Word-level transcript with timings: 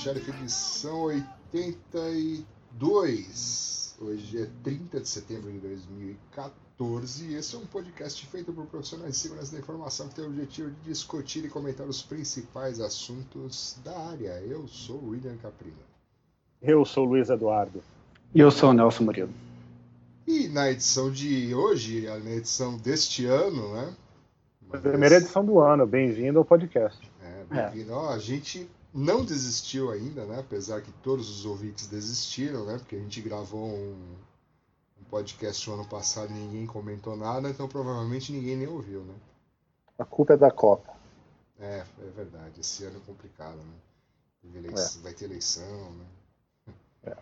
Sheriff, 0.00 0.28
edição 0.30 1.02
82. 1.02 3.96
Hoje 4.00 4.42
é 4.42 4.48
30 4.64 4.98
de 4.98 5.06
setembro 5.06 5.52
de 5.52 5.58
2014 5.58 7.26
e 7.26 7.34
esse 7.34 7.54
é 7.54 7.58
um 7.58 7.66
podcast 7.66 8.26
feito 8.28 8.50
por 8.50 8.64
profissionais 8.64 9.12
de 9.12 9.18
segurança 9.18 9.52
da 9.52 9.58
informação 9.58 10.08
que 10.08 10.14
tem 10.14 10.24
o 10.24 10.28
objetivo 10.28 10.70
de 10.70 10.88
discutir 10.88 11.44
e 11.44 11.50
comentar 11.50 11.86
os 11.86 12.00
principais 12.00 12.80
assuntos 12.80 13.78
da 13.84 13.94
área. 14.08 14.40
Eu 14.40 14.66
sou 14.66 14.96
o 14.96 15.10
William 15.10 15.36
Caprino. 15.36 15.76
Eu 16.62 16.82
sou 16.86 17.04
o 17.04 17.08
Luiz 17.10 17.28
Eduardo. 17.28 17.82
E 18.34 18.40
eu 18.40 18.50
sou 18.50 18.70
o 18.70 18.72
Nelson 18.72 19.04
Murilo. 19.04 19.34
E 20.26 20.48
na 20.48 20.70
edição 20.70 21.12
de 21.12 21.54
hoje, 21.54 22.06
na 22.06 22.30
edição 22.30 22.78
deste 22.78 23.26
ano, 23.26 23.74
né? 23.74 23.94
Primeira 24.80 25.16
edição 25.16 25.44
do 25.44 25.60
ano, 25.60 25.86
bem-vindo 25.86 26.38
ao 26.38 26.44
podcast. 26.46 26.98
É, 27.22 27.44
bem-vindo. 27.44 27.92
É. 27.92 28.14
a 28.14 28.18
gente 28.18 28.66
não 28.92 29.24
desistiu 29.24 29.90
ainda, 29.90 30.24
né? 30.26 30.40
Apesar 30.40 30.82
que 30.82 30.92
todos 31.02 31.30
os 31.30 31.44
ouvintes 31.44 31.86
desistiram, 31.86 32.64
né? 32.64 32.78
Porque 32.78 32.96
a 32.96 32.98
gente 32.98 33.20
gravou 33.20 33.68
um, 33.68 34.16
um 35.00 35.04
podcast 35.08 35.68
o 35.68 35.74
ano 35.74 35.86
passado 35.86 36.30
e 36.30 36.34
ninguém 36.34 36.66
comentou 36.66 37.16
nada, 37.16 37.48
então 37.48 37.68
provavelmente 37.68 38.32
ninguém 38.32 38.56
nem 38.56 38.68
ouviu, 38.68 39.02
né? 39.02 39.14
A 39.98 40.04
culpa 40.04 40.34
é 40.34 40.36
da 40.36 40.50
Copa. 40.50 40.92
É, 41.58 41.84
é 42.00 42.10
verdade. 42.16 42.60
Esse 42.60 42.84
ano 42.84 42.96
é 42.96 43.06
complicado, 43.06 43.56
né? 43.56 43.74
Eleição, 44.54 45.00
é. 45.00 45.02
Vai 45.02 45.12
ter 45.12 45.24
eleição, 45.26 45.92
né? 45.92 46.06
É. 47.02 47.16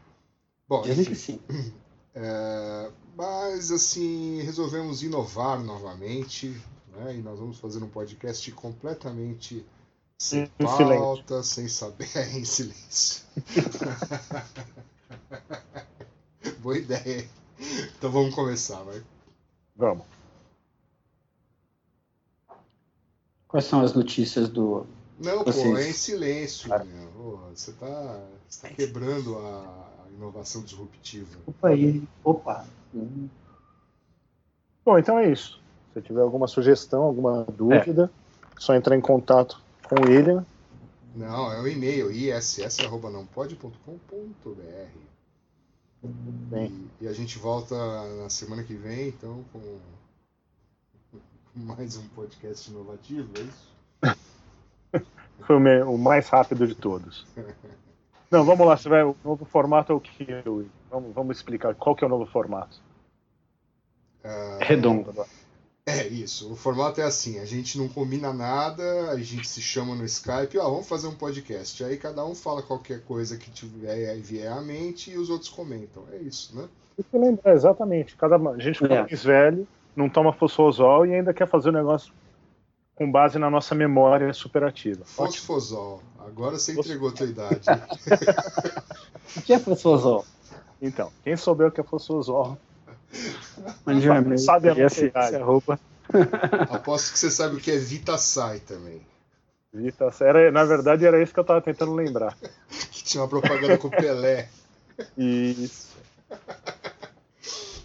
Bom, 0.66 0.82
Dizem 0.82 1.02
enfim, 1.02 1.10
que 1.10 1.16
sim. 1.16 1.40
É, 2.20 2.90
mas 3.14 3.70
assim, 3.70 4.42
resolvemos 4.42 5.04
inovar 5.04 5.62
novamente, 5.62 6.48
né? 6.88 7.14
E 7.14 7.22
nós 7.22 7.38
vamos 7.38 7.60
fazer 7.60 7.80
um 7.80 7.88
podcast 7.88 8.50
completamente 8.52 9.64
sem 10.18 10.50
em 10.58 10.64
pauta, 10.64 11.42
silêncio. 11.42 11.44
sem 11.44 11.68
saber, 11.68 12.08
é, 12.16 12.38
em 12.38 12.44
silêncio. 12.44 13.24
Boa 16.58 16.76
ideia. 16.76 17.28
Então 17.96 18.10
vamos 18.10 18.34
começar, 18.34 18.82
vai. 18.82 19.00
Vamos. 19.76 20.04
Quais 23.46 23.64
são 23.64 23.80
as 23.80 23.94
notícias 23.94 24.48
do. 24.48 24.84
Não, 25.18 25.44
Vocês... 25.44 25.66
pô, 25.66 25.78
é 25.78 25.88
em 25.88 25.92
silêncio, 25.92 26.74
ah. 26.74 26.84
meu. 26.84 27.40
Você 27.54 27.72
tá, 27.72 28.20
você 28.48 28.68
tá 28.68 28.74
quebrando 28.74 29.38
a, 29.38 29.88
inovação 30.14 30.62
disruptiva. 30.62 31.38
Opa 31.46 31.68
aí, 31.68 32.02
opa. 32.24 32.66
Bom, 34.84 34.98
então 34.98 35.18
é 35.18 35.30
isso. 35.30 35.60
Se 35.94 36.02
tiver 36.02 36.20
alguma 36.20 36.48
sugestão, 36.48 37.04
alguma 37.04 37.44
dúvida, 37.44 38.10
é. 38.12 38.60
só 38.60 38.74
entrar 38.74 38.96
em 38.96 39.00
contato 39.00 39.62
com 39.88 39.96
o 39.96 40.08
William. 40.08 40.46
Não, 41.14 41.52
é 41.52 41.60
o 41.60 41.66
e-mail 41.66 42.12
iss@nãopode.com.br. 42.12 45.08
Bem. 46.02 46.90
E, 47.00 47.04
e 47.04 47.08
a 47.08 47.12
gente 47.12 47.38
volta 47.38 47.74
na 48.20 48.30
semana 48.30 48.62
que 48.62 48.74
vem, 48.74 49.08
então, 49.08 49.44
com 49.52 49.78
mais 51.54 51.96
um 51.96 52.06
podcast 52.08 52.70
inovativo, 52.70 53.30
é 53.36 53.40
isso? 53.40 53.72
Foi 55.46 55.56
o 55.56 55.98
mais 55.98 56.28
rápido 56.28 56.66
de 56.66 56.74
todos. 56.74 57.26
Não, 58.30 58.44
vamos 58.44 58.66
lá, 58.66 58.76
você 58.76 58.88
vai, 58.88 59.02
o 59.02 59.16
novo 59.24 59.44
formato 59.46 59.90
é 59.90 59.94
o 59.94 60.00
que? 60.00 60.26
Vamos, 60.90 61.14
vamos 61.14 61.38
explicar 61.38 61.74
qual 61.74 61.96
que 61.96 62.04
é 62.04 62.06
o 62.06 62.10
novo 62.10 62.26
formato. 62.26 62.78
Uh, 64.22 64.58
Redondo. 64.60 65.24
É 65.88 66.06
isso, 66.06 66.52
o 66.52 66.54
formato 66.54 67.00
é 67.00 67.04
assim, 67.04 67.38
a 67.38 67.46
gente 67.46 67.78
não 67.78 67.88
combina 67.88 68.30
nada, 68.30 69.10
a 69.10 69.16
gente 69.16 69.48
se 69.48 69.62
chama 69.62 69.94
no 69.94 70.04
Skype, 70.04 70.58
ó, 70.58 70.68
vamos 70.68 70.86
fazer 70.86 71.06
um 71.06 71.14
podcast. 71.14 71.82
Aí 71.82 71.96
cada 71.96 72.22
um 72.26 72.34
fala 72.34 72.60
qualquer 72.60 73.02
coisa 73.04 73.38
que 73.38 73.50
tiver 73.50 74.14
vier 74.18 74.52
à 74.52 74.60
mente 74.60 75.10
e 75.10 75.16
os 75.16 75.30
outros 75.30 75.48
comentam. 75.48 76.02
É 76.12 76.18
isso, 76.18 76.54
né? 76.54 76.68
Isso 76.98 77.08
lembra, 77.14 77.54
exatamente. 77.54 78.14
Cada, 78.16 78.36
a 78.36 78.58
gente 78.58 78.80
fica 78.80 78.94
é. 78.94 79.00
mais 79.00 79.24
velho, 79.24 79.66
não 79.96 80.10
toma 80.10 80.30
fosfosol 80.30 81.06
e 81.06 81.14
ainda 81.14 81.32
quer 81.32 81.48
fazer 81.48 81.70
o 81.70 81.72
um 81.72 81.76
negócio 81.76 82.12
com 82.94 83.10
base 83.10 83.38
na 83.38 83.48
nossa 83.48 83.74
memória 83.74 84.30
superativa. 84.34 85.06
Fosfosol. 85.06 86.02
Agora 86.18 86.58
você 86.58 86.78
entregou 86.78 87.08
a 87.08 87.12
tua 87.12 87.26
idade. 87.26 87.64
o 89.38 89.40
que 89.40 89.54
é 89.54 89.58
fosfosol? 89.58 90.26
Então, 90.82 91.10
quem 91.24 91.34
souber 91.34 91.68
o 91.68 91.72
que 91.72 91.80
é 91.80 91.84
fosfosol. 91.84 92.58
Já 94.00 94.16
é 94.16 94.36
sabe 94.36 94.68
a 94.68 94.72
idade. 94.72 95.36
Roupa. 95.38 95.78
Aposto 96.70 97.12
que 97.12 97.18
você 97.18 97.30
sabe 97.30 97.56
o 97.56 97.60
que 97.60 97.70
é 97.70 97.76
Vitasai 97.76 98.60
também. 98.60 99.00
Vitasai, 99.72 100.28
era, 100.28 100.50
na 100.50 100.64
verdade 100.64 101.04
era 101.04 101.22
isso 101.22 101.32
que 101.32 101.40
eu 101.40 101.44
tava 101.44 101.60
tentando 101.60 101.94
lembrar. 101.94 102.36
que 102.90 103.04
tinha 103.04 103.22
uma 103.22 103.28
propaganda 103.28 103.76
com 103.78 103.88
o 103.88 103.90
Pelé. 103.90 104.48
Isso. 105.16 105.88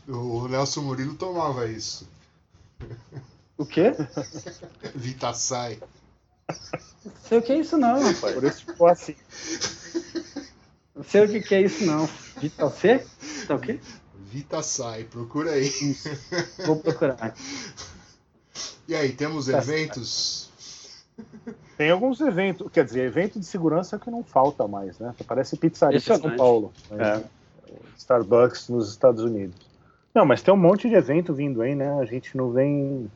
O 0.07 0.47
Nelson 0.47 0.81
Murilo 0.81 1.13
tomava 1.15 1.67
isso. 1.67 2.09
O 3.57 3.65
quê? 3.65 3.93
Vitasai. 4.95 5.79
Não 7.05 7.11
sei 7.23 7.37
o 7.37 7.41
que 7.41 7.53
é 7.53 7.59
isso 7.59 7.77
não, 7.77 8.01
rapaz. 8.01 8.33
Por 8.33 8.43
isso 8.43 8.65
ficou 8.65 8.87
assim. 8.87 9.15
Não 10.95 11.03
sei 11.03 11.23
o 11.23 11.27
que, 11.29 11.41
que 11.41 11.55
é 11.55 11.61
isso 11.61 11.85
não. 11.85 12.09
Vita 12.41 12.69
C? 12.69 13.05
Tá 13.47 13.55
o 13.55 13.59
quê? 13.59 13.79
Vitasai, 14.33 15.03
procura 15.03 15.51
aí. 15.51 15.67
Isso. 15.67 16.09
Vou 16.65 16.77
procurar. 16.77 17.35
E 18.87 18.95
aí, 18.95 19.11
temos 19.13 19.45
tá 19.45 19.59
eventos? 19.59 20.49
Tem 21.77 21.91
alguns 21.91 22.19
eventos, 22.19 22.67
quer 22.71 22.83
dizer, 22.83 23.05
evento 23.05 23.39
de 23.39 23.45
segurança 23.45 23.99
que 23.99 24.09
não 24.09 24.23
falta 24.23 24.67
mais, 24.67 24.97
né? 24.97 25.13
Parece 25.27 25.55
pizzaria 25.55 25.97
em 25.97 26.01
São 26.01 26.35
Paulo. 26.35 26.73
Né? 26.89 27.23
É. 27.69 27.73
Starbucks 27.95 28.69
nos 28.69 28.89
Estados 28.89 29.23
Unidos. 29.23 29.55
Não, 30.15 30.25
mas 30.25 30.41
tem 30.41 30.51
um 30.51 30.57
monte 30.57 30.89
de 30.89 30.95
evento 30.95 31.31
vindo 31.31 31.61
aí, 31.61 31.75
né? 31.75 31.93
A 31.99 32.05
gente 32.05 32.35
não 32.35 32.49
vem 32.51 33.11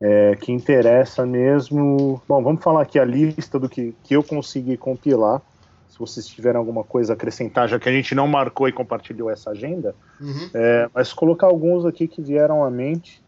é, 0.00 0.36
que 0.36 0.52
interessa 0.52 1.26
mesmo. 1.26 2.20
Bom, 2.26 2.42
vamos 2.42 2.62
falar 2.62 2.80
aqui 2.80 2.98
a 2.98 3.04
lista 3.04 3.58
do 3.58 3.68
que, 3.68 3.94
que 4.02 4.16
eu 4.16 4.22
consegui 4.22 4.78
compilar. 4.78 5.42
Se 5.88 5.98
vocês 5.98 6.26
tiverem 6.26 6.58
alguma 6.58 6.84
coisa 6.84 7.12
a 7.12 7.14
acrescentar, 7.14 7.68
já 7.68 7.78
que 7.78 7.88
a 7.88 7.92
gente 7.92 8.14
não 8.14 8.26
marcou 8.26 8.68
e 8.68 8.72
compartilhou 8.72 9.30
essa 9.30 9.50
agenda, 9.50 9.94
uhum. 10.20 10.50
é, 10.52 10.88
mas 10.94 11.12
colocar 11.12 11.46
alguns 11.46 11.86
aqui 11.86 12.06
que 12.06 12.20
vieram 12.20 12.64
à 12.64 12.70
mente, 12.70 13.22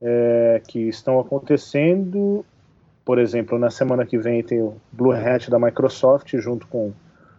é, 0.00 0.62
que 0.66 0.80
estão 0.88 1.20
acontecendo. 1.20 2.44
Por 3.04 3.18
exemplo, 3.18 3.58
na 3.58 3.70
semana 3.70 4.06
que 4.06 4.18
vem 4.18 4.42
tem 4.42 4.62
o 4.62 4.76
Blue 4.92 5.12
Hat 5.12 5.50
da 5.50 5.58
Microsoft, 5.58 6.32
junto 6.36 6.66
com 6.66 6.92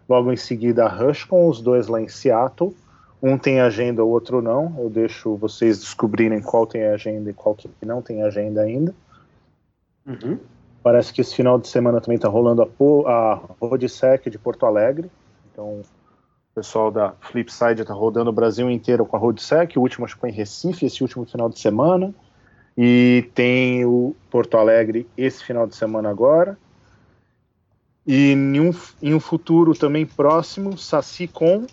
logo 0.08 0.32
em 0.32 0.36
seguida 0.36 0.84
a 0.84 0.88
Rush, 0.88 1.24
com 1.24 1.48
os 1.48 1.60
dois 1.60 1.88
lá 1.88 2.00
em 2.00 2.08
Seattle. 2.08 2.74
Um 3.22 3.38
tem 3.38 3.60
agenda, 3.60 4.04
o 4.04 4.08
outro 4.08 4.42
não. 4.42 4.74
Eu 4.78 4.90
deixo 4.90 5.36
vocês 5.36 5.78
descobrirem 5.78 6.42
qual 6.42 6.66
tem 6.66 6.84
agenda 6.84 7.30
e 7.30 7.32
qual 7.34 7.54
que 7.54 7.68
não 7.82 8.02
tem 8.02 8.22
agenda 8.22 8.62
ainda. 8.62 8.92
Uhum. 10.04 10.38
Parece 10.82 11.12
que 11.12 11.20
esse 11.20 11.34
final 11.34 11.58
de 11.58 11.68
semana 11.68 12.00
também 12.00 12.16
está 12.16 12.28
rolando 12.28 12.62
a, 12.62 13.10
a 13.10 13.34
Roadsec 13.60 14.28
de 14.28 14.38
Porto 14.38 14.66
Alegre. 14.66 15.10
Então, 15.52 15.80
o 15.80 16.54
pessoal 16.54 16.90
da 16.90 17.14
Flipside 17.20 17.82
está 17.82 17.94
rodando 17.94 18.30
o 18.30 18.32
Brasil 18.32 18.70
inteiro 18.70 19.06
com 19.06 19.16
a 19.16 19.18
Roadsec. 19.18 19.78
O 19.78 19.82
último 19.82 20.04
acho 20.04 20.14
que 20.14 20.20
foi 20.20 20.30
em 20.30 20.34
Recife, 20.34 20.86
esse 20.86 21.02
último 21.02 21.24
final 21.24 21.48
de 21.48 21.58
semana. 21.58 22.12
E 22.76 23.30
tem 23.34 23.84
o 23.84 24.16
Porto 24.30 24.56
Alegre 24.56 25.06
esse 25.16 25.44
final 25.44 25.66
de 25.66 25.76
semana 25.76 26.10
agora. 26.10 26.58
E 28.06 28.32
em 28.32 28.60
um, 28.60 28.70
em 29.00 29.14
um 29.14 29.20
futuro 29.20 29.74
também 29.74 30.04
próximo, 30.04 30.76
SaciCon, 30.76 31.66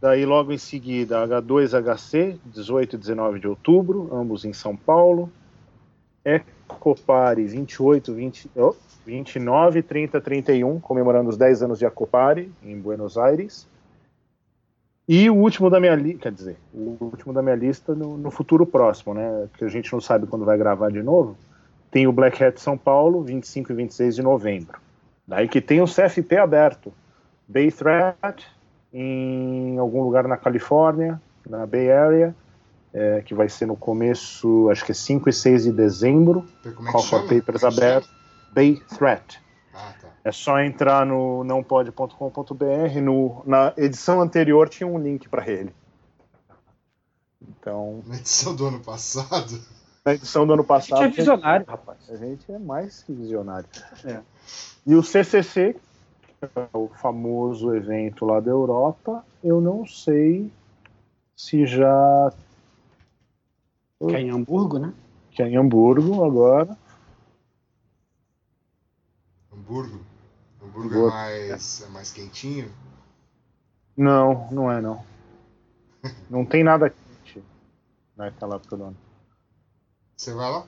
Daí 0.00 0.24
logo 0.24 0.52
em 0.52 0.58
seguida 0.58 1.26
H2HC, 1.26 2.38
18 2.46 2.94
e 2.94 2.98
19 2.98 3.40
de 3.40 3.48
outubro, 3.48 4.08
ambos 4.12 4.44
em 4.44 4.52
São 4.52 4.76
Paulo. 4.76 5.30
Ecopare, 6.78 7.44
28, 7.44 8.14
20, 8.14 8.50
oh, 8.56 8.74
29, 9.04 9.82
30, 9.82 10.20
31, 10.20 10.80
comemorando 10.80 11.28
os 11.28 11.36
10 11.36 11.64
anos 11.64 11.78
de 11.78 11.84
Ecopare 11.84 12.50
em 12.62 12.78
Buenos 12.78 13.18
Aires. 13.18 13.66
E 15.08 15.28
o 15.28 15.34
último 15.34 15.70
da 15.70 15.80
minha 15.80 15.94
lista, 15.94 16.20
quer 16.20 16.32
dizer, 16.32 16.56
o 16.72 16.96
último 17.00 17.32
da 17.32 17.42
minha 17.42 17.56
lista 17.56 17.94
no, 17.94 18.16
no, 18.16 18.30
futuro 18.30 18.66
próximo, 18.66 19.14
né? 19.14 19.48
Que 19.56 19.64
a 19.64 19.68
gente 19.68 19.90
não 19.92 20.00
sabe 20.00 20.26
quando 20.26 20.44
vai 20.44 20.56
gravar 20.58 20.90
de 20.90 21.02
novo. 21.02 21.36
Tem 21.90 22.06
o 22.06 22.12
Black 22.12 22.44
Hat 22.44 22.60
São 22.60 22.76
Paulo, 22.76 23.22
25 23.22 23.72
e 23.72 23.74
26 23.74 24.16
de 24.16 24.22
novembro. 24.22 24.78
Daí 25.26 25.48
que 25.48 25.60
tem 25.60 25.80
o 25.80 25.86
CFP 25.86 26.36
aberto. 26.36 26.92
Bay 27.46 27.72
Threat, 27.72 28.46
em 28.92 29.78
algum 29.78 30.02
lugar 30.02 30.28
na 30.28 30.36
Califórnia, 30.36 31.20
na 31.48 31.66
Bay 31.66 31.90
Area, 31.90 32.34
é, 32.92 33.22
que 33.22 33.34
vai 33.34 33.48
ser 33.48 33.66
no 33.66 33.76
começo, 33.76 34.68
acho 34.70 34.84
que 34.84 34.92
é 34.92 34.94
5 34.94 35.28
e 35.28 35.32
6 35.32 35.64
de 35.64 35.72
dezembro. 35.72 36.46
Call 36.90 37.02
for 37.02 37.22
Papers 37.22 37.62
é 37.62 37.66
aberto. 37.66 38.08
Bay 38.52 38.82
Threat. 38.96 39.40
Ah, 39.74 39.92
tá. 40.00 40.08
É 40.24 40.32
só 40.32 40.60
entrar 40.60 41.06
no 41.06 41.44
nãopode.com.br. 41.44 43.00
No, 43.02 43.42
na 43.46 43.72
edição 43.76 44.20
anterior 44.20 44.68
tinha 44.68 44.86
um 44.86 44.98
link 44.98 45.28
para 45.28 45.48
ele. 45.48 45.72
Então. 47.40 48.02
Na 48.06 48.16
edição 48.16 48.54
do 48.54 48.66
ano 48.66 48.80
passado? 48.80 49.60
Na 50.04 50.14
edição 50.14 50.46
do 50.46 50.54
ano 50.54 50.64
passado. 50.64 51.00
A 51.00 51.04
gente 51.04 51.14
é 51.14 51.16
visionário, 51.18 51.66
rapaz. 51.66 51.98
A 52.10 52.16
gente 52.16 52.50
é 52.50 52.58
mais 52.58 53.02
que 53.02 53.12
visionário. 53.12 53.68
É. 54.04 54.20
E 54.86 54.94
o 54.94 55.02
CCC, 55.02 55.76
o 56.72 56.88
famoso 56.88 57.74
evento 57.74 58.24
lá 58.24 58.40
da 58.40 58.50
Europa. 58.50 59.24
Eu 59.44 59.60
não 59.60 59.86
sei 59.86 60.50
se 61.36 61.66
já. 61.66 62.32
Que 64.06 64.14
é 64.14 64.20
em 64.20 64.30
Hamburgo, 64.30 64.78
né? 64.78 64.94
Que 65.32 65.42
é 65.42 65.48
em 65.48 65.56
Hamburgo 65.56 66.24
agora. 66.24 66.76
Hamburgo? 69.52 70.00
Hamburgo. 70.62 71.08
É, 71.08 71.48
mais, 71.48 71.82
é 71.82 71.88
mais 71.88 72.12
quentinho? 72.12 72.70
Não, 73.96 74.48
não 74.52 74.70
é 74.70 74.80
não. 74.80 75.04
não 76.30 76.44
tem 76.44 76.62
nada 76.62 76.90
quente 76.90 77.42
naquela 78.16 78.56
época 78.56 78.76
do 78.76 78.84
ano. 78.84 78.96
Você 80.16 80.32
vai 80.32 80.50
lá? 80.50 80.66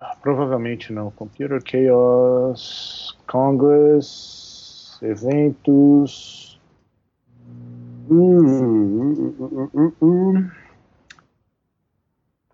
Ah, 0.00 0.16
provavelmente 0.20 0.92
não. 0.92 1.10
Computer 1.12 1.60
Chaos, 1.64 3.16
Congress, 3.26 4.98
eventos. 5.02 6.60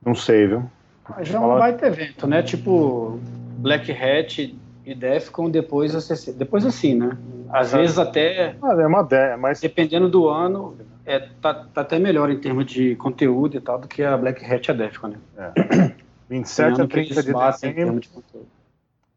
Não 0.05 0.15
sei, 0.15 0.47
viu? 0.47 0.65
Mas 1.09 1.31
não 1.31 1.59
vai 1.59 1.75
ter 1.77 1.87
evento, 1.87 2.27
né? 2.27 2.43
Tipo 2.43 3.19
Black 3.59 3.93
Hat 3.93 4.57
e 4.85 4.95
Defcon 4.95 5.51
depois, 5.51 5.93
depois 6.37 6.65
assim, 6.65 6.95
né? 6.95 7.17
Às 7.51 7.73
vezes 7.73 7.99
até. 7.99 8.57
Ah, 8.63 8.73
é 8.73 8.87
uma 8.87 9.03
ideia, 9.03 9.37
mas. 9.37 9.61
Dependendo 9.61 10.09
do 10.09 10.29
ano, 10.29 10.77
é, 11.05 11.21
tá, 11.41 11.55
tá, 11.55 11.81
até 11.83 11.99
melhor 11.99 12.31
em 12.31 12.39
termos 12.39 12.67
de 12.67 12.97
conteúdo 12.97 13.57
e 13.57 13.61
tal 13.61 13.79
do 13.79 13.87
que 13.87 14.03
a 14.03 14.17
Black 14.17 14.45
Hat 14.45 14.69
e 14.69 14.71
a 14.71 14.75
Defcon, 14.75 15.09
né? 15.09 15.19
É. 15.37 15.95
27 16.29 16.81
a 16.81 16.87
30 16.87 17.23
de 17.23 17.33
dezembro. 17.33 18.01
De 18.01 18.11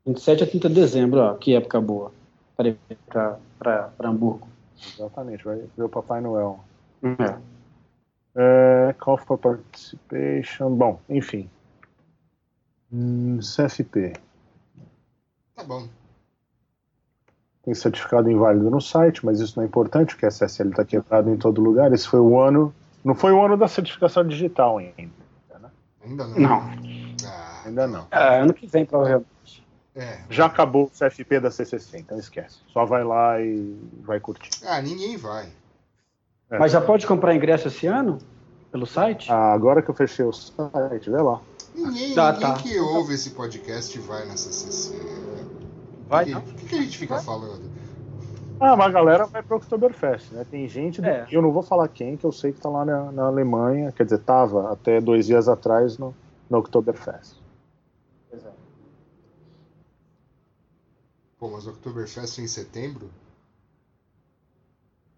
27 0.05 0.43
a 0.43 0.47
30 0.47 0.69
de 0.69 0.75
dezembro, 0.75 1.19
ó, 1.21 1.33
que 1.35 1.55
época 1.55 1.79
boa 1.79 2.11
para 2.57 3.89
Hamburgo. 4.03 4.47
Exatamente, 4.95 5.43
vai 5.43 5.61
ver 5.75 5.83
o 5.83 5.89
Papai 5.89 6.21
Noel. 6.21 6.59
É. 7.03 7.35
É, 8.39 8.93
call 8.99 9.17
for 9.17 9.35
participation. 9.39 10.69
Bom, 10.75 10.99
enfim. 11.09 11.49
Hum, 12.93 13.39
CFP. 13.39 14.13
Tá 15.55 15.63
bom. 15.63 15.87
Tem 17.63 17.73
certificado 17.73 18.29
inválido 18.29 18.69
no 18.69 18.79
site, 18.79 19.25
mas 19.25 19.39
isso 19.39 19.57
não 19.57 19.63
é 19.63 19.67
importante, 19.67 20.13
porque 20.13 20.27
a 20.27 20.29
SSL 20.29 20.69
está 20.69 20.85
quebrado 20.85 21.31
em 21.31 21.35
todo 21.35 21.59
lugar. 21.59 21.91
Esse 21.91 22.07
foi 22.07 22.19
o 22.19 22.39
ano. 22.39 22.73
Não 23.03 23.15
foi 23.15 23.31
o 23.31 23.43
ano 23.43 23.57
da 23.57 23.67
certificação 23.67 24.25
digital 24.25 24.77
ainda. 24.77 25.11
Né? 25.59 25.69
Ainda 26.05 26.27
não. 26.27 26.39
Não. 26.39 26.61
Ah, 27.25 27.61
ainda 27.65 27.87
não. 27.87 28.07
Ah, 28.11 28.35
ano 28.35 28.53
que 28.53 28.67
vem, 28.67 28.85
provavelmente. 28.85 29.65
É. 29.95 30.19
Já 30.29 30.45
acabou 30.45 30.85
o 30.85 30.89
CFP 30.91 31.39
da 31.39 31.49
CCC, 31.49 31.97
então 31.97 32.19
esquece. 32.19 32.59
Só 32.71 32.85
vai 32.85 33.03
lá 33.03 33.41
e 33.41 33.75
vai 34.03 34.19
curtir. 34.19 34.51
Ah, 34.63 34.79
ninguém 34.79 35.17
vai. 35.17 35.49
É. 36.49 36.57
Mas 36.57 36.71
já 36.71 36.81
pode 36.81 37.05
comprar 37.05 37.35
ingresso 37.35 37.67
esse 37.67 37.87
ano? 37.87 38.19
Pelo 38.71 38.85
site? 38.85 39.31
Ah, 39.31 39.53
agora 39.53 39.81
que 39.81 39.89
eu 39.89 39.95
fechei 39.95 40.25
o 40.25 40.31
site, 40.31 41.09
vê 41.09 41.21
lá. 41.21 41.41
Ninguém, 41.75 42.15
tá, 42.15 42.33
ninguém 42.33 42.47
tá. 42.49 42.55
que 42.55 42.79
ouve 42.79 43.13
esse 43.13 43.31
podcast 43.31 43.97
vai 43.99 44.25
na 44.25 44.35
CCC. 44.35 44.95
Vai? 46.07 46.33
O 46.33 46.41
que, 46.41 46.65
que, 46.65 46.75
a 46.75 46.81
gente 46.81 46.97
fica 46.97 47.15
vai. 47.15 47.23
falando? 47.23 47.69
Ah, 48.59 48.75
mas 48.75 48.87
a 48.87 48.91
galera 48.91 49.25
vai 49.25 49.43
pro 49.43 49.57
Oktoberfest, 49.57 50.31
né? 50.31 50.45
Tem 50.49 50.67
gente, 50.67 51.01
do... 51.01 51.07
é. 51.07 51.27
eu 51.31 51.41
não 51.41 51.51
vou 51.51 51.61
falar 51.61 51.87
quem, 51.89 52.17
que 52.17 52.25
eu 52.25 52.31
sei 52.31 52.51
que 52.51 52.59
tá 52.59 52.69
lá 52.69 52.83
na, 52.83 53.11
na, 53.11 53.23
Alemanha, 53.25 53.91
quer 53.91 54.03
dizer, 54.03 54.19
tava 54.19 54.71
até 54.71 54.99
dois 54.99 55.27
dias 55.27 55.47
atrás 55.47 55.97
no, 55.97 56.15
no 56.49 56.57
Oktoberfest. 56.57 57.35
Exato. 58.33 58.55
Pô, 61.37 61.49
mas 61.49 61.67
o 61.67 61.69
Oktoberfest 61.69 62.39
é 62.39 62.43
em 62.43 62.47
setembro? 62.47 63.09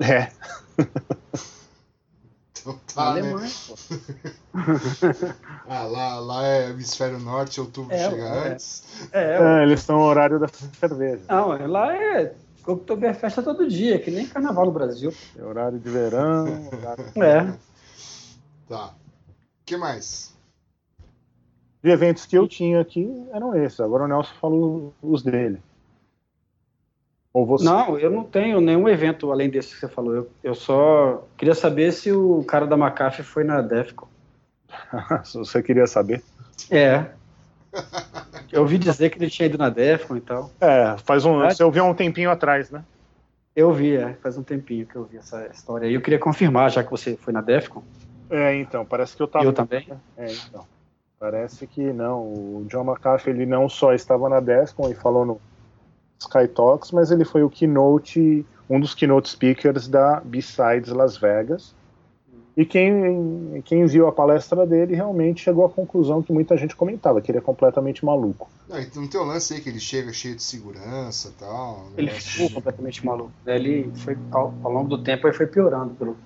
É. 0.02 0.32
então 2.70 2.80
tá, 2.94 3.14
né? 3.14 3.22
Alemanha, 3.22 3.52
pô. 3.68 3.76
ah, 5.68 5.84
lá, 5.84 6.20
lá 6.20 6.48
é 6.48 6.70
hemisfério 6.70 7.20
norte, 7.20 7.60
outubro 7.60 7.94
é, 7.94 8.10
chega 8.10 8.24
é. 8.24 8.52
antes. 8.52 8.84
É, 9.12 9.38
é, 9.38 9.64
eles 9.64 9.80
estão 9.80 9.98
no 9.98 10.04
horário 10.04 10.40
da 10.40 10.48
cerveja. 10.48 11.22
Não, 11.28 11.68
lá 11.68 11.96
é 11.96 12.34
Oktoberfest 12.66 13.40
é 13.40 13.42
todo 13.42 13.68
dia, 13.68 14.00
que 14.00 14.12
nem 14.12 14.28
carnaval 14.28 14.66
no 14.66 14.72
Brasil. 14.72 15.14
É 15.38 15.44
horário 15.44 15.80
de 15.80 15.90
verão. 15.90 16.70
Horário... 16.72 17.06
É. 17.16 17.54
Tá. 18.68 18.88
O 18.88 19.66
que 19.66 19.78
mais? 19.78 20.36
De 21.82 21.90
eventos 21.90 22.26
que 22.26 22.38
eu 22.38 22.48
tinha 22.48 22.82
aqui 22.82 23.28
eram 23.32 23.56
esses. 23.56 23.80
Agora 23.80 24.04
o 24.04 24.08
Nelson 24.08 24.34
falou 24.40 24.94
os 25.02 25.24
dele. 25.24 25.62
Ou 27.34 27.46
você? 27.46 27.64
Não, 27.64 27.98
eu 27.98 28.10
não 28.10 28.24
tenho 28.24 28.60
nenhum 28.60 28.90
evento 28.90 29.32
além 29.32 29.50
desse 29.50 29.74
que 29.74 29.80
você 29.80 29.88
falou. 29.88 30.16
Eu, 30.16 30.30
eu 30.44 30.56
só 30.56 31.24
queria 31.38 31.54
saber 31.54 31.92
se 31.92 32.12
o 32.12 32.44
cara 32.44 32.66
da 32.66 32.76
McAfee 32.76 33.24
foi 33.24 33.44
na 33.44 33.62
Defcon. 33.62 34.08
você 35.34 35.62
queria 35.62 35.86
saber? 35.86 36.24
É. 36.72 37.06
Eu 38.52 38.62
ouvi 38.62 38.80
dizer 38.80 39.10
que 39.12 39.20
ele 39.20 39.30
tinha 39.30 39.46
ido 39.46 39.58
na 39.58 39.70
Defcon 39.70 40.18
e 40.18 40.22
tal. 40.22 40.50
É, 40.60 40.96
faz 41.06 41.24
um. 41.24 41.40
Você 41.42 41.64
ouviu 41.64 41.86
um 41.86 41.94
tempinho 41.94 42.32
atrás, 42.32 42.72
né? 42.72 42.84
Eu 43.56 43.72
vi, 43.72 43.96
é, 43.96 44.14
faz 44.14 44.38
um 44.38 44.44
tempinho 44.44 44.86
que 44.86 44.96
eu 44.96 45.06
vi 45.06 45.18
essa 45.18 45.48
história. 45.48 45.88
E 45.88 45.94
eu 45.94 46.02
queria 46.02 46.20
confirmar, 46.20 46.72
já 46.72 46.84
que 46.84 46.90
você 46.90 47.16
foi 47.16 47.32
na 47.32 47.42
Defcon. 47.42 47.84
É, 48.30 48.56
então, 48.56 48.86
parece 48.86 49.16
que 49.16 49.22
eu 49.22 49.28
tava. 49.28 49.46
Eu 49.46 49.54
também? 49.54 49.88
É, 50.18 50.32
então. 50.32 50.66
Parece 51.20 51.68
que 51.68 51.92
não. 51.92 52.22
O 52.22 52.66
John 52.70 52.86
McAfee 52.86 53.34
ele 53.34 53.46
não 53.46 53.68
só 53.68 53.94
estava 53.94 54.30
na 54.30 54.40
Defcon 54.40 54.90
e 54.90 54.96
falou 54.96 55.26
no 55.26 55.42
Sky 56.20 56.48
Talks, 56.48 56.92
mas 56.92 57.12
ele 57.12 57.24
foi 57.24 57.44
o 57.44 57.50
keynote, 57.50 58.46
um 58.70 58.80
dos 58.80 58.94
keynote 58.94 59.30
speakers 59.30 59.88
da 59.88 60.20
B-Sides 60.20 60.90
Las 60.90 61.18
Vegas. 61.18 61.74
E 62.58 62.66
quem, 62.66 63.62
quem 63.64 63.86
viu 63.86 64.06
a 64.06 64.12
palestra 64.12 64.68
dele 64.68 64.94
realmente 64.94 65.42
chegou 65.42 65.66
à 65.66 65.70
conclusão 65.70 66.22
que 66.22 66.34
muita 66.34 66.58
gente 66.58 66.76
comentava, 66.76 67.22
que 67.22 67.32
ele 67.32 67.38
é 67.38 67.42
completamente 67.42 68.04
maluco. 68.04 68.50
Não, 68.68 68.78
então 68.78 69.08
tem 69.08 69.22
um 69.22 69.24
lance 69.24 69.54
aí 69.54 69.62
que 69.62 69.70
ele 69.70 69.80
chega 69.80 70.12
cheio 70.12 70.36
de 70.36 70.44
segurança 70.44 71.30
e 71.30 71.32
tal. 71.40 71.86
Ele 71.98 72.12
ficou 72.12 72.50
completamente 72.50 73.06
maluco. 73.06 73.32
Ele 73.46 73.90
foi, 73.96 74.18
ao, 74.32 74.54
ao, 74.62 74.74
longo 74.74 74.90
do 74.90 75.02
tempo, 75.02 75.26
ele 75.26 75.38
foi 75.38 75.48
piorando, 75.48 75.94
pelo 75.94 76.18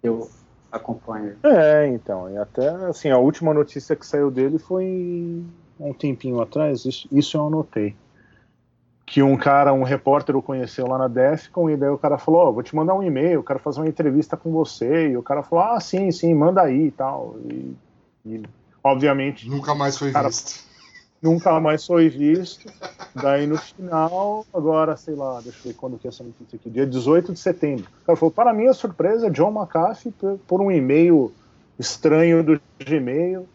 que 0.00 0.08
eu 0.08 0.30
acompanho. 0.70 1.36
É, 1.42 1.86
então. 1.88 2.30
E 2.30 2.38
até 2.38 2.68
assim, 2.86 3.10
a 3.10 3.18
última 3.18 3.52
notícia 3.52 3.94
que 3.94 4.06
saiu 4.06 4.30
dele 4.30 4.58
foi 4.58 5.44
um 5.78 5.92
tempinho 5.92 6.40
atrás, 6.40 6.86
isso, 6.86 7.06
isso 7.12 7.36
eu 7.36 7.46
anotei 7.46 7.94
que 9.12 9.22
um 9.22 9.36
cara, 9.36 9.74
um 9.74 9.82
repórter 9.82 10.34
o 10.34 10.40
conheceu 10.40 10.86
lá 10.86 10.96
na 10.96 11.06
Defcon 11.06 11.68
e 11.68 11.76
daí 11.76 11.90
o 11.90 11.98
cara 11.98 12.16
falou, 12.16 12.48
oh, 12.48 12.52
vou 12.54 12.62
te 12.62 12.74
mandar 12.74 12.94
um 12.94 13.02
e-mail, 13.02 13.42
quero 13.42 13.58
fazer 13.58 13.80
uma 13.80 13.86
entrevista 13.86 14.38
com 14.38 14.50
você, 14.50 15.10
e 15.10 15.18
o 15.18 15.22
cara 15.22 15.42
falou, 15.42 15.66
ah, 15.66 15.78
sim, 15.78 16.10
sim, 16.10 16.32
manda 16.32 16.62
aí 16.62 16.86
e 16.86 16.90
tal, 16.90 17.36
e, 17.44 17.76
e 18.24 18.42
obviamente... 18.82 19.46
Nunca 19.46 19.74
mais 19.74 19.98
foi 19.98 20.12
cara, 20.12 20.28
visto. 20.28 20.64
Nunca 21.20 21.60
mais 21.60 21.86
foi 21.86 22.08
visto, 22.08 22.72
daí 23.14 23.46
no 23.46 23.58
final, 23.58 24.46
agora, 24.50 24.96
sei 24.96 25.14
lá, 25.14 25.42
deixa 25.42 25.58
eu 25.58 25.64
ver 25.64 25.74
quando 25.74 25.98
que 25.98 26.06
é 26.06 26.08
essa 26.08 26.24
notícia 26.24 26.56
aqui, 26.56 26.70
dia 26.70 26.86
18 26.86 27.34
de 27.34 27.38
setembro, 27.38 27.84
o 27.84 28.06
cara 28.06 28.16
falou, 28.16 28.32
para 28.32 28.54
minha 28.54 28.72
surpresa, 28.72 29.30
John 29.30 29.52
McAfee, 29.52 30.14
por 30.48 30.62
um 30.62 30.70
e-mail 30.70 31.30
estranho 31.78 32.42
do 32.42 32.58
Gmail, 32.82 33.46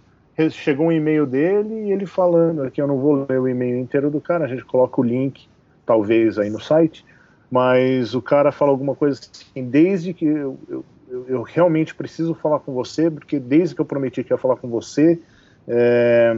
chegou 0.52 0.88
um 0.88 0.92
e-mail 0.92 1.26
dele 1.26 1.88
e 1.88 1.92
ele 1.92 2.06
falando 2.06 2.64
aqui, 2.64 2.82
eu 2.82 2.88
não 2.88 2.98
vou 2.98 3.26
ler 3.28 3.40
o 3.40 3.48
e-mail 3.48 3.78
inteiro 3.78 4.10
do 4.12 4.22
cara, 4.22 4.46
a 4.46 4.48
gente 4.48 4.64
coloca 4.64 5.02
o 5.02 5.04
link, 5.04 5.48
talvez, 5.86 6.38
aí 6.38 6.50
no 6.50 6.60
site, 6.60 7.04
mas 7.50 8.14
o 8.14 8.22
cara 8.22 8.52
fala 8.52 8.72
alguma 8.72 8.96
coisa 8.96 9.20
assim, 9.20 9.64
desde 9.64 10.14
que 10.14 10.26
eu, 10.26 10.58
eu, 10.70 10.86
eu 11.28 11.42
realmente 11.42 11.96
preciso 11.96 12.36
falar 12.36 12.60
com 12.60 12.74
você, 12.74 13.10
porque 13.10 13.40
desde 13.40 13.74
que 13.74 13.82
eu 13.82 13.86
prometi 13.86 14.24
que 14.24 14.32
ia 14.32 14.38
falar 14.38 14.58
com 14.58 14.70
você, 14.70 15.20
é... 15.68 16.38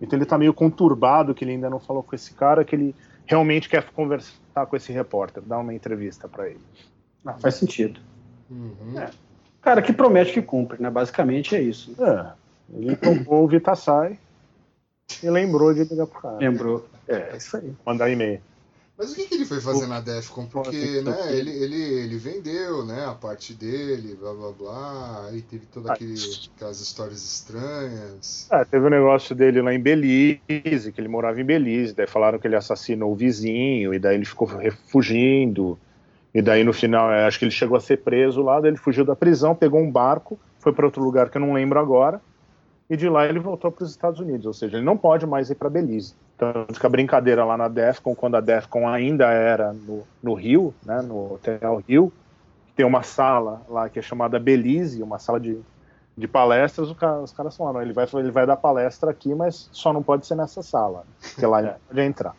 então 0.00 0.18
ele 0.18 0.26
tá 0.26 0.38
meio 0.38 0.54
conturbado 0.54 1.34
que 1.34 1.44
ele 1.44 1.52
ainda 1.52 1.68
não 1.68 1.80
falou 1.80 2.02
com 2.02 2.14
esse 2.14 2.32
cara, 2.34 2.64
que 2.64 2.76
ele 2.76 2.94
realmente 3.26 3.68
quer 3.68 3.84
conversar 3.90 4.66
com 4.68 4.76
esse 4.76 4.92
repórter, 4.92 5.42
dar 5.42 5.58
uma 5.58 5.74
entrevista 5.74 6.28
para 6.28 6.48
ele. 6.48 6.60
Ah, 7.24 7.34
faz 7.34 7.54
sentido. 7.54 8.00
Uhum. 8.50 9.00
É. 9.00 9.10
Cara, 9.60 9.80
que 9.80 9.92
promete 9.92 10.32
que 10.32 10.42
cumpre, 10.42 10.82
né? 10.82 10.90
Basicamente 10.90 11.54
é 11.54 11.62
isso. 11.62 11.94
É. 12.02 12.41
Ele 12.72 12.96
tomou 12.96 13.44
o 13.44 13.48
Vitassai 13.48 14.18
e 15.22 15.30
lembrou 15.30 15.72
de 15.72 15.84
ligar 15.84 16.06
pro 16.06 16.20
cara. 16.20 16.38
Lembrou. 16.38 16.86
É, 17.08 17.32
é 17.32 17.36
isso 17.36 17.56
aí. 17.56 17.72
Mandar 17.84 18.10
e-mail. 18.10 18.40
Mas 18.96 19.10
o 19.10 19.16
que, 19.16 19.26
que 19.26 19.34
ele 19.34 19.44
foi 19.44 19.60
fazer 19.60 19.84
o... 19.84 19.88
na 19.88 20.00
Defcon? 20.00 20.46
Porque 20.46 21.00
né, 21.02 21.36
ele, 21.36 21.50
ele, 21.50 21.82
ele 21.82 22.16
vendeu 22.18 22.84
né, 22.84 23.04
a 23.06 23.14
parte 23.14 23.54
dele, 23.54 24.14
blá 24.14 24.32
blá 24.32 24.52
blá, 24.52 25.26
aí 25.28 25.42
teve 25.42 25.66
todas 25.66 25.90
ah, 25.90 25.94
aquelas 25.94 26.80
histórias 26.80 27.24
estranhas. 27.24 28.46
É, 28.52 28.64
teve 28.64 28.84
o 28.84 28.86
um 28.86 28.90
negócio 28.90 29.34
dele 29.34 29.60
lá 29.62 29.74
em 29.74 29.80
Belize, 29.80 30.92
que 30.92 31.00
ele 31.00 31.08
morava 31.08 31.40
em 31.40 31.44
Belize, 31.44 31.94
daí 31.94 32.06
falaram 32.06 32.38
que 32.38 32.46
ele 32.46 32.54
assassinou 32.54 33.12
o 33.12 33.16
vizinho, 33.16 33.92
e 33.92 33.98
daí 33.98 34.14
ele 34.14 34.24
ficou 34.24 34.46
refugindo, 34.46 35.76
e 36.32 36.40
daí 36.40 36.62
no 36.62 36.72
final, 36.72 37.10
é, 37.10 37.26
acho 37.26 37.38
que 37.38 37.44
ele 37.44 37.50
chegou 37.50 37.76
a 37.76 37.80
ser 37.80 37.98
preso 37.98 38.40
lá, 38.42 38.60
daí 38.60 38.70
ele 38.70 38.78
fugiu 38.78 39.04
da 39.04 39.16
prisão, 39.16 39.54
pegou 39.54 39.80
um 39.80 39.90
barco, 39.90 40.38
foi 40.60 40.72
para 40.72 40.86
outro 40.86 41.02
lugar 41.02 41.28
que 41.28 41.38
eu 41.38 41.40
não 41.40 41.54
lembro 41.54 41.80
agora, 41.80 42.20
e 42.92 42.96
de 42.96 43.08
lá 43.08 43.24
ele 43.24 43.38
voltou 43.38 43.72
para 43.72 43.84
os 43.84 43.90
Estados 43.90 44.20
Unidos, 44.20 44.44
ou 44.44 44.52
seja, 44.52 44.76
ele 44.76 44.84
não 44.84 44.98
pode 44.98 45.24
mais 45.24 45.48
ir 45.48 45.54
para 45.54 45.70
Belize. 45.70 46.14
Tanto 46.36 46.78
que 46.78 46.84
a 46.84 46.90
brincadeira 46.90 47.42
lá 47.42 47.56
na 47.56 47.66
Defcon, 47.66 48.14
quando 48.14 48.36
a 48.36 48.40
Defcon 48.42 48.86
ainda 48.86 49.30
era 49.30 49.72
no, 49.72 50.02
no 50.22 50.34
Rio, 50.34 50.74
né, 50.84 51.00
no 51.00 51.32
Hotel 51.32 51.82
Rio, 51.88 52.12
tem 52.76 52.84
uma 52.84 53.02
sala 53.02 53.62
lá 53.66 53.88
que 53.88 53.98
é 53.98 54.02
chamada 54.02 54.38
Belize, 54.38 55.02
uma 55.02 55.18
sala 55.18 55.40
de, 55.40 55.58
de 56.14 56.28
palestras, 56.28 56.90
os 56.90 56.96
caras, 56.98 57.24
os 57.24 57.32
caras 57.32 57.56
falaram, 57.56 57.80
ele 57.80 57.94
vai, 57.94 58.06
ele 58.12 58.30
vai 58.30 58.46
dar 58.46 58.58
palestra 58.58 59.10
aqui, 59.10 59.34
mas 59.34 59.70
só 59.72 59.90
não 59.90 60.02
pode 60.02 60.26
ser 60.26 60.34
nessa 60.34 60.62
sala, 60.62 61.06
porque 61.18 61.46
lá 61.46 61.62
não 61.64 61.74
pode 61.88 62.00
entrar. 62.02 62.36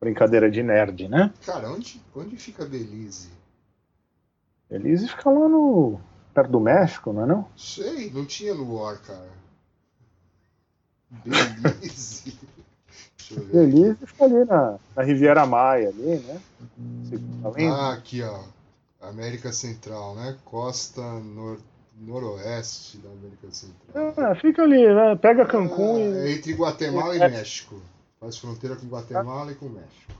Brincadeira 0.00 0.50
de 0.50 0.60
nerd, 0.60 1.06
né? 1.06 1.32
Cara, 1.46 1.70
onde, 1.70 2.02
onde 2.16 2.36
fica 2.36 2.64
Belize? 2.64 3.30
Belize 4.68 5.06
fica 5.06 5.30
lá 5.30 5.48
no. 5.48 6.00
perto 6.34 6.50
do 6.50 6.58
México, 6.58 7.12
não 7.12 7.22
é 7.22 7.26
não? 7.26 7.46
Sei, 7.56 8.10
não 8.10 8.24
tinha 8.24 8.54
no 8.54 8.74
War, 8.74 9.00
cara. 9.00 9.38
Belize. 11.10 12.38
Belize 13.52 14.06
fica 14.06 14.24
ali 14.24 14.44
na, 14.44 14.78
na 14.96 15.02
Riviera 15.02 15.46
Maia, 15.46 15.88
ali, 15.88 16.18
né? 16.18 16.40
Ah, 17.70 17.92
aqui, 17.92 18.22
ó. 18.22 18.42
América 19.00 19.52
Central, 19.52 20.14
né? 20.16 20.36
Costa 20.44 21.02
nor 21.20 21.58
noroeste 22.00 22.98
da 22.98 23.08
América 23.10 23.50
Central. 23.50 24.14
Ah, 24.16 24.34
fica 24.34 24.62
ali, 24.62 24.86
né? 24.86 25.16
Pega 25.16 25.46
Cancún 25.46 25.96
ah, 25.96 26.28
e. 26.28 26.34
Entre 26.34 26.52
Guatemala 26.52 27.14
é. 27.14 27.16
e 27.16 27.30
México. 27.30 27.80
Faz 28.20 28.36
fronteira 28.38 28.76
com 28.76 28.86
Guatemala 28.86 29.52
e 29.52 29.54
com 29.54 29.68
México. 29.68 30.12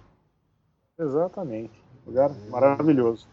Exatamente. 0.99 1.73
Lugar 2.07 2.30
é... 2.30 2.50
maravilhoso. 2.50 3.26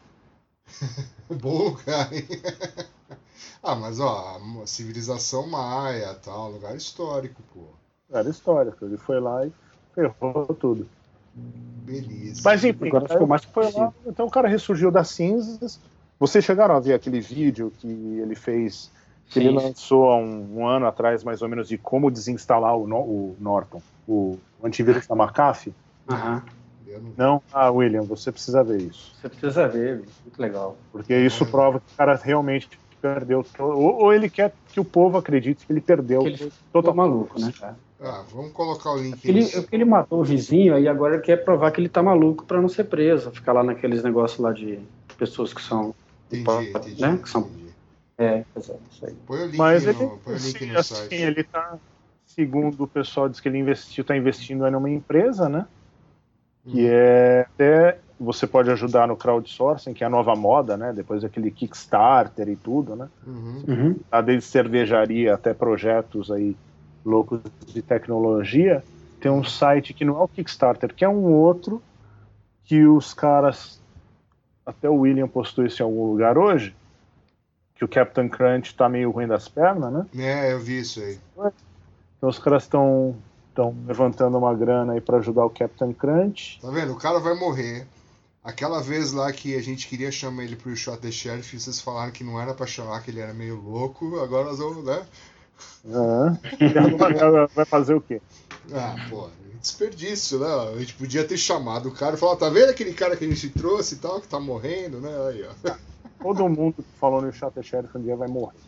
Bom 1.30 1.70
lugar, 1.70 2.14
hein? 2.14 2.28
ah, 3.62 3.76
mas 3.76 4.00
ó, 4.00 4.40
a 4.64 4.68
civilização 4.68 5.48
maia, 5.48 6.14
tal, 6.16 6.52
lugar 6.52 6.76
histórico, 6.76 7.42
pô. 7.54 7.62
Era 8.12 8.30
histórico, 8.30 8.86
ele 8.86 8.98
foi 8.98 9.20
lá 9.20 9.46
e 9.46 9.52
ferrou 9.94 10.46
tudo. 10.60 10.88
Beleza. 11.34 12.42
Mas 12.44 12.64
enfim, 12.64 12.88
agora 12.88 13.08
ficou 13.08 13.28
mais 13.28 13.44
foi 13.44 13.72
lá, 13.72 13.94
então 14.06 14.26
o 14.26 14.32
cara 14.32 14.48
ressurgiu 14.48 14.90
das 14.92 15.10
cinzas. 15.10 15.80
Vocês 16.20 16.46
chegaram 16.46 16.76
a 16.76 16.80
ver 16.80 16.94
aquele 16.94 17.20
vídeo 17.20 17.74
que 17.78 17.88
ele 17.88 18.36
fez, 18.36 18.90
que 19.28 19.34
Sim. 19.34 19.40
ele 19.42 19.50
lançou 19.52 20.10
há 20.12 20.18
um, 20.18 20.60
um, 20.60 20.68
ano 20.68 20.88
atrás, 20.88 21.24
mais 21.24 21.42
ou 21.42 21.50
menos, 21.50 21.68
de 21.68 21.78
como 21.78 22.10
desinstalar 22.10 22.78
o, 22.78 22.84
o 22.84 23.36
Norton, 23.40 23.82
o 24.08 24.38
antivírus 24.64 25.06
da 25.06 25.16
McAfee? 25.16 25.74
Aham. 26.10 26.44
Não? 27.18 27.42
Ah, 27.52 27.70
William, 27.72 28.04
você 28.04 28.32
precisa 28.32 28.64
ver 28.64 28.82
isso. 28.82 29.14
Você 29.20 29.28
precisa 29.28 29.68
ver, 29.68 30.04
muito 30.24 30.40
legal. 30.42 30.78
Porque 30.92 31.18
isso 31.18 31.44
é. 31.44 31.48
prova 31.48 31.80
que 31.80 31.94
o 31.94 31.98
cara 31.98 32.16
realmente 32.16 32.70
perdeu. 33.14 33.46
Ou, 33.60 34.04
ou, 34.04 34.14
ele 34.14 34.30
quer 34.30 34.54
que 34.70 34.80
o 34.80 34.86
povo 34.86 35.18
acredite 35.18 35.66
que 35.66 35.72
ele 35.72 35.82
perdeu. 35.82 36.22
Que 36.22 36.28
ele 36.28 36.52
total 36.72 36.96
maluco, 36.96 37.40
né? 37.40 37.52
Ah, 38.02 38.24
vamos 38.32 38.52
colocar 38.52 38.92
o 38.92 38.98
link. 38.98 39.24
Ele, 39.28 39.42
no... 39.42 39.66
ele 39.72 39.86
matou 39.86 40.22
o 40.22 40.24
vizinho 40.24 40.78
e 40.78 40.88
agora 40.88 41.16
ele 41.16 41.24
quer 41.24 41.44
provar 41.44 41.72
que 41.72 41.80
ele 41.80 41.90
tá 41.90 42.04
maluco 42.04 42.46
para 42.46 42.62
não 42.62 42.68
ser 42.68 42.86
preso, 42.86 43.32
ficar 43.32 43.54
lá 43.54 43.64
naqueles 43.64 44.04
negócios 44.04 44.40
lá 44.40 44.52
de 44.52 44.80
pessoas 45.18 45.54
que 45.54 45.62
são. 45.62 45.94
Entendi, 46.32 46.70
entendi, 46.70 47.02
né? 47.02 47.20
Que 47.22 47.30
são, 47.30 47.50
é, 48.18 48.44
exato, 48.56 48.80
isso 48.92 49.06
aí. 49.06 49.16
Põe 49.26 49.40
o 49.40 49.46
link, 49.46 49.58
Mas 49.58 49.84
no, 49.84 49.90
ele, 49.90 50.00
põe 50.24 50.34
o 50.34 50.38
link 50.38 50.56
assim, 50.56 50.66
no 50.72 50.84
site. 50.84 51.16
Assim, 51.16 51.24
ele 51.24 51.44
tá, 51.44 51.78
segundo 52.26 52.84
o 52.84 52.88
pessoal 52.88 53.30
diz 53.30 53.40
que 53.40 53.48
ele 53.48 53.60
investiu, 53.60 54.02
está 54.02 54.16
investindo 54.16 54.66
em 54.66 54.76
uma 54.76 54.90
empresa, 54.90 55.48
né? 55.48 55.66
Que 56.64 56.82
uhum. 56.82 56.90
é 56.90 57.42
até 57.42 58.00
você 58.26 58.46
pode 58.48 58.70
ajudar 58.72 59.08
no 59.08 59.16
crowdsourcing, 59.16 59.94
que 59.94 60.04
é 60.04 60.08
a 60.08 60.10
nova 60.10 60.36
moda, 60.36 60.76
né? 60.76 60.92
Depois 60.94 61.22
daquele 61.22 61.52
Kickstarter 61.52 62.50
e 62.50 62.56
tudo, 62.56 62.96
né? 62.96 63.08
Uhum. 63.26 63.64
Uhum. 63.68 63.96
Tá 64.10 64.22
desde 64.22 64.46
cervejaria 64.46 65.34
até 65.34 65.54
projetos 65.54 66.32
aí 66.32 66.56
loucos 67.06 67.40
de 67.68 67.82
tecnologia. 67.82 68.84
Tem 69.20 69.32
um 69.32 69.44
site 69.44 69.94
que 69.94 70.04
não 70.04 70.20
é 70.20 70.24
o 70.24 70.28
Kickstarter, 70.28 70.94
que 70.94 71.06
é 71.06 71.10
um 71.10 71.24
outro 71.26 71.82
que 72.64 72.86
os 72.86 73.14
caras 73.14 73.80
até 74.66 74.90
o 74.90 74.96
William 74.96 75.28
postou 75.28 75.66
isso 75.66 75.82
em 75.82 75.86
algum 75.86 76.06
lugar 76.08 76.38
hoje, 76.38 76.76
que 77.76 77.86
o 77.86 77.88
Captain 77.88 78.28
Crunch 78.28 78.76
tá 78.76 78.90
meio 78.90 79.12
ruim 79.12 79.28
das 79.28 79.48
pernas, 79.48 79.94
né? 79.94 80.06
É, 80.18 80.54
eu 80.54 80.60
vi 80.60 80.80
isso 80.80 81.00
aí. 81.00 81.20
Então 82.18 82.30
os 82.30 82.40
caras 82.40 82.64
estão 82.64 83.16
estão 83.56 83.74
levantando 83.88 84.38
uma 84.38 84.54
grana 84.54 84.94
aí 84.94 85.02
para 85.02 85.18
ajudar 85.18 85.46
o 85.46 85.50
Captain 85.50 85.94
Crunch. 85.94 86.60
Tá 86.62 86.70
vendo? 86.70 86.92
O 86.92 86.98
cara 86.98 87.20
vai 87.20 87.34
morrer. 87.36 87.88
Aquela 88.46 88.80
vez 88.80 89.12
lá 89.12 89.32
que 89.34 89.56
a 89.56 89.62
gente 89.62 89.88
queria 89.88 90.12
chamar 90.12 90.44
ele 90.44 90.56
pro 90.56 90.76
Shot 90.76 91.00
the 91.00 91.10
Sheriff, 91.10 91.60
vocês 91.60 91.82
falaram 91.82 92.12
que 92.12 92.24
não 92.24 92.40
era 92.40 92.54
para 92.54 92.68
chamar, 92.68 93.02
que 93.02 93.10
ele 93.10 93.20
era 93.20 93.34
meio 93.34 93.60
louco. 93.60 94.20
Agora 94.20 94.46
nós 94.46 94.60
vamos, 94.60 94.86
né? 94.86 95.04
Ah, 95.92 96.38
vai 97.56 97.66
fazer 97.66 97.96
o 97.96 98.02
quê? 98.02 98.22
Ah, 98.72 98.96
pô, 99.10 99.30
desperdício, 99.60 100.38
né? 100.38 100.48
A 100.76 100.80
gente 100.80 100.94
podia 100.94 101.24
ter 101.24 101.38
chamado 101.38 101.90
o 101.90 101.92
cara 101.92 102.16
e 102.16 102.20
falar, 102.20 102.36
tá 102.36 102.48
vendo 102.48 102.70
aquele 102.70 102.94
cara 102.94 103.18
que 103.18 103.26
a 103.26 103.28
gente 103.28 103.50
trouxe 103.50 103.96
e 103.96 103.98
tal, 103.98 104.22
que 104.22 104.28
tá 104.28 104.40
morrendo, 104.40 105.02
né? 105.02 105.10
Aí, 105.28 105.44
ó. 105.44 105.76
Todo 106.22 106.48
mundo 106.48 106.76
que 106.76 107.00
falou 107.00 107.24
no 107.24 107.34
Shot 107.34 107.52
the 107.52 107.64
Sheriff 107.64 107.98
um 107.98 108.02
dia 108.04 108.16
vai 108.16 108.28
morrer. 108.28 108.60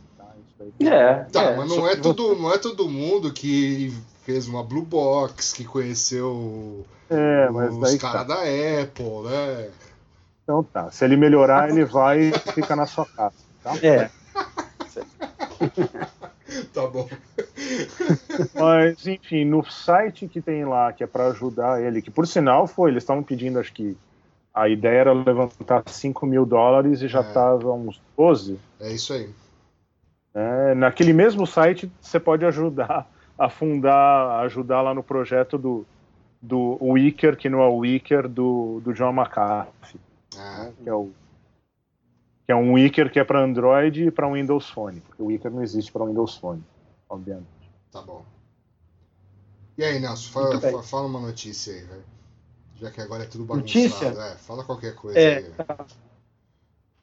É, 0.80 1.24
tá, 1.26 1.44
é, 1.44 1.56
mas 1.56 1.70
não 1.70 1.88
é, 1.88 1.96
todo, 1.96 2.36
não 2.36 2.52
é 2.52 2.58
todo 2.58 2.90
mundo 2.90 3.32
que 3.32 3.94
fez 4.24 4.48
uma 4.48 4.64
Blue 4.64 4.82
Box, 4.82 5.54
que 5.54 5.64
conheceu 5.64 6.84
é, 7.10 7.50
os 7.50 7.96
caras 7.96 8.28
tá. 8.28 8.36
da 8.36 8.42
Apple, 8.42 9.22
né? 9.26 9.70
Então 10.44 10.64
tá, 10.64 10.90
se 10.92 11.04
ele 11.04 11.18
melhorar, 11.18 11.70
ele 11.72 11.86
vai 11.86 12.30
e 12.30 12.32
fica 12.54 12.76
na 12.76 12.86
sua 12.86 13.06
casa. 13.06 13.36
Tá? 13.64 13.74
É. 13.84 14.10
tá 16.74 16.88
bom. 16.88 17.08
Mas, 18.56 19.06
enfim, 19.08 19.44
no 19.46 19.64
site 19.70 20.28
que 20.28 20.42
tem 20.42 20.66
lá, 20.66 20.94
que 20.94 21.04
é 21.04 21.08
para 21.08 21.28
ajudar 21.28 21.82
ele, 21.82 22.02
que 22.02 22.12
por 22.12 22.26
sinal 22.26 22.68
foi, 22.68 22.92
eles 22.92 23.04
estavam 23.04 23.24
pedindo, 23.24 23.60
acho 23.60 23.74
que 23.74 23.98
a 24.54 24.68
ideia 24.68 25.02
era 25.02 25.14
levantar 25.14 25.84
5 25.86 26.26
mil 26.26 26.46
dólares 26.46 27.02
e 27.02 27.08
já 27.08 27.22
estava 27.22 27.64
é. 27.64 27.72
uns 27.72 28.02
12. 28.18 28.60
É 28.80 28.92
isso 28.92 29.14
aí. 29.14 29.30
É, 30.34 30.74
naquele 30.76 31.14
mesmo 31.14 31.46
site 31.46 31.92
você 32.02 32.20
pode 32.20 32.46
ajudar 32.46 33.08
a 33.38 33.50
fundar, 33.50 34.40
ajudar 34.46 34.82
lá 34.82 34.94
no 34.94 35.04
projeto 35.04 35.58
do, 35.58 35.86
do 36.42 36.78
Wicker, 36.82 37.36
que 37.36 37.50
não 37.50 37.62
é 37.62 37.68
o 37.68 37.78
Wicker 37.78 38.28
do, 38.28 38.80
do 38.84 38.94
John 38.94 39.14
McAfee, 39.14 40.00
ah. 40.38 40.64
né, 40.64 40.74
que 40.84 40.90
é 40.90 40.94
o 40.94 41.12
que 42.46 42.52
é 42.54 42.56
um 42.56 42.74
Wicker 42.74 43.12
que 43.12 43.20
é 43.20 43.26
para 43.26 43.44
Android 43.44 44.06
e 44.06 44.12
para 44.12 44.32
Windows 44.32 44.70
Phone, 44.70 45.02
porque 45.02 45.22
o 45.22 45.26
Wicker 45.26 45.52
não 45.52 45.62
existe 45.62 45.92
para 45.92 46.06
Windows 46.06 46.38
Phone, 46.38 46.64
obviamente. 47.10 47.48
Tá 47.92 48.02
bom. 48.02 48.24
E 49.78 49.84
aí, 49.84 50.00
Nelson, 50.00 50.32
fala, 50.32 50.62
fala, 50.62 50.84
fala 50.84 51.08
uma 51.08 51.20
notícia 51.20 51.74
aí, 51.74 51.82
velho. 51.82 52.04
Já 52.78 52.90
que 52.90 53.02
agora 53.02 53.24
é 53.24 53.26
tudo 53.26 53.44
bagunçado. 53.44 53.80
Notícia? 53.80 54.08
É, 54.08 54.36
fala 54.38 54.64
qualquer 54.64 54.96
coisa 54.96 55.20
é, 55.20 55.38
aí. 55.38 55.44
Tá. 55.52 55.86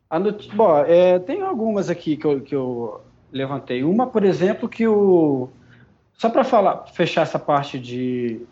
A 0.08 0.18
not... 0.18 0.48
Bom, 0.54 0.78
é, 0.78 1.18
tem 1.18 1.42
algumas 1.42 1.90
aqui 1.90 2.16
que 2.16 2.24
eu, 2.24 2.40
que 2.40 2.54
eu 2.54 3.00
levantei. 3.32 3.84
Uma, 3.84 4.06
por 4.06 4.24
exemplo, 4.24 4.68
que 4.68 4.86
o. 4.86 5.48
Só 6.16 6.30
para 6.30 6.44
falar, 6.44 6.86
fechar 6.86 7.22
essa 7.22 7.38
parte 7.38 7.78
de, 7.78 8.46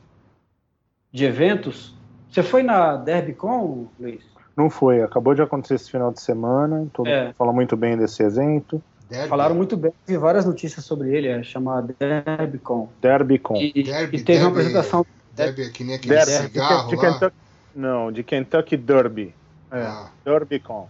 de 1.12 1.24
eventos, 1.24 1.94
você 2.30 2.42
foi 2.42 2.62
na 2.62 2.96
DerbyCon, 2.96 3.86
Luiz? 4.00 4.22
Não 4.56 4.70
foi, 4.70 5.02
acabou 5.02 5.34
de 5.34 5.42
acontecer 5.42 5.74
esse 5.74 5.90
final 5.90 6.12
de 6.12 6.20
semana, 6.20 6.86
todo 6.92 7.06
é. 7.06 7.24
mundo 7.24 7.34
fala 7.34 7.52
muito 7.52 7.76
bem 7.76 7.96
desse 7.96 8.22
evento. 8.22 8.82
Derby. 9.08 9.28
Falaram 9.28 9.54
muito 9.54 9.76
bem, 9.76 9.92
vi 10.06 10.16
várias 10.16 10.46
notícias 10.46 10.84
sobre 10.84 11.14
ele, 11.14 11.28
é 11.28 11.42
chamado 11.42 11.94
DerbyCon. 11.98 12.88
DerbyCon. 13.00 13.56
E, 13.56 13.82
Derby, 13.82 14.16
e 14.16 14.22
teve 14.22 14.24
Derby, 14.24 14.44
uma 14.44 14.50
apresentação. 14.50 15.06
Derby, 15.34 15.70
que 15.70 15.84
nem 15.84 15.96
aquele 15.96 16.14
Derby, 16.14 16.30
cigarro 16.30 16.88
de, 16.88 16.96
de 16.96 17.00
Kentucky, 17.00 17.36
Não, 17.76 18.12
de 18.12 18.22
Kentucky 18.22 18.76
Derby. 18.76 19.34
É, 19.70 19.82
ah. 19.82 20.10
DerbyCon. 20.24 20.88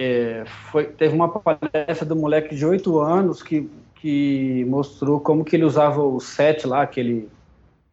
É, 0.00 0.44
foi, 0.70 0.84
teve 0.84 1.12
uma 1.12 1.28
palestra 1.28 2.06
do 2.06 2.14
moleque 2.14 2.54
de 2.54 2.64
8 2.64 3.00
anos 3.00 3.42
que, 3.42 3.68
que 3.96 4.64
mostrou 4.68 5.18
como 5.18 5.44
que 5.44 5.56
ele 5.56 5.64
usava 5.64 6.00
o 6.00 6.20
SET 6.20 6.64
lá, 6.68 6.82
aquele, 6.82 7.28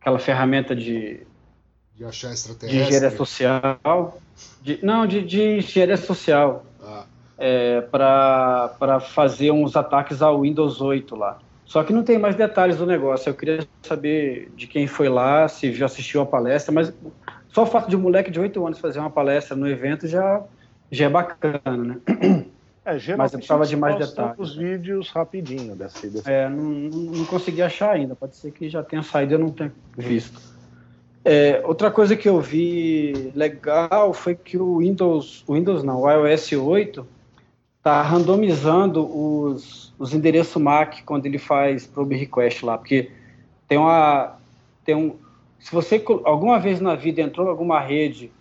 aquela 0.06 0.20
ferramenta 0.20 0.76
de, 0.76 1.26
de 1.96 2.06
achar 2.06 2.32
extraterrestre. 2.32 2.78
De 2.78 2.86
engenharia 2.86 3.18
social. 3.18 4.22
De, 4.62 4.80
não, 4.86 5.08
de, 5.08 5.24
de 5.24 5.58
engenharia 5.58 5.98
social. 5.98 6.64
Ah. 6.84 7.06
É, 7.38 7.82
para 7.82 9.00
fazer 9.02 9.52
uns 9.52 9.76
ataques 9.76 10.22
ao 10.22 10.42
Windows 10.42 10.80
8 10.80 11.16
lá. 11.16 11.40
Só 11.66 11.84
que 11.84 11.92
não 11.92 12.04
tem 12.04 12.20
mais 12.20 12.36
detalhes 12.36 12.78
do 12.78 12.86
negócio. 12.86 13.30
Eu 13.30 13.34
queria 13.34 13.68
saber 13.82 14.52
de 14.56 14.68
quem 14.68 14.86
foi 14.86 15.10
lá, 15.10 15.48
se 15.48 15.74
já 15.74 15.88
assistiu 15.88 16.22
a 16.22 16.26
palestra, 16.26 16.72
mas 16.72 16.94
só 17.50 17.64
o 17.64 17.66
fato 17.66 17.90
de 17.90 17.96
um 17.96 18.00
moleque 18.00 18.30
de 18.30 18.40
8 18.40 18.66
anos 18.66 18.80
fazer 18.80 19.00
uma 19.00 19.10
palestra 19.10 19.58
no 19.58 19.68
evento 19.68 20.08
já 20.08 20.44
já 20.92 21.06
é 21.06 21.10
bacana, 21.10 21.62
né? 21.66 21.98
É, 22.86 23.16
Mas 23.16 23.34
eu 23.34 23.40
precisava 23.40 23.66
de 23.66 23.76
mais 23.76 23.98
detalhes. 23.98 24.36
os 24.38 24.56
vídeos 24.56 25.10
rapidinho 25.10 25.76
dessa, 25.76 26.08
dessa... 26.08 26.32
É, 26.32 26.48
não, 26.48 26.64
não 26.64 27.26
consegui 27.26 27.64
achar 27.64 27.92
ainda. 27.92 28.16
Pode 28.16 28.36
ser 28.36 28.52
que 28.52 28.70
já 28.70 28.84
tenha 28.84 29.02
saído 29.02 29.34
e 29.34 29.36
eu 29.36 29.40
não 29.40 29.50
tenha 29.50 29.74
visto. 29.98 30.40
É, 31.24 31.64
outra 31.66 31.90
coisa 31.90 32.16
que 32.16 32.30
eu 32.30 32.40
vi 32.40 33.32
legal 33.34 34.14
foi 34.14 34.36
que 34.36 34.56
o 34.60 34.78
Windows, 34.78 35.44
o 35.48 35.56
Windows 35.56 35.84
não, 35.84 36.02
o 36.02 36.12
iOS 36.12 36.52
8 36.52 37.08
tá 37.82 38.00
randomizando 38.04 39.04
os, 39.04 39.92
os 39.98 40.14
endereços 40.14 40.62
MAC 40.62 41.02
quando 41.02 41.26
ele 41.26 41.40
faz 41.40 41.88
probe 41.88 42.16
request 42.16 42.64
lá, 42.64 42.78
porque 42.78 43.10
tem 43.68 43.80
uma 43.80 44.38
tem 44.84 44.94
um 44.94 45.16
se 45.60 45.72
você 45.72 46.04
alguma 46.26 46.60
vez 46.60 46.80
na 46.80 46.94
vida 46.94 47.22
entrou 47.22 47.48
em 47.48 47.50
alguma 47.50 47.80
rede 47.80 48.32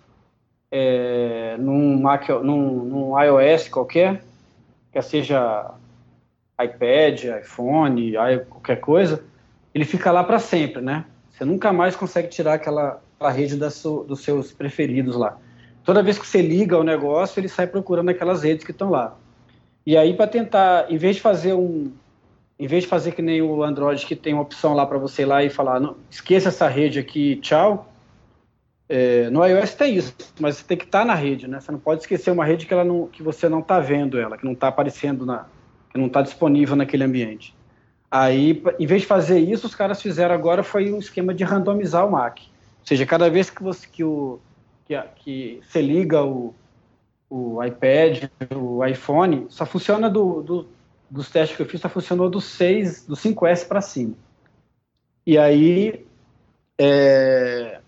é, 0.70 1.56
num 1.58 1.98
Mac 1.98 2.28
num, 2.28 2.84
num 2.84 3.22
iOS 3.22 3.68
qualquer, 3.68 4.22
quer 4.94 5.02
seja 5.02 5.74
iPad, 6.62 7.24
iPhone, 7.42 8.12
qualquer 8.48 8.76
coisa, 8.76 9.24
ele 9.74 9.84
fica 9.84 10.12
lá 10.12 10.22
para 10.22 10.38
sempre, 10.38 10.80
né? 10.80 11.04
Você 11.30 11.44
nunca 11.44 11.72
mais 11.72 11.96
consegue 11.96 12.28
tirar 12.28 12.54
aquela, 12.54 13.02
aquela 13.16 13.30
rede 13.32 13.58
su, 13.70 14.04
dos 14.04 14.20
seus 14.20 14.52
preferidos 14.52 15.16
lá. 15.16 15.36
Toda 15.82 16.02
vez 16.02 16.16
que 16.16 16.26
você 16.26 16.40
liga 16.40 16.78
o 16.78 16.84
negócio, 16.84 17.40
ele 17.40 17.48
sai 17.48 17.66
procurando 17.66 18.08
aquelas 18.08 18.44
redes 18.44 18.64
que 18.64 18.70
estão 18.70 18.88
lá. 18.88 19.16
E 19.84 19.96
aí, 19.96 20.14
para 20.14 20.28
tentar, 20.28 20.90
em 20.90 20.96
vez 20.96 21.16
de 21.16 21.22
fazer 21.22 21.54
um. 21.54 21.92
Em 22.56 22.68
vez 22.68 22.84
de 22.84 22.88
fazer 22.88 23.12
que 23.12 23.20
nem 23.20 23.42
o 23.42 23.64
Android, 23.64 24.06
que 24.06 24.14
tem 24.14 24.32
uma 24.32 24.42
opção 24.42 24.74
lá 24.74 24.86
para 24.86 24.96
você 24.96 25.22
ir 25.22 25.24
lá 25.24 25.42
e 25.42 25.50
falar, 25.50 25.82
esqueça 26.08 26.50
essa 26.50 26.68
rede 26.68 27.00
aqui, 27.00 27.34
tchau. 27.42 27.92
É, 28.88 29.30
no 29.30 29.44
iOS 29.44 29.74
tem 29.74 29.96
isso, 29.96 30.14
mas 30.38 30.56
você 30.56 30.64
tem 30.64 30.76
que 30.76 30.84
estar 30.84 31.00
tá 31.00 31.04
na 31.04 31.14
rede, 31.14 31.48
né? 31.48 31.58
Você 31.58 31.72
não 31.72 31.78
pode 31.78 32.02
esquecer 32.02 32.30
uma 32.30 32.44
rede 32.44 32.66
que, 32.66 32.74
ela 32.74 32.84
não, 32.84 33.06
que 33.06 33.22
você 33.22 33.48
não 33.48 33.60
está 33.60 33.80
vendo 33.80 34.18
ela, 34.18 34.36
que 34.36 34.44
não 34.44 34.52
está 34.52 34.68
aparecendo, 34.68 35.24
na, 35.24 35.46
que 35.90 35.98
não 35.98 36.06
está 36.06 36.20
disponível 36.20 36.76
naquele 36.76 37.04
ambiente. 37.04 37.54
Aí, 38.10 38.62
em 38.78 38.86
vez 38.86 39.02
de 39.02 39.08
fazer 39.08 39.40
isso, 39.40 39.66
os 39.66 39.74
caras 39.74 40.00
fizeram 40.00 40.34
agora 40.34 40.62
foi 40.62 40.92
um 40.92 40.98
esquema 40.98 41.34
de 41.34 41.42
randomizar 41.42 42.06
o 42.06 42.12
Mac. 42.12 42.38
Ou 42.40 42.86
seja, 42.86 43.06
cada 43.06 43.28
vez 43.30 43.50
que 43.50 43.62
você 43.62 43.88
que 43.88 44.04
o 44.04 44.38
que, 44.84 45.00
que 45.16 45.60
você 45.62 45.80
liga 45.80 46.22
o, 46.22 46.54
o 47.28 47.64
iPad, 47.64 48.24
o 48.54 48.84
iPhone, 48.84 49.46
só 49.48 49.64
funciona 49.64 50.10
do, 50.10 50.42
do, 50.42 50.68
dos 51.10 51.30
testes 51.30 51.56
que 51.56 51.62
eu 51.62 51.66
fiz, 51.66 51.80
só 51.80 51.88
funcionou 51.88 52.28
do 52.28 52.40
6, 52.40 53.06
do 53.06 53.16
5S 53.16 53.66
para 53.66 53.80
cima. 53.80 54.14
E 55.26 55.38
aí, 55.38 56.04
é, 56.78 57.80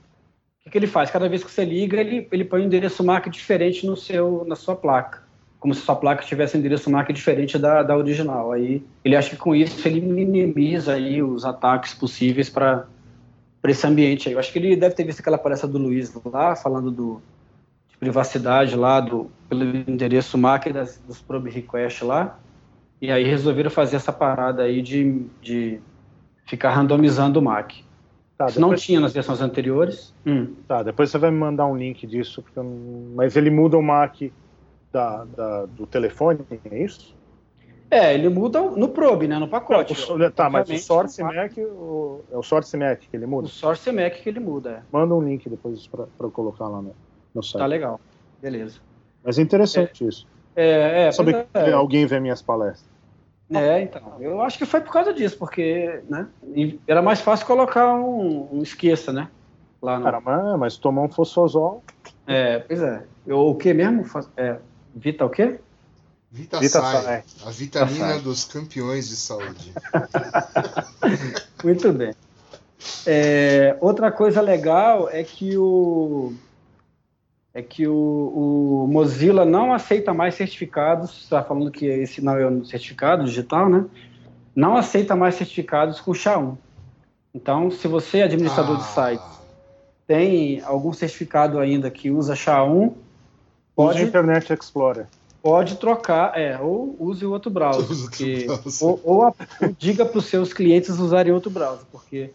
que, 0.67 0.71
que, 0.71 0.79
ele 0.79 0.87
faz? 0.87 1.11
Cada 1.11 1.29
vez 1.29 1.43
que 1.43 1.51
você 1.51 1.65
liga, 1.65 2.01
ele, 2.01 2.29
ele 2.31 2.45
põe 2.45 2.63
um 2.63 2.65
endereço 2.65 3.03
MAC 3.05 3.31
diferente 3.31 3.87
no 3.87 3.97
seu, 3.97 4.45
na 4.47 4.57
sua 4.57 4.77
placa. 4.77 5.23
Como 5.59 5.75
se 5.75 5.81
sua 5.81 5.97
placa 5.97 6.25
tivesse 6.25 6.57
um 6.57 6.61
endereço 6.61 6.91
MAC 6.91 7.13
diferente 7.13 7.59
da, 7.59 7.83
da 7.83 7.97
original. 7.97 8.53
Aí 8.53 8.83
ele 9.05 9.17
acha 9.17 9.31
que 9.31 9.37
com 9.37 9.55
isso 9.55 9.87
ele 9.87 10.01
minimiza 10.01 10.95
aí 10.95 11.23
os 11.23 11.45
ataques 11.45 11.95
possíveis 11.95 12.51
para 12.51 12.87
esse 13.65 13.87
ambiente 13.87 14.29
aí. 14.29 14.35
Eu 14.35 14.39
acho 14.39 14.53
que 14.53 14.59
ele 14.59 14.77
deve 14.77 14.95
ter 14.95 15.05
visto 15.05 15.21
aquela 15.21 15.39
palestra 15.39 15.69
do 15.69 15.79
Luiz 15.79 16.13
lá, 16.25 16.55
falando 16.55 16.91
do, 16.91 17.23
privacidade 17.99 18.77
lá 18.77 19.01
do, 19.01 19.31
pelo 19.49 19.65
endereço 19.65 20.37
MAC 20.37 20.73
das, 20.73 21.01
dos 21.07 21.21
probe 21.21 21.51
request 21.51 22.05
lá, 22.05 22.39
e 23.01 23.11
aí 23.11 23.25
resolveram 23.25 23.71
fazer 23.71 23.97
essa 23.97 24.13
parada 24.13 24.63
aí 24.63 24.81
de, 24.83 25.27
de 25.41 25.81
ficar 26.45 26.71
randomizando 26.71 27.41
o 27.41 27.43
MAC. 27.43 27.85
Tá, 28.37 28.47
Isso 28.47 28.57
depois... 28.57 28.71
não 28.71 28.77
tinha 28.77 29.01
nas 29.01 29.13
versões 29.13 29.41
anteriores. 29.41 30.15
Hum. 30.27 30.55
Tá, 30.69 30.83
depois 30.83 31.11
você 31.11 31.19
vai 31.19 31.31
me 31.31 31.39
mandar 31.39 31.67
um 31.67 31.77
link 31.77 32.07
disso, 32.07 32.45
não... 32.55 32.65
mas 33.15 33.37
ele 33.37 33.51
muda 33.51 33.79
o 33.79 33.83
MAC 33.83 34.33
da, 34.93 35.25
da, 35.25 35.67
do 35.67 35.87
telefone, 35.87 36.41
é 36.71 36.83
isso? 36.83 37.17
É, 37.91 38.13
ele 38.13 38.29
muda 38.29 38.61
no 38.61 38.89
probe, 38.89 39.29
né, 39.29 39.39
no 39.39 39.49
pacote. 39.49 39.95
Não, 40.09 40.27
o, 40.27 40.31
tá, 40.31 40.51
mas 40.51 40.69
o 40.69 40.77
Source 40.79 41.23
Mac, 41.23 41.57
o, 41.57 42.21
é 42.33 42.37
o 42.37 42.43
Source 42.43 42.77
Mac 42.77 42.99
que 42.99 43.17
ele 43.17 43.27
muda? 43.27 43.47
O 43.47 43.51
Source 43.51 43.91
Mac 43.93 44.13
que 44.13 44.29
ele 44.29 44.41
muda, 44.41 44.71
é. 44.71 44.83
Manda 44.93 45.15
um 45.15 45.23
link 45.23 45.49
depois 45.49 45.87
para 45.87 46.07
eu 46.21 46.31
colocar 46.31 46.67
lá 46.67 46.83
no 46.83 46.95
no 47.37 47.43
site. 47.43 47.61
Tá 47.61 47.67
legal. 47.67 48.01
Beleza. 48.41 48.81
Mas 49.23 49.39
é 49.39 49.43
interessante 49.43 50.05
é, 50.05 50.09
isso. 50.09 50.27
É, 50.57 51.07
é. 51.07 51.13
Saber 51.13 51.47
é, 51.53 51.65
que 51.65 51.71
alguém 51.71 52.07
vê 52.07 52.19
minhas 52.19 52.41
palestras. 52.41 52.96
É, 53.51 53.83
então. 53.83 54.17
Eu 54.19 54.41
acho 54.43 54.59
que 54.59 54.67
foi 54.67 54.81
por 54.81 54.93
causa 54.93 55.13
disso, 55.13 55.39
porque 55.39 56.03
né, 56.09 56.27
era 56.87 57.01
mais 57.01 57.21
fácil 57.21 57.47
colocar 57.47 57.95
um, 57.95 58.49
um 58.53 58.63
esqueça, 58.63 59.13
né? 59.13 59.29
Lá 59.81 59.99
no... 59.99 60.05
Cara, 60.05 60.21
mas, 60.21 60.59
mas 60.59 60.77
tomar 60.77 61.03
um 61.03 61.09
fosfosol. 61.09 61.85
É, 62.27 62.59
pois 62.59 62.83
é. 62.83 63.05
Eu, 63.27 63.39
o 63.39 63.55
que 63.55 63.73
mesmo? 63.73 64.05
É, 64.37 64.57
Vita 64.95 65.25
o 65.25 65.31
quê? 65.31 65.61
Vita, 66.31 66.59
Vita 66.59 66.81
Sai, 66.81 67.03
Sai. 67.03 67.25
a 67.45 67.51
vitamina 67.51 68.09
Sai. 68.09 68.21
dos 68.21 68.45
campeões 68.45 69.09
de 69.09 69.17
saúde. 69.17 69.73
Muito 71.63 71.93
bem. 71.93 72.15
É, 73.07 73.77
outra 73.81 74.11
coisa 74.11 74.41
legal 74.41 75.09
é 75.11 75.23
que 75.23 75.57
o 75.57 76.35
é 77.57 77.63
que 77.63 77.89
o, 77.89 78.85
o 78.85 78.87
Mozilla 78.87 79.47
não 79.47 79.73
aceita 79.73 80.13
mais 80.13 80.35
certificados, 80.35 81.23
está 81.23 81.43
falando 81.43 81.71
que 81.71 81.87
esse 81.87 82.23
não 82.23 82.37
é 82.37 82.47
um 82.47 82.63
certificado 82.63 83.25
digital, 83.25 83.67
né? 83.67 83.87
Não 84.55 84.77
aceita 84.77 85.17
mais 85.17 85.37
certificados 85.37 85.99
com 85.99 86.13
SHA-1. 86.13 86.55
Então, 87.35 87.71
se 87.71 87.89
você, 87.89 88.21
administrador 88.21 88.77
ah. 88.77 88.79
de 88.79 88.85
site, 88.85 89.25
tem 90.07 90.61
algum 90.65 90.93
certificado 90.93 91.59
ainda 91.59 91.91
que 91.91 92.11
usa 92.11 92.35
SHA-1, 92.35 92.93
pode... 93.75 94.01
Use 94.01 94.09
Internet 94.09 94.53
Explorer. 94.53 95.07
Pode 95.43 95.77
trocar, 95.77 96.39
é, 96.39 96.59
ou 96.61 96.95
use 96.99 97.25
o 97.25 97.33
outro 97.33 97.51
browser, 97.51 97.97
porque, 98.05 98.47
ou, 98.83 99.01
ou, 99.03 99.25
ou 99.25 99.37
diga 99.79 100.05
para 100.05 100.19
os 100.19 100.27
seus 100.27 100.53
clientes 100.53 100.91
usarem 100.91 101.33
outro 101.33 101.51
browser, 101.51 101.87
porque 101.91 102.33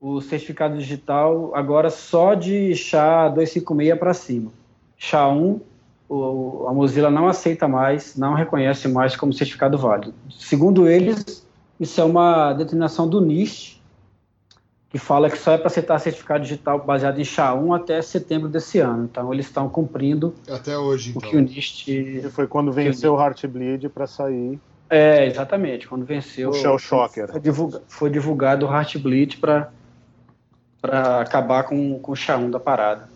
o 0.00 0.20
certificado 0.20 0.78
digital 0.78 1.52
agora 1.54 1.90
só 1.90 2.34
de 2.34 2.70
SHA-256 2.70 3.96
para 3.96 4.14
cima. 4.14 4.52
SHA-1, 4.98 5.60
o, 6.08 6.66
a 6.68 6.72
Mozilla 6.72 7.10
não 7.10 7.28
aceita 7.28 7.66
mais, 7.66 8.16
não 8.16 8.34
reconhece 8.34 8.88
mais 8.88 9.16
como 9.16 9.32
certificado 9.32 9.76
válido. 9.76 10.14
Segundo 10.30 10.88
eles, 10.88 11.46
isso 11.78 12.00
é 12.00 12.04
uma 12.04 12.52
determinação 12.52 13.08
do 13.08 13.20
NIST, 13.20 13.78
que 14.88 14.98
fala 14.98 15.28
que 15.28 15.36
só 15.36 15.52
é 15.52 15.58
para 15.58 15.66
aceitar 15.66 15.98
certificado 15.98 16.44
digital 16.44 16.82
baseado 16.82 17.18
em 17.18 17.24
SHA-1 17.24 17.76
até 17.76 18.00
setembro 18.00 18.48
desse 18.48 18.78
ano. 18.78 19.04
Então, 19.04 19.32
eles 19.34 19.46
estão 19.46 19.68
cumprindo 19.68 20.34
até 20.48 20.78
hoje, 20.78 21.10
então. 21.10 21.28
o 21.28 21.30
que 21.30 21.36
o 21.36 21.40
NIST... 21.40 22.30
foi 22.30 22.46
quando 22.46 22.72
venceu 22.72 23.14
o 23.14 23.20
Heartbleed 23.20 23.88
para 23.90 24.06
sair... 24.06 24.58
É, 24.88 25.26
exatamente, 25.26 25.86
quando 25.86 26.06
venceu... 26.06 26.48
O 26.48 26.54
Shell 26.54 26.78
Shocker. 26.78 27.30
Foi 27.30 27.40
divulgado, 27.40 27.84
foi 27.86 28.10
divulgado 28.10 28.66
o 28.66 28.72
Heartbleed 28.72 29.36
para 29.36 29.70
para 30.80 31.20
acabar 31.20 31.64
com, 31.64 31.98
com 31.98 32.12
o 32.12 32.14
SHA-1 32.14 32.50
da 32.50 32.60
parada. 32.60 33.08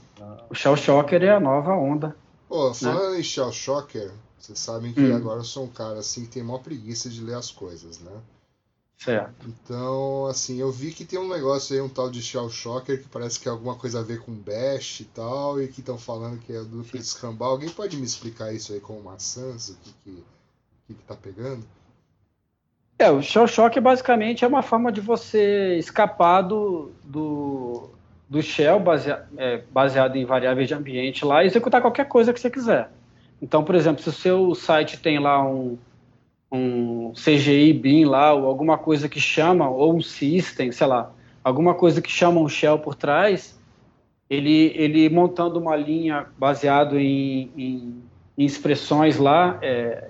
O 0.50 0.54
Shell 0.54 0.76
Shocker 0.76 1.22
é 1.22 1.30
a 1.30 1.40
nova 1.40 1.72
onda. 1.72 2.14
Pô, 2.48 2.74
falando 2.74 3.12
né? 3.12 3.20
em 3.20 3.22
Shell 3.22 3.50
Shocker, 3.52 4.10
vocês 4.38 4.58
sabem 4.58 4.92
que 4.92 5.00
hum. 5.00 5.16
agora 5.16 5.40
eu 5.40 5.44
sou 5.44 5.64
um 5.64 5.68
cara 5.68 6.00
assim 6.00 6.22
que 6.26 6.32
tem 6.32 6.42
maior 6.42 6.58
preguiça 6.58 7.08
de 7.08 7.22
ler 7.22 7.36
as 7.36 7.50
coisas, 7.50 7.98
né? 8.00 8.12
Certo. 8.98 9.48
Então, 9.48 10.26
assim, 10.26 10.60
eu 10.60 10.70
vi 10.70 10.92
que 10.92 11.04
tem 11.04 11.18
um 11.18 11.28
negócio 11.28 11.74
aí, 11.74 11.80
um 11.80 11.88
tal 11.88 12.08
de 12.08 12.22
Shell 12.22 12.48
Shocker, 12.50 13.02
que 13.02 13.08
parece 13.08 13.40
que 13.40 13.48
é 13.48 13.50
alguma 13.50 13.74
coisa 13.74 13.98
a 13.98 14.02
ver 14.02 14.20
com 14.20 14.32
Bash 14.32 15.00
e 15.00 15.04
tal, 15.04 15.60
e 15.60 15.66
que 15.66 15.80
estão 15.80 15.98
falando 15.98 16.38
que 16.38 16.52
é 16.52 16.62
do 16.62 16.84
Fritz 16.84 17.14
Rambal. 17.14 17.52
Alguém 17.52 17.70
pode 17.70 17.96
me 17.96 18.04
explicar 18.04 18.52
isso 18.52 18.72
aí 18.72 18.80
com 18.80 19.00
maçãs? 19.00 19.70
O 19.70 19.76
que 19.76 19.92
que, 20.04 20.24
que, 20.86 20.94
que 20.94 21.02
tá 21.04 21.16
pegando? 21.16 21.64
É, 23.02 23.10
o 23.10 23.20
shell 23.20 23.48
shock 23.48 23.80
basicamente 23.80 24.44
é 24.44 24.46
uma 24.46 24.62
forma 24.62 24.92
de 24.92 25.00
você 25.00 25.76
escapar 25.76 26.40
do, 26.40 26.92
do, 27.02 27.90
do 28.28 28.40
shell 28.40 28.78
basea, 28.78 29.24
é, 29.36 29.60
baseado 29.72 30.14
em 30.14 30.24
variáveis 30.24 30.68
de 30.68 30.74
ambiente 30.74 31.24
lá 31.24 31.42
e 31.42 31.48
executar 31.48 31.80
qualquer 31.80 32.06
coisa 32.06 32.32
que 32.32 32.38
você 32.38 32.48
quiser. 32.48 32.92
Então, 33.42 33.64
por 33.64 33.74
exemplo, 33.74 34.00
se 34.00 34.08
o 34.08 34.12
seu 34.12 34.54
site 34.54 35.00
tem 35.00 35.18
lá 35.18 35.44
um, 35.44 35.76
um 36.52 37.12
CGI 37.12 37.72
bin 37.72 38.04
lá, 38.04 38.32
ou 38.34 38.46
alguma 38.46 38.78
coisa 38.78 39.08
que 39.08 39.18
chama, 39.18 39.68
ou 39.68 39.96
um 39.96 40.00
system, 40.00 40.70
sei 40.70 40.86
lá, 40.86 41.10
alguma 41.42 41.74
coisa 41.74 42.00
que 42.00 42.08
chama 42.08 42.40
um 42.40 42.48
shell 42.48 42.78
por 42.78 42.94
trás, 42.94 43.58
ele, 44.30 44.72
ele 44.76 45.10
montando 45.10 45.58
uma 45.58 45.74
linha 45.74 46.26
baseado 46.38 46.96
em, 47.00 47.50
em, 47.56 48.00
em 48.38 48.44
expressões 48.44 49.16
lá, 49.16 49.58
é, 49.60 50.08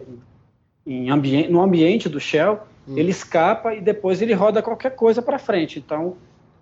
em 0.86 1.08
ambiente, 1.08 1.50
no 1.50 1.62
ambiente 1.62 2.06
do 2.06 2.20
shell, 2.20 2.60
Hum. 2.86 2.96
Ele 2.96 3.10
escapa 3.10 3.74
e 3.74 3.80
depois 3.80 4.20
ele 4.20 4.34
roda 4.34 4.62
qualquer 4.62 4.94
coisa 4.94 5.22
para 5.22 5.38
frente. 5.38 5.78
Então, 5.78 6.16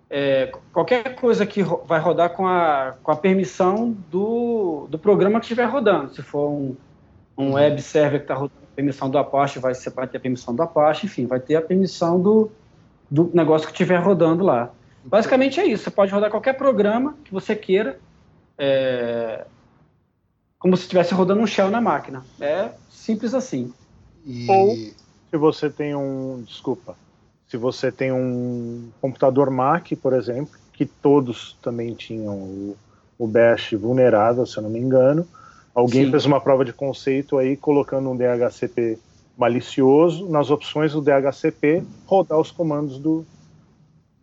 é, 0.09 0.51
qualquer 0.71 1.15
coisa 1.15 1.45
que 1.45 1.61
ro 1.61 1.83
vai 1.85 1.99
rodar 1.99 2.31
com 2.31 2.45
a, 2.45 2.95
com 3.01 3.11
a 3.11 3.15
permissão 3.15 3.95
do, 4.09 4.87
do 4.89 4.99
programa 4.99 5.39
que 5.39 5.45
estiver 5.45 5.65
rodando. 5.65 6.13
Se 6.13 6.21
for 6.21 6.49
um, 6.49 6.75
um 7.37 7.49
hum. 7.49 7.53
web 7.53 7.81
server 7.81 8.19
que 8.19 8.25
está 8.25 8.35
rodando 8.35 8.61
a 8.61 8.75
permissão 8.75 9.09
do 9.09 9.17
Apache, 9.17 9.59
vai, 9.59 9.73
vai 9.73 10.07
ter 10.07 10.17
a 10.17 10.19
permissão 10.19 10.55
do 10.55 10.61
Apache, 10.61 11.05
enfim, 11.05 11.25
vai 11.25 11.39
ter 11.39 11.55
a 11.55 11.61
permissão 11.61 12.21
do, 12.21 12.51
do 13.09 13.31
negócio 13.33 13.67
que 13.67 13.73
estiver 13.73 13.97
rodando 13.97 14.43
lá. 14.43 14.71
Basicamente 15.03 15.59
é 15.59 15.65
isso. 15.65 15.85
Você 15.85 15.91
pode 15.91 16.11
rodar 16.11 16.29
qualquer 16.29 16.53
programa 16.53 17.15
que 17.23 17.31
você 17.31 17.55
queira, 17.55 17.99
é, 18.57 19.45
como 20.59 20.77
se 20.77 20.83
estivesse 20.83 21.13
rodando 21.13 21.41
um 21.41 21.47
shell 21.47 21.71
na 21.71 21.81
máquina. 21.81 22.23
É 22.39 22.69
simples 22.89 23.33
assim. 23.33 23.73
E... 24.25 24.45
Ou 24.49 24.77
se 25.31 25.37
você 25.37 25.69
tem 25.69 25.95
um, 25.95 26.43
desculpa, 26.45 26.95
se 27.47 27.57
você 27.57 27.91
tem 27.91 28.11
um 28.11 28.89
computador 29.01 29.49
Mac, 29.49 29.87
por 30.01 30.13
exemplo, 30.13 30.59
que 30.73 30.85
todos 30.85 31.57
também 31.61 31.95
tinham 31.95 32.35
o, 32.35 32.77
o 33.17 33.27
Bash 33.27 33.71
vulnerável, 33.73 34.45
se 34.45 34.57
eu 34.57 34.63
não 34.63 34.69
me 34.69 34.79
engano, 34.79 35.27
Alguém 35.73 36.05
Sim. 36.05 36.11
fez 36.11 36.25
uma 36.25 36.41
prova 36.41 36.65
de 36.65 36.73
conceito 36.73 37.37
aí 37.37 37.55
colocando 37.55 38.09
um 38.09 38.15
DHCP 38.15 38.99
malicioso 39.37 40.29
nas 40.29 40.49
opções 40.49 40.91
do 40.91 41.01
DHCP 41.01 41.83
rodar 42.05 42.39
os 42.39 42.51
comandos 42.51 42.99
do, 42.99 43.25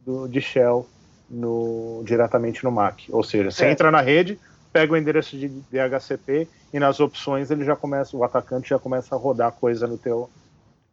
do 0.04 0.28
de 0.28 0.40
shell 0.40 0.86
no, 1.28 2.02
diretamente 2.04 2.62
no 2.62 2.70
Mac. 2.70 3.00
Ou 3.08 3.24
seja, 3.24 3.50
você 3.50 3.64
é. 3.64 3.72
entra 3.72 3.90
na 3.90 4.02
rede, 4.02 4.38
pega 4.72 4.92
o 4.92 4.96
endereço 4.96 5.38
de 5.38 5.48
DHCP 5.48 6.46
e 6.72 6.78
nas 6.78 7.00
opções 7.00 7.50
ele 7.50 7.64
já 7.64 7.74
começa, 7.74 8.14
o 8.14 8.22
atacante 8.22 8.68
já 8.68 8.78
começa 8.78 9.14
a 9.14 9.18
rodar 9.18 9.52
coisa 9.52 9.86
no 9.86 9.96
teu 9.96 10.28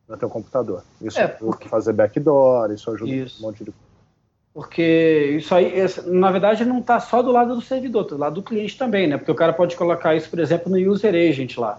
no 0.07 0.17
teu 0.17 0.29
computador. 0.29 0.83
Isso 1.01 1.19
é, 1.19 1.27
porque... 1.27 1.67
fazer 1.67 1.93
backdoor, 1.93 2.71
isso 2.71 2.89
ajuda 2.91 3.11
isso. 3.11 3.39
um 3.39 3.47
monte 3.47 3.63
de 3.63 3.73
porque 4.55 5.35
isso 5.37 5.53
aí, 5.53 5.85
na 6.05 6.31
verdade, 6.31 6.63
não 6.63 6.79
está 6.79 6.97
só 6.97 7.21
do 7.21 7.29
lado 7.29 7.55
do 7.55 7.61
servidor, 7.61 8.03
está 8.03 8.15
do 8.15 8.21
lado 8.21 8.35
do 8.35 8.41
cliente 8.41 8.77
também, 8.77 9.05
né? 9.05 9.17
Porque 9.17 9.31
o 9.31 9.35
cara 9.35 9.51
pode 9.51 9.75
colocar 9.75 10.15
isso, 10.15 10.29
por 10.29 10.39
exemplo, 10.39 10.71
no 10.71 10.77
user 10.77 11.13
agent 11.13 11.57
lá. 11.57 11.77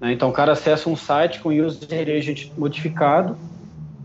Né? 0.00 0.12
Então 0.12 0.30
o 0.30 0.32
cara 0.32 0.52
acessa 0.52 0.88
um 0.88 0.96
site 0.96 1.38
com 1.38 1.50
user 1.50 2.08
agent 2.08 2.50
modificado 2.56 3.36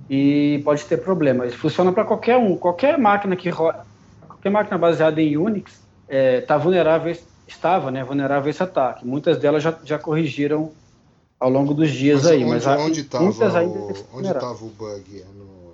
e 0.09 0.59
pode 0.65 0.83
ter 0.83 0.97
problema. 0.97 1.45
Isso 1.45 1.57
funciona 1.57 1.93
para 1.93 2.03
qualquer 2.03 2.35
um, 2.35 2.57
qualquer 2.57 2.97
máquina 2.97 3.37
que 3.37 3.49
roda, 3.49 3.85
qualquer 4.27 4.49
máquina 4.49 4.77
baseada 4.77 5.21
em 5.21 5.37
Unix 5.37 5.71
está 5.71 5.83
é, 6.09 6.41
tá 6.41 6.57
vulnerável, 6.57 7.15
estava, 7.47 7.89
né, 7.89 8.03
vulnerável 8.03 8.47
a 8.47 8.49
esse 8.49 8.61
ataque. 8.61 9.07
Muitas 9.07 9.37
delas 9.37 9.63
já, 9.63 9.73
já 9.85 9.97
corrigiram 9.97 10.73
ao 11.41 11.49
longo 11.49 11.73
dos 11.73 11.89
dias 11.89 12.21
mas 12.21 12.31
aí, 12.31 12.43
onde, 12.43 12.53
mas 12.53 12.67
onde 12.67 13.01
estava 13.01 13.25
o, 13.65 13.93
onde 14.13 14.27
estava 14.27 14.63
o 14.63 14.69
bug? 14.69 15.21
É 15.21 15.25
no... 15.33 15.73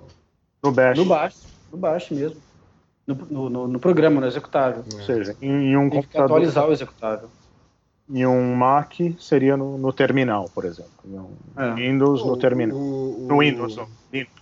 no 0.64 0.72
bash. 0.72 0.96
No 0.96 1.04
bash, 1.04 1.46
no 1.70 1.78
bash 1.78 2.10
mesmo. 2.10 2.40
No, 3.06 3.50
no, 3.50 3.68
no 3.68 3.78
programa, 3.78 4.20
no 4.20 4.26
executável. 4.26 4.82
É. 4.90 4.94
Ou 4.96 5.02
seja, 5.02 5.36
em, 5.42 5.72
em 5.72 5.76
um 5.76 5.90
Tem 5.90 6.00
computador. 6.00 6.24
atualizar 6.24 6.66
o 6.66 6.72
executável. 6.72 7.28
Em 8.10 8.24
um 8.26 8.54
Mac 8.54 8.94
seria 9.18 9.56
no, 9.56 9.76
no 9.76 9.92
terminal, 9.92 10.50
por 10.54 10.64
exemplo. 10.64 10.90
Em 11.04 11.18
um 11.18 11.36
é. 11.56 11.74
Windows 11.74 12.24
no 12.24 12.36
terminal. 12.38 12.76
O, 12.76 13.24
o, 13.24 13.28
no 13.28 13.38
Windows, 13.38 13.76
não. 13.76 13.88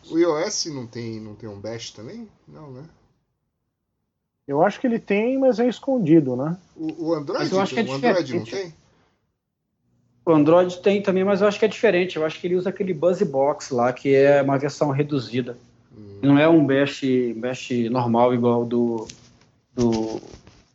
O 0.08 0.18
iOS 0.18 0.66
não 0.66 0.86
tem, 0.86 1.20
não 1.20 1.34
tem 1.34 1.48
um 1.48 1.58
bash 1.58 1.90
também? 1.90 2.28
Não, 2.46 2.70
né? 2.70 2.84
Eu 4.46 4.62
acho 4.62 4.80
que 4.80 4.86
ele 4.86 5.00
tem, 5.00 5.36
mas 5.38 5.58
é 5.58 5.66
escondido, 5.66 6.36
né? 6.36 6.56
O, 6.76 7.08
o 7.08 7.14
Android, 7.14 7.52
eu 7.52 7.60
acho 7.60 7.74
que 7.74 7.80
é 7.80 7.84
o 7.84 7.92
Android 7.92 8.34
não 8.38 8.44
tem? 8.44 8.72
O 10.26 10.32
Android 10.32 10.78
tem 10.80 11.00
também, 11.00 11.22
mas 11.22 11.40
eu 11.40 11.46
acho 11.46 11.56
que 11.56 11.64
é 11.64 11.68
diferente. 11.68 12.16
Eu 12.16 12.26
acho 12.26 12.40
que 12.40 12.48
ele 12.48 12.56
usa 12.56 12.70
aquele 12.70 12.92
BuzzBox 12.92 13.70
lá, 13.70 13.92
que 13.92 14.12
é 14.12 14.42
uma 14.42 14.58
versão 14.58 14.90
reduzida. 14.90 15.56
Hum. 15.96 16.18
Não 16.20 16.36
é 16.36 16.48
um 16.48 16.66
bash, 16.66 17.02
bash 17.36 17.70
normal 17.88 18.34
igual 18.34 18.64
do, 18.64 19.06
do, 19.72 20.20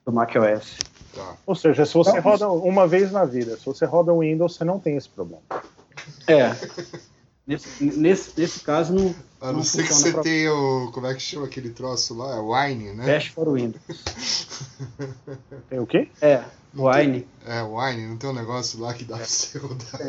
do 0.05 0.11
macOS. 0.13 0.77
Tá. 1.13 1.35
Ou 1.45 1.53
seja, 1.53 1.85
se 1.85 1.93
você 1.93 2.11
então, 2.11 2.21
roda 2.21 2.49
uma 2.49 2.87
vez 2.87 3.11
na 3.11 3.25
vida, 3.25 3.57
se 3.57 3.65
você 3.65 3.83
roda 3.83 4.13
o 4.13 4.19
Windows, 4.19 4.55
você 4.55 4.63
não 4.63 4.79
tem 4.79 4.95
esse 4.95 5.09
problema. 5.09 5.43
É. 6.27 6.51
nesse, 7.51 7.83
nesse, 7.83 8.39
nesse 8.39 8.59
caso, 8.61 8.93
não. 8.93 9.13
A 9.39 9.47
não, 9.47 9.53
não 9.53 9.63
ser 9.63 9.83
que 9.83 9.93
você 9.93 10.11
pra... 10.11 10.21
tenha 10.21 10.53
o. 10.53 10.91
Como 10.91 11.07
é 11.07 11.13
que 11.13 11.21
chama 11.21 11.45
aquele 11.45 11.71
troço 11.71 12.13
lá? 12.15 12.35
É 12.35 12.39
Wine, 12.39 12.93
né? 12.93 13.05
Bash 13.05 13.27
for 13.27 13.51
Windows. 13.51 13.81
tem 15.69 15.79
o 15.79 15.85
quê? 15.85 16.09
É, 16.21 16.43
Wine. 16.73 17.21
Tem, 17.21 17.27
é, 17.45 17.63
Wine, 17.63 18.07
não 18.07 18.17
tem 18.17 18.29
um 18.29 18.33
negócio 18.33 18.79
lá 18.79 18.93
que 18.93 19.03
dá 19.03 19.15
é. 19.15 19.19
pra 19.19 19.27
você 19.27 19.57
rodar. 19.57 20.01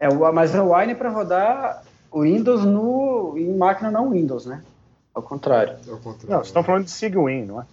É, 0.00 0.08
mas 0.32 0.54
é 0.54 0.60
o 0.60 0.76
Wine 0.76 0.94
para 0.94 1.10
rodar 1.10 1.84
o 2.10 2.22
Windows 2.22 2.64
no, 2.64 3.34
em 3.36 3.56
máquina 3.56 3.90
não 3.90 4.10
Windows, 4.10 4.46
né? 4.46 4.62
Ao 5.12 5.22
contrário. 5.22 5.76
Ao 5.88 5.96
contrário. 5.96 6.28
Não, 6.28 6.36
vocês 6.38 6.48
estão 6.48 6.62
falando 6.62 6.84
de 6.84 6.90
Sigwin, 6.90 7.46
não 7.46 7.60
é? 7.60 7.66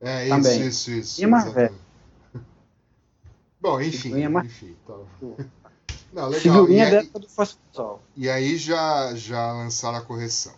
É, 0.00 0.24
isso, 0.26 0.36
Também. 0.36 0.66
isso, 0.66 0.90
isso. 0.90 1.22
E 1.22 1.26
mais 1.26 1.52
velho. 1.52 1.74
Bom, 3.60 3.80
enfim. 3.80 4.22
É 4.22 4.28
enfim 4.28 4.76
tá. 4.86 4.94
Não, 6.12 6.28
legal. 6.28 6.68
E 6.70 6.80
aí, 6.80 7.06
do 7.06 7.98
e 8.16 8.28
aí 8.30 8.56
já, 8.56 9.14
já 9.14 9.52
lançaram 9.52 9.98
a 9.98 10.02
correção. 10.02 10.54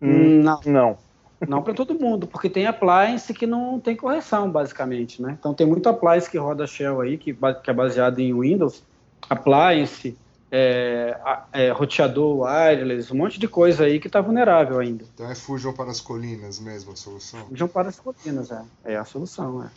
Hum, 0.00 0.42
não. 0.42 0.60
Não. 0.64 0.98
Não 1.46 1.62
para 1.62 1.72
todo 1.72 1.94
mundo, 1.94 2.26
porque 2.26 2.50
tem 2.50 2.66
appliance 2.66 3.32
que 3.32 3.46
não 3.46 3.78
tem 3.78 3.94
correção, 3.94 4.50
basicamente, 4.50 5.22
né? 5.22 5.36
Então 5.38 5.54
tem 5.54 5.66
muito 5.66 5.88
appliance 5.88 6.28
que 6.28 6.36
roda 6.36 6.66
Shell 6.66 7.00
aí, 7.00 7.16
que, 7.16 7.32
que 7.32 7.70
é 7.70 7.72
baseado 7.72 8.18
em 8.18 8.36
Windows, 8.36 8.82
appliance, 9.30 10.18
é, 10.50 11.16
é, 11.52 11.70
roteador 11.70 12.40
wireless, 12.40 13.12
um 13.12 13.16
monte 13.16 13.38
de 13.38 13.46
coisa 13.46 13.84
aí 13.84 14.00
que 14.00 14.08
está 14.08 14.20
vulnerável 14.20 14.80
ainda. 14.80 15.04
Então 15.14 15.30
é 15.30 15.34
fujam 15.36 15.72
para 15.72 15.92
as 15.92 16.00
colinas 16.00 16.58
mesmo 16.58 16.92
a 16.92 16.96
solução? 16.96 17.46
Fujam 17.46 17.68
para 17.68 17.88
as 17.88 18.00
colinas, 18.00 18.50
é. 18.50 18.64
É 18.84 18.96
a 18.96 19.04
solução, 19.04 19.62
é. 19.62 19.70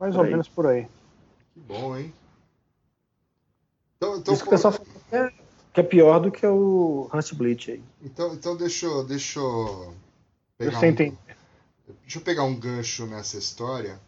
Mais 0.00 0.14
por 0.14 0.18
ou 0.18 0.24
aí. 0.24 0.30
menos 0.30 0.48
por 0.48 0.66
aí. 0.66 0.88
Que 1.52 1.60
bom, 1.60 1.96
hein? 1.96 2.12
Então, 4.04 4.18
então, 4.18 4.34
Isso 4.34 4.42
que 4.42 4.48
o 4.48 4.50
pessoal 4.50 4.72
fala 4.72 4.86
que 5.08 5.16
é, 5.16 5.32
que 5.72 5.80
é 5.80 5.82
pior 5.82 6.18
do 6.20 6.30
que 6.30 6.46
o 6.46 7.08
Rust 7.12 7.34
Bleach 7.34 7.72
aí. 7.72 7.82
Então, 8.02 8.34
então 8.34 8.56
deixa, 8.56 8.86
eu, 8.86 9.04
deixa 9.04 9.38
eu 9.40 9.94
pegar 10.58 10.82
eu 10.82 10.90
um, 10.90 11.16
deixa 12.02 12.18
eu 12.18 12.22
pegar 12.22 12.44
um 12.44 12.54
gancho 12.54 13.06
nessa 13.06 13.38
história 13.38 13.98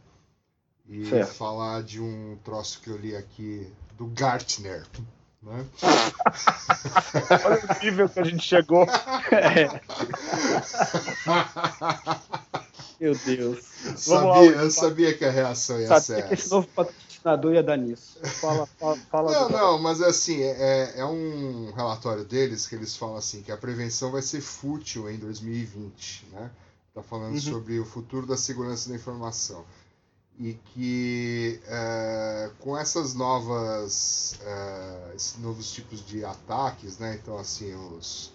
e 0.89 1.07
certo. 1.09 1.35
falar 1.35 1.83
de 1.83 2.01
um 2.01 2.39
troço 2.45 2.81
que 2.81 2.91
eu 2.91 2.97
li 2.97 3.17
aqui 3.17 3.73
do 3.97 4.07
Gartner. 4.07 4.85
Né? 5.43 5.65
Olha 7.45 7.63
o 7.65 7.85
nível 7.85 8.09
que 8.09 8.21
a 8.21 8.25
gente 8.25 8.43
chegou. 8.43 8.87
É. 9.33 9.67
Meu 13.01 13.15
Deus. 13.15 13.65
Sabia, 13.97 14.51
eu 14.53 14.71
sabia 14.71 15.15
que 15.15 15.25
a 15.25 15.31
reação 15.31 15.79
ia 15.81 15.87
sabia 15.87 16.03
ser 16.03 16.29
que 16.29 16.35
esse 16.35 16.51
novo 16.51 16.67
patrocinador 16.69 17.53
ia 17.53 17.63
dar 17.63 17.77
nisso. 17.77 18.19
Fala, 18.23 18.67
fala, 18.67 18.97
fala 19.11 19.33
Não, 19.33 19.49
não, 19.49 19.79
mas 19.79 20.01
é 20.01 20.07
assim, 20.07 20.43
é, 20.43 20.95
é 20.97 21.05
um 21.05 21.73
relatório 21.73 22.25
deles 22.25 22.67
que 22.67 22.75
eles 22.75 22.97
falam 22.97 23.17
assim, 23.17 23.43
que 23.43 23.53
a 23.53 23.57
prevenção 23.57 24.11
vai 24.11 24.23
ser 24.23 24.41
fútil 24.41 25.11
em 25.11 25.19
2020, 25.19 26.29
né? 26.33 26.51
Tá 26.95 27.03
falando 27.03 27.35
uhum. 27.35 27.41
sobre 27.41 27.79
o 27.79 27.85
futuro 27.85 28.27
da 28.27 28.37
segurança 28.37 28.89
da 28.89 28.95
informação 28.95 29.65
e 30.39 30.55
que 30.55 31.61
é, 31.67 32.51
com 32.59 32.77
essas 32.77 33.15
novas 33.15 34.39
é, 34.43 35.13
esses 35.15 35.39
novos 35.39 35.71
tipos 35.73 36.05
de 36.05 36.25
ataques, 36.25 36.99
né? 36.99 37.19
Então 37.21 37.39
assim 37.39 37.75
os 37.75 38.33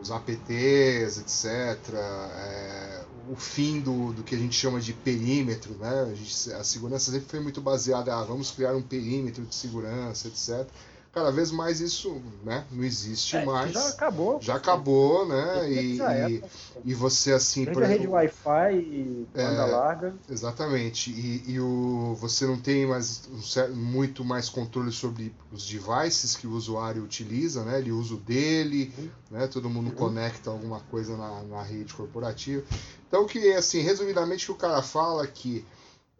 os 0.00 0.10
APTs, 0.10 1.18
etc. 1.18 1.94
É, 1.94 3.04
o 3.30 3.36
fim 3.36 3.80
do, 3.80 4.12
do 4.12 4.22
que 4.22 4.34
a 4.34 4.38
gente 4.38 4.54
chama 4.54 4.80
de 4.80 4.92
perímetro, 4.92 5.74
né? 5.74 6.02
A, 6.02 6.14
gente, 6.14 6.52
a 6.52 6.64
segurança 6.64 7.10
sempre 7.10 7.28
foi 7.28 7.40
muito 7.40 7.60
baseada, 7.60 8.14
ah, 8.14 8.24
vamos 8.24 8.50
criar 8.50 8.74
um 8.74 8.82
perímetro 8.82 9.44
de 9.44 9.54
segurança, 9.54 10.28
etc 10.28 10.68
cada 11.14 11.30
vez 11.30 11.52
mais 11.52 11.80
isso 11.80 12.20
né, 12.42 12.64
não 12.72 12.82
existe 12.82 13.36
é, 13.36 13.44
mais. 13.44 13.72
Já 13.72 13.88
acabou. 13.88 14.40
Já 14.42 14.56
acabou, 14.56 15.26
né? 15.26 15.70
E, 15.70 15.98
e, 16.00 16.44
e, 16.86 16.94
você 16.94 17.32
assim. 17.32 17.64
Por 17.64 17.84
exemplo, 17.84 17.88
rede 17.88 18.06
Wi-Fi 18.08 18.74
e 18.74 19.28
banda 19.32 19.62
é, 19.62 19.66
larga. 19.66 20.14
Exatamente. 20.28 21.12
E, 21.12 21.52
e, 21.52 21.60
o, 21.60 22.16
você 22.20 22.44
não 22.46 22.58
tem 22.58 22.84
mais 22.84 23.22
um 23.32 23.40
certo, 23.40 23.76
muito 23.76 24.24
mais 24.24 24.48
controle 24.48 24.90
sobre 24.90 25.32
os 25.52 25.64
devices 25.64 26.34
que 26.34 26.48
o 26.48 26.50
usuário 26.50 27.04
utiliza, 27.04 27.62
né? 27.62 27.78
Ele 27.78 27.92
usa 27.92 28.14
o 28.14 28.18
dele, 28.18 28.92
uhum. 28.98 29.10
né? 29.30 29.46
Todo 29.46 29.70
mundo 29.70 29.90
uhum. 29.90 29.96
conecta 29.96 30.50
alguma 30.50 30.80
coisa 30.80 31.16
na, 31.16 31.42
na 31.44 31.62
rede 31.62 31.94
corporativa. 31.94 32.64
Então, 33.06 33.24
que 33.24 33.52
assim, 33.52 33.80
resumidamente, 33.80 34.50
o 34.50 34.54
que 34.54 34.64
o 34.64 34.68
cara 34.68 34.82
fala 34.82 35.22
é 35.22 35.28
que 35.28 35.64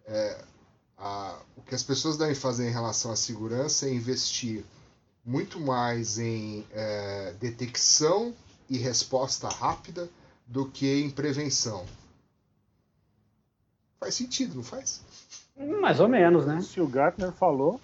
é, 0.06 0.38
a, 0.96 1.36
o 1.56 1.62
que 1.62 1.74
as 1.74 1.82
pessoas 1.82 2.16
devem 2.16 2.34
fazer 2.34 2.68
em 2.68 2.72
relação 2.72 3.10
à 3.10 3.16
segurança 3.16 3.86
é 3.86 3.92
investir 3.92 4.64
muito 5.24 5.58
mais 5.58 6.18
em 6.18 6.66
é, 6.72 7.34
detecção 7.40 8.34
e 8.68 8.76
resposta 8.76 9.48
rápida 9.48 10.08
do 10.46 10.66
que 10.66 11.00
em 11.00 11.10
prevenção. 11.10 11.84
Faz 13.98 14.14
sentido, 14.14 14.56
não 14.56 14.62
faz? 14.62 15.00
Mais 15.80 15.98
ou 16.00 16.08
menos, 16.08 16.46
né? 16.46 16.60
Se 16.60 16.80
o 16.80 16.86
Gartner 16.86 17.32
falou. 17.32 17.80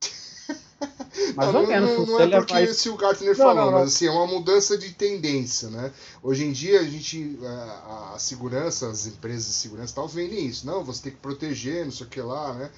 Mais 1.34 1.52
não, 1.52 1.62
ou 1.62 1.66
menos. 1.66 1.90
Não, 1.90 2.06
não 2.06 2.20
é 2.20 2.28
porque 2.28 2.72
se 2.72 2.88
o 2.88 2.96
Gartner 2.96 3.36
não, 3.36 3.44
falou, 3.44 3.72
mas 3.72 3.88
assim, 3.88 4.06
é 4.06 4.10
uma 4.10 4.26
mudança 4.26 4.78
de 4.78 4.92
tendência, 4.92 5.68
né? 5.68 5.92
Hoje 6.22 6.44
em 6.44 6.52
dia 6.52 6.80
a 6.80 6.84
gente, 6.84 7.38
a, 7.42 8.12
a 8.14 8.18
segurança, 8.18 8.88
as 8.88 9.06
empresas 9.06 9.46
de 9.46 9.54
segurança 9.54 9.96
tal, 9.96 10.06
vendem 10.06 10.46
isso. 10.46 10.64
Não, 10.66 10.84
você 10.84 11.02
tem 11.04 11.12
que 11.12 11.18
proteger, 11.18 11.84
não 11.84 11.92
sei 11.92 12.06
o 12.06 12.10
que 12.10 12.20
lá, 12.20 12.54
né? 12.54 12.70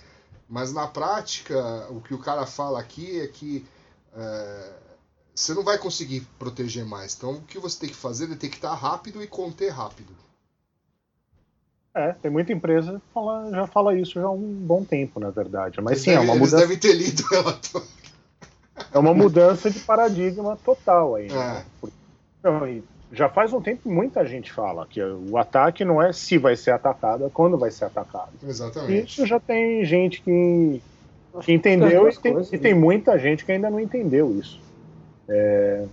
Mas 0.49 0.73
na 0.73 0.87
prática, 0.87 1.87
o 1.91 2.01
que 2.01 2.15
o 2.15 2.19
cara 2.19 2.47
fala 2.47 2.81
aqui 2.81 3.21
é 3.21 3.27
que 3.27 3.67
é, 4.17 4.73
você 5.35 5.55
não 5.55 5.63
vai 5.63 5.79
conseguir 5.79 6.27
proteger 6.39 6.85
mais. 6.85 7.15
Então 7.17 7.33
o 7.33 7.43
que 7.43 7.59
você 7.59 7.81
tem 7.81 7.89
que 7.89 7.97
fazer 7.97 8.25
é 8.25 8.29
detectar 8.29 8.75
rápido 8.75 9.23
e 9.23 9.27
conter 9.27 9.71
rápido. 9.71 10.13
É, 11.93 12.13
tem 12.13 12.31
muita 12.31 12.53
empresa 12.53 13.01
que 13.01 13.13
fala, 13.13 13.51
já 13.51 13.67
fala 13.67 13.97
isso 13.97 14.13
já 14.15 14.27
há 14.27 14.31
um 14.31 14.53
bom 14.53 14.85
tempo, 14.85 15.19
na 15.19 15.31
verdade. 15.31 15.81
Mas 15.81 15.93
eles 15.93 16.03
sim, 16.05 16.11
deve, 16.11 16.23
é 16.23 16.25
uma 16.25 16.35
mudança. 16.35 16.57
Eles 16.57 16.69
devem 16.69 16.79
ter 16.79 16.93
lido 16.95 17.23
o 17.23 17.27
relatório. 17.29 17.89
É 18.93 18.99
uma 18.99 19.13
mudança 19.13 19.71
de 19.71 19.81
paradigma 19.81 20.57
total 20.65 21.17
aí. 21.17 21.29
Né? 21.29 21.59
É. 21.59 21.65
Porque, 21.81 22.83
já 23.13 23.29
faz 23.29 23.53
um 23.53 23.61
tempo 23.61 23.91
muita 23.91 24.25
gente 24.25 24.53
fala 24.53 24.87
que 24.87 25.03
o 25.03 25.37
ataque 25.37 25.85
não 25.85 26.01
é 26.01 26.13
se 26.13 26.39
vai 26.39 26.57
ser 26.57 26.71
atacado, 26.71 27.27
é 27.27 27.31
quando 27.31 27.59
vai 27.59 27.71
ser 27.71 27.87
atacado. 27.87 28.31
Exatamente. 28.43 29.13
Isso 29.13 29.27
já 29.27 29.41
tem 29.41 29.85
gente 29.85 30.23
que, 30.23 30.81
que 31.41 31.53
entendeu 31.53 32.09
e 32.09 32.17
tem, 32.17 32.33
coisas, 32.33 32.53
e 32.53 32.59
tem, 32.59 32.75
muita 32.75 33.19
gente 33.19 33.45
que 33.45 33.53
ainda 33.53 33.71
não 33.71 33.79
entendeu 33.79 34.31
isso. 34.37 34.61
É, 35.29 35.85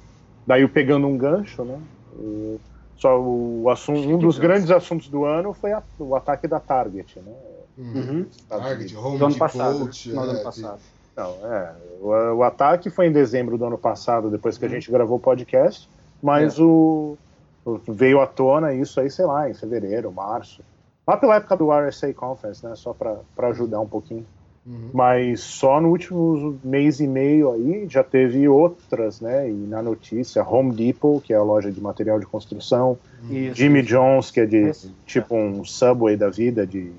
daí 0.45 0.67
pegando 0.67 1.07
um 1.07 1.17
gancho, 1.17 1.63
né? 1.63 1.79
O, 2.17 2.59
só 2.95 3.19
o 3.19 3.69
assunto, 3.69 4.09
um 4.09 4.17
dos 4.17 4.39
grandes 4.39 4.71
assuntos 4.71 5.07
do 5.07 5.23
ano 5.23 5.53
foi 5.53 5.71
a, 5.71 5.83
o 5.99 6.15
ataque 6.15 6.47
da 6.47 6.59
Target, 6.59 7.19
né? 7.19 7.33
Uhum. 7.77 8.25
Target, 8.49 8.95
Home 8.97 9.19
do 9.19 9.25
ano 9.25 9.37
passado. 9.37 9.79
Coach, 9.79 10.11
é, 10.11 10.17
ano 10.17 10.43
passado. 10.43 10.79
Não, 11.15 11.35
é, 11.51 11.75
o, 12.01 12.35
o, 12.37 12.43
ataque 12.43 12.89
foi 12.89 13.07
em 13.07 13.11
dezembro 13.11 13.57
do 13.57 13.65
ano 13.65 13.77
passado, 13.77 14.31
depois 14.31 14.57
que 14.57 14.65
a 14.65 14.67
uhum. 14.67 14.73
gente 14.73 14.91
gravou 14.91 15.17
o 15.17 15.19
podcast. 15.19 15.87
Mas 16.21 16.57
é. 16.57 16.61
o, 16.61 17.15
o, 17.63 17.77
veio 17.87 18.19
à 18.19 18.25
tona 18.25 18.73
isso 18.73 18.99
aí, 18.99 19.11
sei 19.11 19.25
lá, 19.25 19.47
em 19.47 19.53
fevereiro, 19.53 20.11
março. 20.11 20.63
Lá 21.05 21.15
pela 21.15 21.35
época 21.35 21.55
do 21.55 21.71
RSA 21.71 22.11
Conference, 22.13 22.65
né? 22.65 22.75
Só 22.75 22.93
para 22.93 23.47
ajudar 23.49 23.79
um 23.79 23.87
pouquinho. 23.87 24.25
Uhum. 24.67 24.89
Mas 24.93 25.39
só 25.39 25.79
no 25.79 25.89
último 25.89 26.59
mês 26.61 26.99
e 26.99 27.07
meio 27.07 27.51
aí 27.51 27.87
já 27.87 28.03
teve 28.03 28.49
outras, 28.49 29.21
né? 29.21 29.49
E 29.49 29.53
na 29.53 29.81
notícia, 29.81 30.43
Home 30.43 30.73
Depot, 30.73 31.21
que 31.21 31.31
é 31.31 31.37
a 31.37 31.43
loja 31.43 31.71
de 31.71 31.79
material 31.79 32.19
de 32.19 32.25
construção, 32.25 32.97
isso, 33.29 33.55
Jimmy 33.55 33.79
isso. 33.79 33.89
Jones, 33.89 34.29
que 34.29 34.41
é 34.41 34.45
de 34.45 34.69
isso. 34.69 34.93
tipo 35.05 35.35
um 35.35 35.63
Subway 35.63 36.17
da 36.17 36.29
vida 36.29 36.67
de 36.67 36.91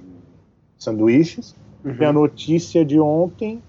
sanduíches. 0.79 1.55
Uhum. 1.85 1.97
E 2.01 2.05
a 2.05 2.13
notícia 2.13 2.83
de 2.85 2.99
ontem, 2.99 3.63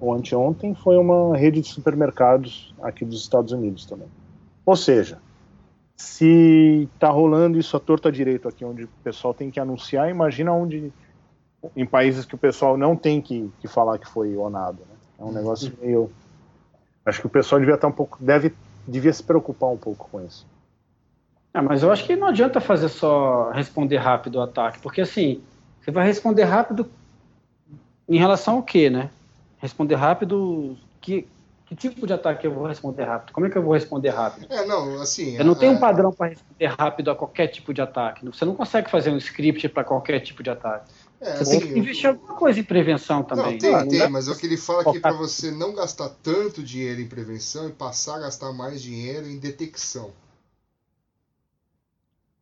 ou 0.00 0.14
anteontem, 0.14 0.74
foi 0.74 0.96
uma 0.96 1.36
rede 1.36 1.60
de 1.60 1.68
supermercados 1.68 2.74
aqui 2.82 3.04
dos 3.04 3.20
Estados 3.20 3.52
Unidos 3.52 3.84
também. 3.84 4.08
Ou 4.64 4.74
seja, 4.74 5.18
se 5.94 6.88
está 6.94 7.10
rolando 7.10 7.58
isso 7.58 7.76
à 7.76 7.80
torta 7.80 8.10
direito 8.10 8.48
aqui, 8.48 8.64
onde 8.64 8.84
o 8.84 8.88
pessoal 9.02 9.34
tem 9.34 9.50
que 9.50 9.60
anunciar, 9.60 10.08
imagina 10.08 10.50
onde 10.52 10.90
em 11.76 11.86
países 11.86 12.24
que 12.24 12.34
o 12.34 12.38
pessoal 12.38 12.76
não 12.76 12.96
tem 12.96 13.20
que, 13.20 13.50
que 13.60 13.68
falar 13.68 13.98
que 13.98 14.08
foi 14.08 14.36
onado. 14.36 14.78
Né? 14.80 14.96
É 15.20 15.24
um 15.24 15.32
negócio 15.32 15.70
uhum. 15.70 15.86
meio. 15.86 16.10
Acho 17.04 17.20
que 17.20 17.26
o 17.26 17.30
pessoal 17.30 17.60
devia 17.60 17.74
estar 17.74 17.88
um 17.88 17.92
pouco. 17.92 18.18
Deve, 18.20 18.54
devia 18.86 19.12
se 19.12 19.22
preocupar 19.22 19.70
um 19.70 19.76
pouco 19.76 20.08
com 20.10 20.24
isso. 20.24 20.46
É, 21.54 21.60
mas 21.60 21.82
eu 21.82 21.92
acho 21.92 22.04
que 22.04 22.16
não 22.16 22.26
adianta 22.26 22.60
fazer 22.60 22.88
só 22.88 23.50
responder 23.50 23.98
rápido 23.98 24.36
o 24.36 24.42
ataque, 24.42 24.80
porque 24.80 25.00
assim, 25.00 25.40
você 25.80 25.92
vai 25.92 26.04
responder 26.04 26.42
rápido 26.42 26.90
em 28.08 28.18
relação 28.18 28.56
ao 28.56 28.62
quê, 28.62 28.90
né? 28.90 29.08
Responder 29.58 29.94
rápido 29.94 30.76
que, 31.00 31.28
que 31.66 31.76
tipo 31.76 32.06
de 32.06 32.12
ataque 32.12 32.46
eu 32.46 32.52
vou 32.52 32.66
responder 32.66 33.04
rápido? 33.04 33.32
Como 33.32 33.46
é 33.46 33.50
que 33.50 33.56
eu 33.56 33.62
vou 33.62 33.72
responder 33.72 34.08
rápido? 34.08 34.46
É, 34.50 34.66
não, 34.66 35.00
assim. 35.00 35.36
Eu 35.36 35.44
não 35.44 35.54
tenho 35.54 35.72
um 35.72 35.78
padrão 35.78 36.12
para 36.12 36.30
responder 36.30 36.66
rápido 36.66 37.10
a 37.10 37.14
qualquer 37.14 37.46
tipo 37.46 37.72
de 37.72 37.80
ataque. 37.80 38.24
Você 38.26 38.44
não 38.44 38.54
consegue 38.54 38.90
fazer 38.90 39.10
um 39.10 39.16
script 39.16 39.68
para 39.68 39.84
qualquer 39.84 40.20
tipo 40.20 40.42
de 40.42 40.50
ataque. 40.50 40.90
É, 41.20 41.36
você 41.36 41.42
assim, 41.42 41.60
tem 41.60 41.72
que 41.72 41.78
investir 41.78 42.10
alguma 42.10 42.34
coisa 42.34 42.60
em 42.60 42.64
prevenção 42.64 43.22
também. 43.22 43.52
Não, 43.52 43.58
tem, 43.58 43.72
não, 43.72 43.88
tem, 43.88 44.08
mas 44.10 44.28
é 44.28 44.32
o 44.32 44.36
que 44.36 44.46
ele 44.46 44.56
fala 44.56 44.82
aqui 44.82 45.00
para 45.00 45.12
você 45.12 45.50
não 45.50 45.74
gastar 45.74 46.10
tanto 46.22 46.62
dinheiro 46.62 47.00
em 47.00 47.06
prevenção 47.06 47.68
e 47.68 47.72
passar 47.72 48.16
a 48.16 48.20
gastar 48.20 48.52
mais 48.52 48.82
dinheiro 48.82 49.26
em 49.28 49.38
detecção. 49.38 50.12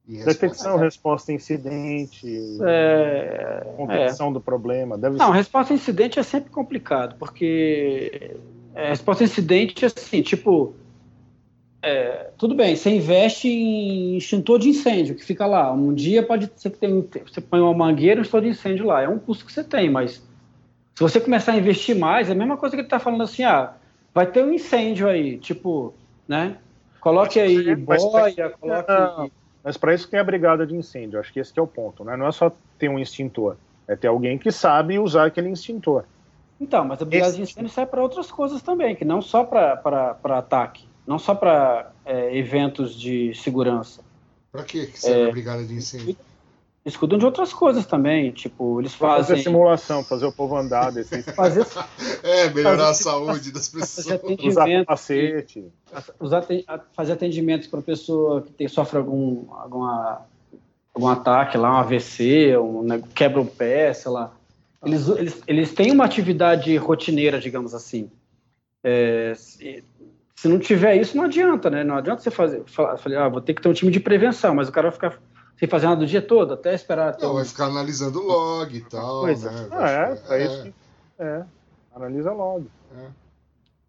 Detecção, 0.04 0.76
resposta 0.76 1.30
a 1.30 1.34
incidente, 1.34 2.26
é, 2.66 3.72
contenção 3.76 4.30
é. 4.30 4.32
do 4.32 4.40
problema. 4.40 4.98
Deve 4.98 5.16
não, 5.16 5.28
ser... 5.28 5.34
resposta 5.34 5.72
a 5.72 5.76
incidente 5.76 6.18
é 6.18 6.22
sempre 6.22 6.50
complicado, 6.50 7.16
porque 7.18 8.36
é, 8.74 8.88
resposta 8.88 9.22
a 9.22 9.26
incidente 9.26 9.84
é 9.84 9.88
assim, 9.88 10.20
tipo, 10.20 10.74
é, 11.82 12.30
tudo 12.38 12.54
bem, 12.54 12.76
você 12.76 12.90
investe 12.90 13.48
em 13.48 14.16
extintor 14.16 14.60
de 14.60 14.68
incêndio, 14.68 15.16
que 15.16 15.24
fica 15.24 15.44
lá. 15.46 15.72
Um 15.72 15.92
dia 15.92 16.22
pode 16.22 16.48
ser 16.54 16.70
que 16.70 16.78
tem, 16.78 17.00
você 17.00 17.40
põe 17.40 17.60
uma 17.60 17.74
mangueira 17.74 18.18
e 18.18 18.18
um 18.18 18.22
extintor 18.22 18.42
de 18.42 18.48
incêndio 18.48 18.86
lá. 18.86 19.02
É 19.02 19.08
um 19.08 19.18
custo 19.18 19.44
que 19.44 19.52
você 19.52 19.64
tem, 19.64 19.90
mas 19.90 20.22
se 20.94 21.00
você 21.00 21.20
começar 21.20 21.52
a 21.52 21.56
investir 21.56 21.96
mais, 21.96 22.28
é 22.28 22.32
a 22.32 22.36
mesma 22.36 22.56
coisa 22.56 22.76
que 22.76 22.80
ele 22.80 22.86
está 22.86 23.00
falando 23.00 23.24
assim, 23.24 23.42
ah, 23.42 23.74
vai 24.14 24.26
ter 24.26 24.44
um 24.44 24.52
incêndio 24.52 25.08
aí, 25.08 25.38
tipo, 25.38 25.92
né? 26.28 26.56
Coloque 27.00 27.40
aí 27.40 27.74
boia, 27.74 28.50
coloque... 28.60 29.32
Mas 29.64 29.76
para 29.76 29.94
isso 29.94 30.08
tem 30.08 30.20
a 30.20 30.24
brigada 30.24 30.64
de 30.64 30.76
incêndio, 30.76 31.18
acho 31.18 31.32
que 31.32 31.40
esse 31.40 31.52
que 31.52 31.58
é 31.58 31.62
o 31.62 31.66
ponto, 31.66 32.04
né? 32.04 32.16
Não 32.16 32.28
é 32.28 32.32
só 32.32 32.52
ter 32.78 32.88
um 32.88 32.98
extintor, 32.98 33.56
é 33.88 33.96
ter 33.96 34.06
alguém 34.06 34.38
que 34.38 34.52
sabe 34.52 35.00
usar 35.00 35.26
aquele 35.26 35.50
extintor. 35.50 36.04
Então, 36.60 36.84
mas 36.84 37.02
a 37.02 37.04
brigada 37.04 37.30
esse... 37.30 37.36
de 37.38 37.42
incêndio 37.42 37.70
serve 37.70 37.90
para 37.90 38.02
outras 38.02 38.30
coisas 38.30 38.62
também, 38.62 38.94
que 38.94 39.04
não 39.04 39.20
só 39.20 39.42
para 39.42 40.16
ataque 40.24 40.91
não 41.06 41.18
só 41.18 41.34
para 41.34 41.92
é, 42.04 42.36
eventos 42.36 42.98
de 42.98 43.34
segurança. 43.34 44.02
Para 44.50 44.64
que 44.64 44.86
serve 44.98 45.20
é, 45.20 45.28
a 45.28 45.30
brigada 45.30 45.64
de 45.64 45.74
incêndio? 45.74 46.16
Eles 46.84 46.96
cuidam 46.96 47.16
de 47.16 47.24
outras 47.24 47.52
coisas 47.52 47.86
também, 47.86 48.32
tipo, 48.32 48.80
eles 48.80 48.92
fazem... 48.92 49.36
Fazer 49.36 49.42
simulação, 49.44 50.02
fazer 50.02 50.26
o 50.26 50.32
povo 50.32 50.56
andar, 50.56 50.90
descer... 50.92 51.22
fazer... 51.22 51.64
É, 52.24 52.50
melhorar 52.50 52.86
fazer... 52.86 52.90
a 52.90 52.94
saúde 52.94 53.52
das 53.52 53.68
pessoas. 53.68 54.20
Usar 54.44 54.68
capacete. 54.68 55.64
Usar, 56.20 56.44
fazer 56.92 57.12
atendimentos 57.12 57.68
para 57.68 57.82
pessoa 57.82 58.42
que 58.42 58.52
tem, 58.52 58.68
sofre 58.68 58.98
algum, 58.98 59.52
alguma, 59.52 60.22
algum 60.94 61.08
ataque 61.08 61.56
lá, 61.56 61.72
um 61.72 61.76
AVC, 61.78 62.56
um, 62.58 62.82
né, 62.82 63.02
quebra 63.14 63.40
um 63.40 63.46
pé, 63.46 63.92
sei 63.92 64.10
lá. 64.10 64.32
Eles, 64.84 65.08
eles, 65.08 65.42
eles 65.46 65.72
têm 65.72 65.92
uma 65.92 66.04
atividade 66.04 66.76
rotineira, 66.76 67.38
digamos 67.38 67.74
assim. 67.74 68.10
É, 68.82 69.32
se 70.34 70.48
não 70.48 70.58
tiver 70.58 70.96
isso, 70.96 71.16
não 71.16 71.24
adianta, 71.24 71.70
né? 71.70 71.84
Não 71.84 71.96
adianta 71.96 72.22
você 72.22 72.30
fazer, 72.30 72.62
falar, 72.66 72.98
ah, 73.18 73.28
vou 73.28 73.40
ter 73.40 73.54
que 73.54 73.62
ter 73.62 73.68
um 73.68 73.72
time 73.72 73.90
de 73.90 74.00
prevenção, 74.00 74.54
mas 74.54 74.68
o 74.68 74.72
cara 74.72 74.88
vai 74.88 74.92
ficar 74.92 75.18
sem 75.56 75.68
fazer 75.68 75.86
nada 75.86 76.02
o 76.02 76.06
dia 76.06 76.22
todo, 76.22 76.54
até 76.54 76.74
esperar. 76.74 77.16
Não, 77.20 77.32
um... 77.32 77.34
vai 77.34 77.44
ficar 77.44 77.66
analisando 77.66 78.20
log 78.20 78.76
e 78.76 78.80
tal. 78.80 79.20
Coisa. 79.20 79.50
Né? 79.50 79.68
Ah, 79.70 79.90
é, 79.90 80.18
é, 80.30 80.44
isso. 80.44 80.74
É, 81.18 81.42
analisa 81.94 82.32
log. 82.32 82.66
É. 82.98 83.06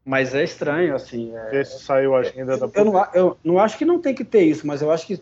Mas 0.06 0.36
é 0.36 0.44
estranho, 0.44 0.94
assim. 0.94 1.36
É... 1.36 1.62
Esse 1.62 1.84
saiu 1.84 2.16
a 2.16 2.20
agenda 2.20 2.58
da. 2.58 2.70
Eu 2.76 2.86
não, 2.86 3.08
eu 3.14 3.38
não 3.44 3.60
acho 3.60 3.78
que 3.78 3.86
não 3.86 4.00
tem 4.00 4.14
que 4.14 4.24
ter 4.24 4.44
isso, 4.44 4.68
mas 4.68 4.82
eu 4.82 4.92
acho 4.92 5.08
que 5.08 5.22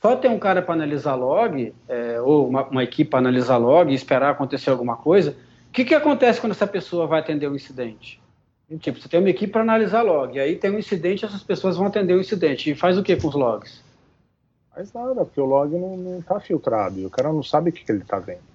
só 0.00 0.16
ter 0.16 0.28
um 0.28 0.38
cara 0.38 0.62
para 0.62 0.74
analisar 0.74 1.14
log, 1.14 1.74
é, 1.86 2.20
ou 2.20 2.48
uma, 2.48 2.66
uma 2.68 2.82
equipe 2.82 3.10
para 3.10 3.18
analisar 3.18 3.58
log 3.58 3.90
e 3.90 3.94
esperar 3.94 4.30
acontecer 4.30 4.70
alguma 4.70 4.96
coisa, 4.96 5.36
o 5.68 5.72
que, 5.72 5.84
que 5.84 5.94
acontece 5.94 6.40
quando 6.40 6.52
essa 6.52 6.66
pessoa 6.66 7.06
vai 7.06 7.20
atender 7.20 7.46
o 7.46 7.52
um 7.52 7.54
incidente? 7.54 8.20
Tipo, 8.78 9.00
você 9.00 9.08
tem 9.08 9.18
uma 9.18 9.30
equipe 9.30 9.52
para 9.52 9.62
analisar 9.62 10.02
log, 10.02 10.36
e 10.36 10.40
aí 10.40 10.56
tem 10.56 10.70
um 10.70 10.78
incidente, 10.78 11.24
essas 11.24 11.42
pessoas 11.42 11.76
vão 11.76 11.86
atender 11.86 12.14
o 12.14 12.20
incidente. 12.20 12.70
E 12.70 12.74
faz 12.74 12.96
o 12.96 13.02
que 13.02 13.16
com 13.16 13.28
os 13.28 13.34
logs? 13.34 13.82
Faz 14.72 14.92
nada, 14.92 15.24
porque 15.24 15.40
o 15.40 15.44
log 15.44 15.76
não, 15.76 16.20
está 16.20 16.38
filtrado 16.38 17.00
e 17.00 17.04
o 17.04 17.10
cara 17.10 17.32
não 17.32 17.42
sabe 17.42 17.70
o 17.70 17.72
que, 17.72 17.84
que 17.84 17.90
ele 17.90 18.02
está 18.02 18.18
vendo. 18.18 18.48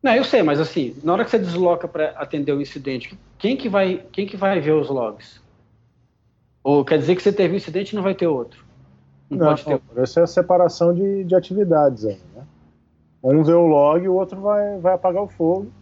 Não, 0.00 0.14
eu 0.14 0.22
sei, 0.22 0.42
mas 0.42 0.60
assim, 0.60 0.94
na 1.02 1.14
hora 1.14 1.24
que 1.24 1.30
você 1.30 1.38
desloca 1.38 1.88
para 1.88 2.10
atender 2.10 2.52
o 2.52 2.60
incidente, 2.60 3.18
quem 3.38 3.56
que 3.56 3.68
vai, 3.68 4.04
quem 4.12 4.26
que 4.26 4.36
vai 4.36 4.60
ver 4.60 4.72
os 4.72 4.88
logs? 4.88 5.40
Ou 6.62 6.84
quer 6.84 6.98
dizer 6.98 7.16
que 7.16 7.22
você 7.22 7.32
teve 7.32 7.54
um 7.54 7.56
incidente 7.56 7.92
e 7.92 7.96
não 7.96 8.02
vai 8.02 8.14
ter 8.14 8.26
outro? 8.26 8.64
Não, 9.28 9.38
não 9.38 9.46
pode 9.46 9.64
ter. 9.64 9.80
Essa 9.96 10.20
é 10.20 10.22
a 10.22 10.26
separação 10.26 10.94
de, 10.94 11.24
de 11.24 11.34
atividades 11.34 12.04
aí, 12.04 12.20
né? 12.34 12.44
Um 13.22 13.42
vê 13.42 13.54
o 13.54 13.66
log 13.66 14.04
e 14.04 14.08
o 14.08 14.14
outro 14.14 14.40
vai, 14.40 14.78
vai 14.78 14.94
apagar 14.94 15.22
o 15.22 15.28
fogo. 15.28 15.72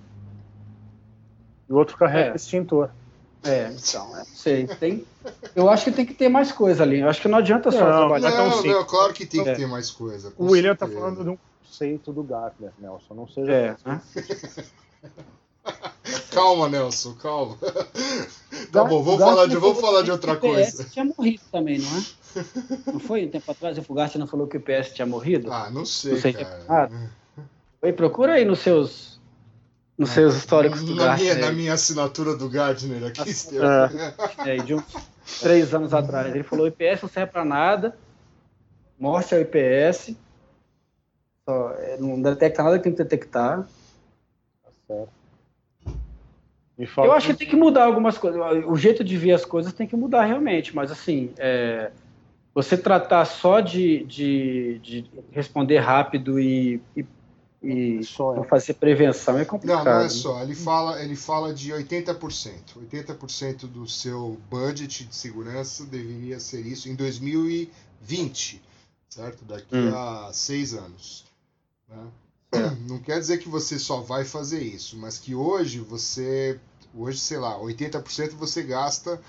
E 1.68 1.72
o 1.72 1.76
outro 1.76 1.96
carrega 1.98 2.30
é. 2.30 2.32
o 2.32 2.36
extintor. 2.36 2.90
É, 3.44 3.72
então, 3.72 4.16
é, 4.16 4.24
sei. 4.24 4.66
Tem, 4.66 5.04
eu 5.54 5.68
acho 5.68 5.84
que 5.84 5.92
tem 5.92 6.06
que 6.06 6.14
ter 6.14 6.28
mais 6.28 6.52
coisa 6.52 6.82
ali. 6.84 7.00
Eu 7.00 7.08
acho 7.08 7.20
que 7.20 7.28
não 7.28 7.38
adianta 7.38 7.72
só 7.72 7.80
não, 7.80 7.98
trabalhar 7.98 8.30
não, 8.30 8.36
tão 8.36 8.52
simples. 8.52 8.74
Não, 8.74 8.84
claro 8.84 9.12
que 9.12 9.26
tem 9.26 9.42
que 9.42 9.50
é. 9.50 9.54
ter 9.54 9.66
mais 9.66 9.90
coisa. 9.90 10.32
O 10.38 10.52
William 10.52 10.76
tá 10.76 10.86
falando 10.86 11.24
de 11.24 11.30
um 11.30 11.38
conceito 11.60 12.12
do 12.12 12.22
Gartner, 12.22 12.70
Nelson. 12.78 13.14
Não 13.14 13.26
seja. 13.26 13.52
É, 13.52 13.76
né? 13.84 14.00
calma, 16.30 16.68
Nelson, 16.68 17.14
calma. 17.14 17.56
Tá 18.70 18.84
bom, 18.84 19.02
vamos 19.02 19.20
falar 19.20 19.46
de, 19.46 19.56
vamos 19.56 19.80
falar 19.80 20.02
de 20.02 20.10
outra 20.10 20.36
coisa. 20.36 20.82
O 20.82 20.86
tinha 20.86 21.04
morrido 21.04 21.42
também, 21.50 21.78
não 21.78 21.88
é? 21.98 22.92
Não 22.92 23.00
foi 23.00 23.26
um 23.26 23.28
tempo 23.28 23.50
atrás 23.50 23.76
o 23.76 23.82
Fugasti 23.82 24.18
não 24.18 24.26
falou 24.26 24.46
que 24.46 24.56
o 24.56 24.60
PS 24.60 24.94
tinha 24.94 25.06
morrido? 25.06 25.52
Ah, 25.52 25.68
não 25.70 25.84
sei, 25.84 26.12
não 26.12 26.20
sei 26.20 26.32
cara. 26.32 26.90
Foi, 27.80 27.92
procura 27.92 28.34
aí 28.34 28.44
nos 28.44 28.60
seus 28.60 29.20
nos 30.02 30.10
seus 30.10 30.36
históricos 30.36 30.82
do 30.82 30.94
na 30.94 31.16
Minha, 31.16 31.34
na 31.36 31.52
minha 31.52 31.72
assinatura 31.72 32.36
do 32.36 32.48
Gardner 32.48 33.04
aqui, 33.06 33.22
é, 34.44 34.56
é, 34.56 34.56
de 34.56 34.74
uns 34.74 34.84
três 35.40 35.72
anos 35.72 35.94
atrás. 35.94 36.34
Ele 36.34 36.42
falou: 36.42 36.66
IPS 36.66 37.02
não 37.02 37.08
serve 37.08 37.32
para 37.32 37.44
nada, 37.44 37.96
morte 38.98 39.34
ao 39.34 39.40
IPS, 39.40 40.16
só, 41.48 41.70
é, 41.78 41.96
não 41.98 42.20
detecta 42.20 42.62
nada 42.62 42.78
que 42.78 42.84
tem 42.84 42.92
que 42.92 43.02
detectar. 43.02 43.62
Tá 44.62 44.70
certo. 44.86 45.12
Eu 46.96 47.12
acho 47.12 47.28
que 47.28 47.34
tem 47.34 47.48
que 47.48 47.54
mudar 47.54 47.84
algumas 47.84 48.18
coisas. 48.18 48.40
O 48.66 48.76
jeito 48.76 49.04
de 49.04 49.16
ver 49.16 49.32
as 49.32 49.44
coisas 49.44 49.72
tem 49.72 49.86
que 49.86 49.94
mudar 49.94 50.24
realmente, 50.24 50.74
mas 50.74 50.90
assim, 50.90 51.32
é, 51.38 51.92
você 52.52 52.76
tratar 52.76 53.24
só 53.24 53.60
de, 53.60 54.04
de, 54.04 54.80
de 54.80 55.10
responder 55.30 55.78
rápido 55.78 56.40
e, 56.40 56.80
e 56.96 57.04
e 57.62 58.02
só 58.02 58.36
é. 58.36 58.44
fazer 58.44 58.74
prevenção 58.74 59.38
é 59.38 59.44
complicado. 59.44 59.84
Não, 59.84 59.92
não 59.92 60.00
é 60.00 60.08
só. 60.08 60.42
Ele 60.42 60.54
fala, 60.54 61.00
ele 61.02 61.14
fala 61.14 61.54
de 61.54 61.70
80%. 61.70 62.78
80% 62.90 63.68
do 63.68 63.86
seu 63.88 64.36
budget 64.50 65.04
de 65.04 65.14
segurança 65.14 65.84
deveria 65.84 66.40
ser 66.40 66.66
isso 66.66 66.88
em 66.88 66.94
2000 66.96 67.48
e 67.48 67.72
20, 68.00 68.60
certo? 69.08 69.44
Daqui 69.44 69.76
hum. 69.76 69.96
a 69.96 70.32
seis 70.32 70.74
anos. 70.74 71.24
Né? 71.88 72.06
Não 72.88 72.98
quer 72.98 73.20
dizer 73.20 73.38
que 73.38 73.48
você 73.48 73.78
só 73.78 74.00
vai 74.00 74.24
fazer 74.24 74.60
isso, 74.60 74.98
mas 74.98 75.16
que 75.18 75.34
hoje 75.34 75.78
você, 75.78 76.58
hoje, 76.92 77.18
sei 77.18 77.38
lá, 77.38 77.56
80% 77.58 78.32
você 78.32 78.62
gasta 78.62 79.20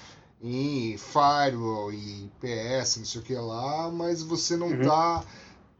em 0.41 0.97
firewall, 0.97 1.93
em 1.93 2.29
PS, 2.41 2.97
não 2.97 3.05
sei 3.05 3.21
o 3.21 3.23
que 3.23 3.33
lá, 3.33 3.89
mas 3.89 4.21
você 4.21 4.57
não 4.57 4.73
está 4.73 5.19
uhum. 5.19 5.23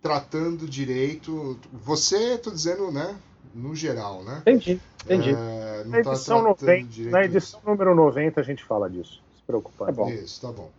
Tratando 0.03 0.67
direito. 0.67 1.57
Você, 1.71 2.35
estou 2.35 2.53
dizendo, 2.53 2.91
né? 2.91 3.17
No 3.55 3.73
geral, 3.73 4.23
né? 4.23 4.39
Entendi, 4.41 4.81
entendi. 5.05 5.29
É, 5.29 5.83
na, 5.85 6.03
tá 6.03 6.11
edição 6.11 6.41
90, 6.41 7.09
na 7.09 7.23
edição 7.23 7.61
número 7.65 7.95
90 7.95 8.41
a 8.41 8.43
gente 8.43 8.63
fala 8.63 8.89
disso. 8.89 9.23
Se 9.35 9.41
preocupa. 9.43 9.85
Tá 9.85 9.91
bom. 9.91 10.09
Isso, 10.09 10.41
tá 10.41 10.51
bom. 10.51 10.69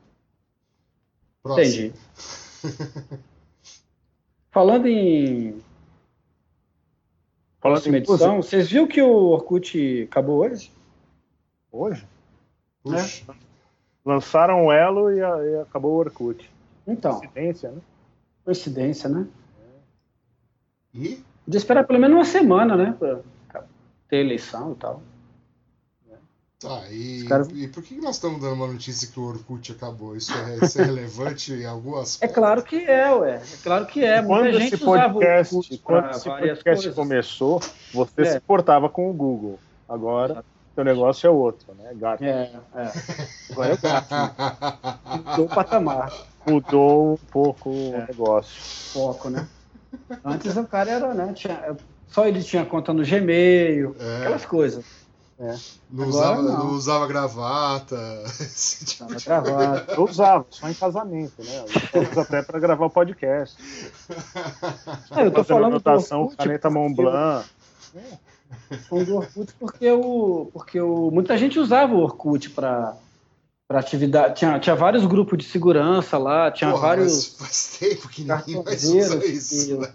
Próximo. 1.43 1.87
Entendi. 1.87 1.93
Falando 4.51 4.87
em. 4.87 5.63
Falando 7.61 7.87
em 7.87 7.95
edição, 7.95 8.43
vocês 8.43 8.71
viram 8.71 8.87
que 8.87 9.01
o 9.01 9.31
Orkut 9.31 10.03
acabou 10.11 10.45
hoje? 10.45 10.71
Hoje? 11.73 12.07
Puxa. 12.83 13.25
É. 13.33 13.35
Lançaram 14.05 14.67
o 14.67 14.73
Elo 14.73 15.11
e, 15.11 15.23
a, 15.23 15.45
e 15.45 15.57
acabou 15.61 15.93
o 15.93 15.99
Orkut. 15.99 16.51
Então. 16.87 17.19
Coincidência, 17.19 17.71
né? 17.71 17.81
Coincidência, 18.45 19.09
né? 19.09 19.27
E? 20.95 21.23
De 21.47 21.57
esperar 21.57 21.85
pelo 21.85 21.99
menos 21.99 22.17
uma 22.17 22.25
semana, 22.25 22.77
né? 22.77 22.95
Pra 22.99 23.21
ter 24.09 24.19
eleição 24.19 24.73
e 24.73 24.75
tal. 24.77 25.03
Tá, 26.61 26.83
e, 26.91 27.25
caras... 27.25 27.49
e 27.53 27.69
por 27.69 27.83
que 27.83 27.97
nós 27.97 28.17
estamos 28.17 28.41
dando 28.41 28.55
uma 28.55 28.67
notícia 28.67 29.07
que 29.07 29.21
o 29.21 29.25
Orkut 29.25 29.73
acabou? 29.73 30.17
Isso 30.17 30.33
é, 30.33 30.65
isso 30.65 30.81
é 30.81 30.85
relevante 30.87 31.53
em 31.53 31.67
algumas 31.67 32.23
É 32.23 32.29
claro 32.29 32.63
que 32.63 32.77
é, 32.77 33.13
ué. 33.13 33.35
É 33.35 33.57
claro 33.63 33.87
que 33.87 34.03
é. 34.03 34.23
Quando 34.23 34.45
Muita 34.45 34.65
esse 34.65 34.79
podcast, 34.79 35.79
quando 35.83 36.11
esse 36.11 36.25
podcast 36.25 36.65
coisas. 36.65 36.95
começou, 36.95 37.61
você 37.93 38.23
é. 38.23 38.25
se 38.33 38.41
portava 38.41 38.89
com 38.89 39.11
o 39.11 39.13
Google. 39.13 39.59
Agora 39.87 40.43
o 40.81 40.85
negócio 40.85 41.27
é 41.27 41.31
outro, 41.31 41.75
né? 41.75 41.93
Gato. 41.95 42.25
É, 42.25 42.53
é. 42.75 42.93
Agora 43.51 43.71
é 43.71 43.75
o 43.75 43.81
gato. 43.81 44.11
Né? 44.11 44.31
Mudou 45.27 45.47
o 45.47 45.49
patamar. 45.49 46.13
Mudou 46.47 47.13
um 47.15 47.27
pouco 47.31 47.71
é. 47.71 48.05
o 48.05 48.07
negócio. 48.07 48.63
Foco, 48.93 49.31
né? 49.31 49.49
Antes 50.25 50.57
o 50.57 50.65
cara 50.65 50.91
era, 50.91 51.15
né? 51.15 51.33
Tinha, 51.33 51.77
só 52.09 52.27
ele 52.27 52.43
tinha 52.43 52.65
conta 52.65 52.93
no 52.93 53.05
Gmail, 53.05 53.97
é. 53.99 54.17
aquelas 54.19 54.45
coisas. 54.45 54.85
É. 55.39 55.57
Não, 55.91 56.09
usava, 56.09 56.43
não. 56.43 56.59
não, 56.59 56.71
usava 56.71 57.07
gravata. 57.09 57.97
Tipo 58.87 59.15
gravata. 59.25 59.93
Eu 59.93 60.05
usava, 60.05 60.47
só 60.49 60.69
em 60.69 60.75
casamento, 60.75 61.43
né? 61.43 61.65
Eu 61.93 62.23
até 62.23 62.43
para 62.43 62.61
gravar 62.61 62.87
o 62.87 62.91
podcast. 62.91 63.57
É, 65.17 65.27
eu 65.27 65.33
tô 65.33 65.43
falando 65.43 65.73
anotação, 65.73 66.29
caneta 66.37 66.71
Montblanc. 66.71 67.47
Eu, 68.91 69.05
do 69.05 69.17
Orkut 69.17 69.53
porque, 69.59 69.91
o, 69.91 70.51
porque 70.53 70.81
o, 70.81 71.11
muita 71.11 71.37
gente 71.37 71.59
usava 71.59 71.95
o 71.95 72.01
Orkut 72.01 72.51
para 72.51 72.97
para 73.67 73.81
atividade. 73.81 74.37
Tinha, 74.37 74.59
tinha 74.61 74.77
vários 74.77 75.07
grupos 75.07 75.39
de 75.39 75.45
segurança 75.45 76.19
lá, 76.19 76.51
tinha 76.51 76.71
Porra, 76.71 76.83
vários. 76.89 77.27
faz 77.39 77.79
tempo 77.79 78.09
que 78.09 78.23
ninguém 78.23 78.63
mais 78.63 78.85
usa 78.85 79.27
isso. 79.27 79.79
Né, 79.79 79.93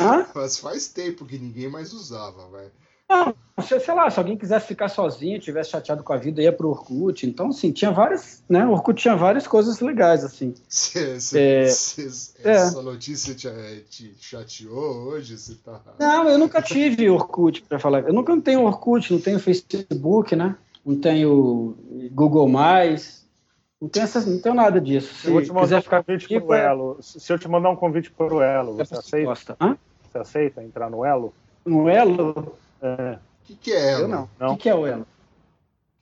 Hã? 0.00 0.26
Mas 0.34 0.58
faz 0.58 0.88
tempo 0.88 1.26
que 1.26 1.38
ninguém 1.38 1.68
mais 1.68 1.92
usava, 1.92 2.48
velho. 2.50 2.72
Não, 3.10 3.34
sei 3.60 3.92
lá, 3.92 4.08
se 4.08 4.20
alguém 4.20 4.36
quisesse 4.36 4.68
ficar 4.68 4.88
sozinho, 4.88 5.40
tivesse 5.40 5.70
chateado 5.70 6.04
com 6.04 6.12
a 6.12 6.16
vida, 6.16 6.40
ia 6.40 6.52
pro 6.52 6.68
Orkut. 6.68 7.26
Então, 7.26 7.48
assim, 7.48 7.72
tinha 7.72 7.90
várias, 7.90 8.40
né? 8.48 8.64
O 8.64 8.70
Orkut 8.70 9.02
tinha 9.02 9.16
várias 9.16 9.48
coisas 9.48 9.80
legais, 9.80 10.22
assim. 10.22 10.54
Cê, 10.68 11.18
cê, 11.18 11.40
é, 11.40 11.66
cê, 11.66 12.08
é. 12.44 12.52
essa 12.52 12.80
notícia 12.80 13.34
te, 13.34 13.48
te, 13.90 14.14
chateou 14.20 15.08
hoje? 15.08 15.36
Você 15.36 15.56
tá... 15.56 15.80
Não, 15.98 16.28
eu 16.28 16.38
nunca 16.38 16.62
tive 16.62 17.10
Orkut, 17.10 17.62
para 17.62 17.80
falar. 17.80 18.02
Eu 18.06 18.12
nunca 18.12 18.32
não 18.32 18.40
tenho 18.40 18.62
Orkut, 18.62 19.12
não 19.12 19.20
tenho 19.20 19.40
Facebook, 19.40 20.36
né? 20.36 20.56
Não 20.86 20.94
tenho 20.94 21.76
Google+, 22.12 22.48
não 22.48 23.88
tenho, 23.88 24.04
essas, 24.04 24.24
não 24.24 24.40
tenho 24.40 24.54
nada 24.54 24.80
disso. 24.80 25.12
Se 25.14 25.26
eu 25.26 25.32
vou 25.32 25.42
te 25.42 25.52
mandar 25.52 25.78
um 25.78 25.82
ficar 25.82 26.04
convite 26.04 26.28
pro 26.28 26.54
é... 26.54 26.64
Elo, 26.64 26.98
se 27.00 27.32
eu 27.32 27.38
te 27.40 27.48
mandar 27.48 27.70
um 27.70 27.76
convite 27.76 28.10
pro 28.12 28.40
Elo, 28.40 28.76
você 28.76 28.94
aceita? 28.94 29.56
Hã? 29.60 29.76
Você 30.08 30.18
aceita 30.18 30.62
entrar 30.62 30.88
no 30.88 31.04
Elo? 31.04 31.34
No 31.64 31.88
Elo? 31.88 32.56
É. 32.82 33.14
O 33.14 33.18
que, 33.44 33.56
que 33.56 33.72
é 33.72 33.92
ela? 33.92 34.02
Eu 34.02 34.08
não. 34.08 34.28
O 34.40 34.56
que, 34.56 34.62
que 34.62 34.68
é 34.68 34.74
o 34.74 34.86
ela? 34.86 35.06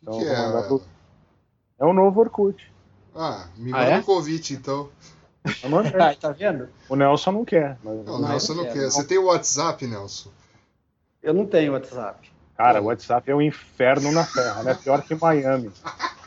O 0.07 0.13
que, 0.13 0.19
que, 0.19 0.25
é 0.25 0.35
ela? 0.35 0.63
Pro... 0.63 0.83
É 1.79 1.85
o 1.85 1.93
novo 1.93 2.21
Orkut. 2.21 2.73
Ah, 3.15 3.49
me 3.57 3.73
ah, 3.73 3.77
manda 3.77 3.91
é? 3.91 3.99
um 3.99 4.03
convite 4.03 4.55
então. 4.55 4.89
ah, 5.45 6.15
tá 6.21 6.33
vendo? 6.33 6.69
O 6.89 6.97
Nelson 6.97 7.33
não 7.33 7.45
quer. 7.45 7.79
Mas... 7.83 8.05
Não, 8.05 8.15
o 8.15 8.29
Nelson 8.29 8.55
não, 8.55 8.65
não 8.65 8.73
quer. 8.73 8.91
Você 8.91 9.05
tem 9.05 9.19
o 9.19 9.27
WhatsApp, 9.27 9.87
Nelson? 9.87 10.31
Eu 11.23 11.35
não 11.35 11.47
tenho 11.47 11.73
WhatsApp. 11.73 12.31
Cara, 12.57 12.83
o 12.83 12.87
WhatsApp 12.87 13.31
é 13.31 13.35
um 13.35 13.43
inferno 13.43 14.11
na 14.13 14.25
Terra, 14.25 14.63
né? 14.63 14.75
Pior 14.75 15.03
que 15.03 15.15
Miami. 15.15 15.69
é? 15.69 16.19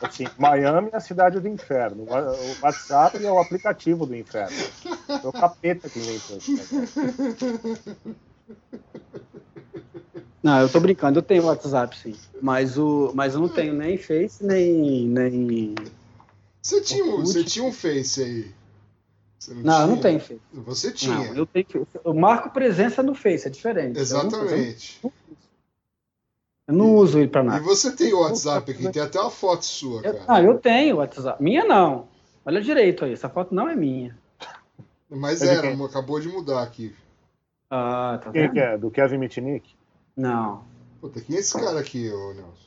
Assim, 0.06 0.26
Miami 0.38 0.90
é 0.92 0.96
a 0.96 1.00
cidade 1.00 1.40
do 1.40 1.48
inferno. 1.48 2.04
O 2.04 2.62
WhatsApp 2.62 3.24
é 3.24 3.30
o 3.30 3.38
aplicativo 3.38 4.06
do 4.06 4.14
inferno. 4.14 4.56
É 5.08 5.26
o 5.26 5.32
capeta 5.32 5.88
que 5.88 5.98
inventou 5.98 6.38
isso. 6.38 8.06
Não, 10.42 10.60
eu 10.60 10.68
tô 10.68 10.78
brincando, 10.78 11.18
eu 11.18 11.22
tenho 11.22 11.44
WhatsApp 11.44 11.98
sim. 11.98 12.14
Mas, 12.40 12.78
o, 12.78 13.10
mas 13.14 13.34
eu 13.34 13.40
não 13.40 13.48
tenho 13.48 13.74
nem 13.74 13.98
Face, 13.98 14.44
nem. 14.44 15.06
nem... 15.08 15.74
Você, 16.62 16.80
tinha, 16.80 17.04
você 17.16 17.42
tinha 17.42 17.64
um 17.64 17.72
Face 17.72 18.22
aí? 18.22 18.54
Não, 19.48 19.62
não, 19.62 19.80
eu 19.80 19.86
não 19.88 19.96
tenho 19.96 20.20
Face. 20.20 20.40
Você 20.52 20.92
tinha. 20.92 21.16
Não, 21.16 21.34
eu 21.34 21.46
tenho 21.46 21.66
Eu 22.04 22.14
marco 22.14 22.50
presença 22.50 23.02
no 23.02 23.12
Face, 23.12 23.48
é 23.48 23.50
diferente. 23.50 23.98
Exatamente. 23.98 25.00
Eu 25.02 25.10
não, 25.10 25.14
eu 26.68 26.74
não 26.74 26.94
uso 26.94 27.18
ele 27.18 27.28
pra 27.28 27.42
nada. 27.42 27.58
E 27.58 27.64
você 27.64 27.90
tem 27.90 28.12
o 28.12 28.20
WhatsApp 28.20 28.70
aqui, 28.70 28.88
tem 28.88 29.02
até 29.02 29.20
uma 29.20 29.30
foto 29.30 29.64
sua, 29.64 30.02
cara. 30.02 30.24
ah, 30.28 30.40
eu 30.40 30.58
tenho 30.58 30.98
WhatsApp. 30.98 31.42
Minha 31.42 31.64
não. 31.64 32.06
Olha 32.44 32.60
direito 32.60 33.04
aí, 33.04 33.12
essa 33.12 33.28
foto 33.28 33.52
não 33.52 33.68
é 33.68 33.74
minha. 33.74 34.16
Mas 35.10 35.42
era, 35.42 35.72
acabou 35.84 36.20
de 36.20 36.28
mudar 36.28 36.62
aqui. 36.62 36.94
Ah, 37.70 38.20
tá 38.22 38.30
Quem 38.30 38.52
que 38.52 38.60
é? 38.60 38.78
Do 38.78 38.90
Kevin 38.90 39.18
Mitnick? 39.18 39.74
Não. 40.16 40.64
Puta, 41.00 41.20
quem 41.20 41.36
é 41.36 41.40
esse 41.40 41.52
cara 41.52 41.78
aqui, 41.78 42.10
ô 42.10 42.32
Nelson? 42.32 42.66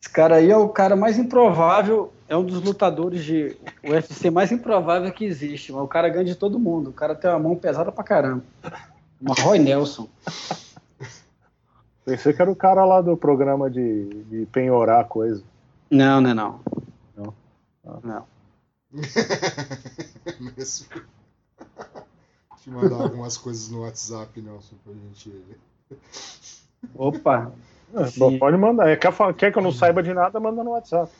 Esse 0.00 0.12
cara 0.12 0.36
aí 0.36 0.50
é 0.50 0.56
o 0.56 0.68
cara 0.68 0.96
mais 0.96 1.18
improvável, 1.18 2.12
é 2.28 2.36
um 2.36 2.44
dos 2.44 2.62
lutadores 2.62 3.24
de 3.24 3.56
UFC 3.82 4.30
mais 4.30 4.52
improvável 4.52 5.10
que 5.10 5.24
existe, 5.24 5.72
mas 5.72 5.82
o 5.82 5.88
cara 5.88 6.08
ganha 6.08 6.24
de 6.24 6.34
todo 6.34 6.58
mundo. 6.58 6.90
O 6.90 6.92
cara 6.92 7.14
tem 7.14 7.30
uma 7.30 7.38
mão 7.38 7.56
pesada 7.56 7.90
pra 7.90 8.04
caramba. 8.04 8.44
Uma 9.20 9.34
Roy 9.40 9.58
Nelson. 9.58 10.08
Pensei 12.04 12.34
que 12.34 12.42
era 12.42 12.50
o 12.50 12.56
cara 12.56 12.84
lá 12.84 13.00
do 13.00 13.16
programa 13.16 13.70
de, 13.70 14.24
de 14.24 14.46
penhorar 14.46 15.06
coisa. 15.06 15.42
Não, 15.90 16.20
não 16.20 16.30
é 16.30 16.34
não. 16.34 16.60
Não. 17.16 17.34
Ah. 17.86 17.98
Não. 18.02 18.26
Te 22.64 22.70
mandar 22.70 22.96
algumas 22.96 23.36
coisas 23.36 23.68
no 23.68 23.82
WhatsApp, 23.82 24.40
Nelson, 24.40 24.74
pra 24.82 24.94
gente. 24.94 25.30
Opa! 26.94 27.52
É, 27.92 28.10
bom, 28.16 28.38
pode 28.38 28.56
mandar. 28.56 28.96
Quer, 28.96 29.12
quer, 29.36 29.52
que 29.52 29.58
eu 29.58 29.62
não 29.62 29.70
saiba 29.70 30.02
de 30.02 30.14
nada, 30.14 30.40
manda 30.40 30.64
no 30.64 30.70
WhatsApp. 30.70 31.12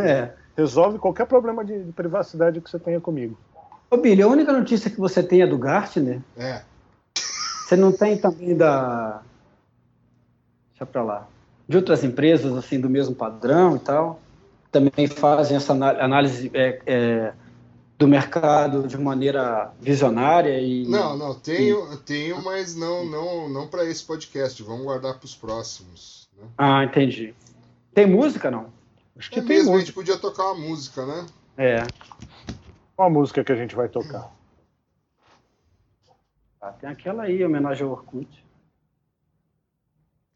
É. 0.00 0.32
Resolve 0.56 0.98
qualquer 0.98 1.26
problema 1.26 1.62
de, 1.62 1.84
de, 1.84 1.92
privacidade 1.92 2.62
que 2.62 2.70
você 2.70 2.78
tenha 2.78 2.98
comigo. 2.98 3.36
Ô, 3.90 3.98
Billy, 3.98 4.22
a 4.22 4.26
única 4.26 4.50
notícia 4.50 4.90
que 4.90 4.98
você 4.98 5.22
tem 5.22 5.42
é 5.42 5.46
do 5.46 5.58
Gartner? 5.58 6.22
É. 6.34 6.62
Você 7.14 7.76
não 7.76 7.92
tem 7.92 8.16
também 8.16 8.56
da. 8.56 9.20
Deixa 10.70 10.86
pra 10.86 11.02
lá. 11.02 11.28
De 11.68 11.76
outras 11.76 12.04
empresas, 12.04 12.56
assim, 12.56 12.80
do 12.80 12.88
mesmo 12.88 13.14
padrão 13.14 13.76
e 13.76 13.80
tal? 13.80 14.18
Também 14.72 15.06
fazem 15.06 15.58
essa 15.58 15.74
análise. 15.74 16.50
É, 16.54 16.80
é 16.86 17.32
do 17.98 18.06
mercado 18.06 18.86
de 18.86 18.96
maneira 18.98 19.72
visionária 19.80 20.60
e 20.60 20.86
não 20.86 21.16
não 21.16 21.34
tenho 21.34 21.92
e... 21.94 21.96
tenho 21.98 22.42
mas 22.42 22.76
não 22.76 23.04
não 23.06 23.48
não 23.48 23.66
para 23.66 23.84
esse 23.84 24.04
podcast. 24.04 24.62
Vamos 24.62 24.84
guardar 24.84 25.14
para 25.14 25.24
os 25.24 25.34
próximos 25.34 26.28
né? 26.36 26.46
ah 26.58 26.84
entendi. 26.84 27.34
Tem 27.94 28.06
música 28.06 28.50
não? 28.50 28.70
Acho 29.16 29.30
que 29.30 29.38
é 29.38 29.42
tem 29.42 29.56
mesmo 29.56 29.72
música. 29.72 29.76
a 29.76 29.86
gente 29.86 29.94
podia 29.94 30.18
tocar 30.18 30.52
uma 30.52 30.68
música 30.68 31.06
né? 31.06 31.26
É. 31.56 31.86
Qual 32.94 33.08
a 33.08 33.10
música 33.10 33.42
que 33.42 33.52
a 33.52 33.56
gente 33.56 33.74
vai 33.74 33.88
tocar? 33.88 34.30
Ah, 36.60 36.72
tem 36.72 36.90
aquela 36.90 37.22
aí 37.22 37.42
homenagem 37.44 37.84
ao 37.84 37.92
Orkut. 37.92 38.44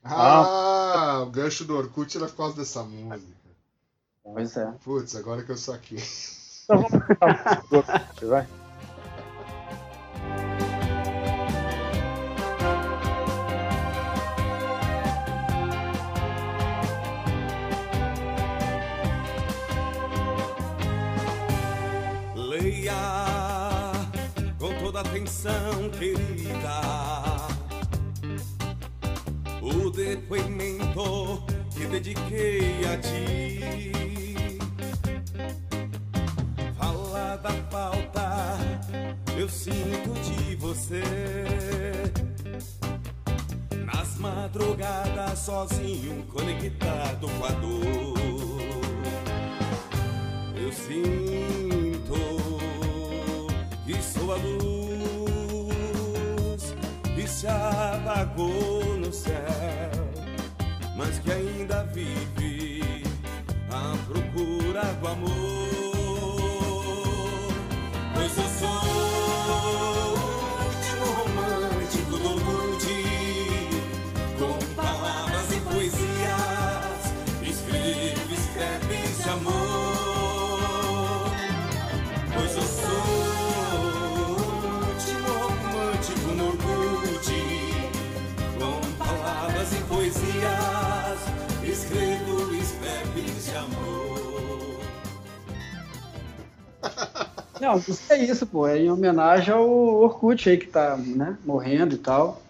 Ah, 0.02 1.18
ah. 1.18 1.22
o 1.22 1.26
gancho 1.26 1.64
do 1.64 1.76
Orkut 1.76 2.16
era 2.16 2.26
por 2.26 2.36
causa 2.36 2.56
dessa 2.56 2.82
música. 2.82 3.40
Pois 4.22 4.56
é. 4.56 4.72
Putz 4.82 5.14
agora 5.14 5.42
que 5.42 5.50
eu 5.50 5.56
saquei 5.56 5.98
então 6.70 6.86
vamos 6.88 7.04
para 7.18 8.28
vai. 8.28 8.46
Leia 22.36 22.92
com 24.60 24.72
toda 24.84 25.00
atenção, 25.00 25.50
querida, 25.98 26.80
o 29.60 29.90
depoimento 29.90 31.42
que 31.76 31.86
dediquei 31.86 32.84
a 32.84 32.96
ti 32.98 33.40
Fala 37.10 37.36
da 37.38 37.50
falta, 37.68 38.56
eu 39.36 39.48
sinto 39.48 40.12
de 40.22 40.54
você. 40.54 41.02
Nas 43.84 44.16
madrugadas, 44.16 45.40
sozinho, 45.40 46.22
conectado 46.32 47.26
com 47.28 47.44
a 47.44 47.50
dor. 47.50 48.14
Eu 50.54 50.72
sinto 50.72 52.14
que 53.84 54.00
sou 54.00 54.32
a 54.32 54.36
luz 54.36 55.42
que 57.16 57.26
se 57.26 57.48
apagou 57.48 58.84
no 58.98 59.12
céu, 59.12 59.90
mas 60.96 61.18
que 61.18 61.32
ainda 61.32 61.82
vive 61.86 63.02
à 63.68 63.96
procura 64.06 64.84
do 65.00 65.08
amor. 65.08 65.69
Não, 97.60 97.78
isso 97.78 98.12
é 98.12 98.24
isso, 98.24 98.46
pô. 98.46 98.66
É 98.66 98.78
em 98.78 98.90
homenagem 98.90 99.52
ao 99.52 99.68
Orkut 99.68 100.48
aí 100.48 100.56
que 100.56 100.66
tá, 100.66 100.96
né, 100.96 101.36
morrendo 101.44 101.94
e 101.94 101.98
tal. 101.98 102.40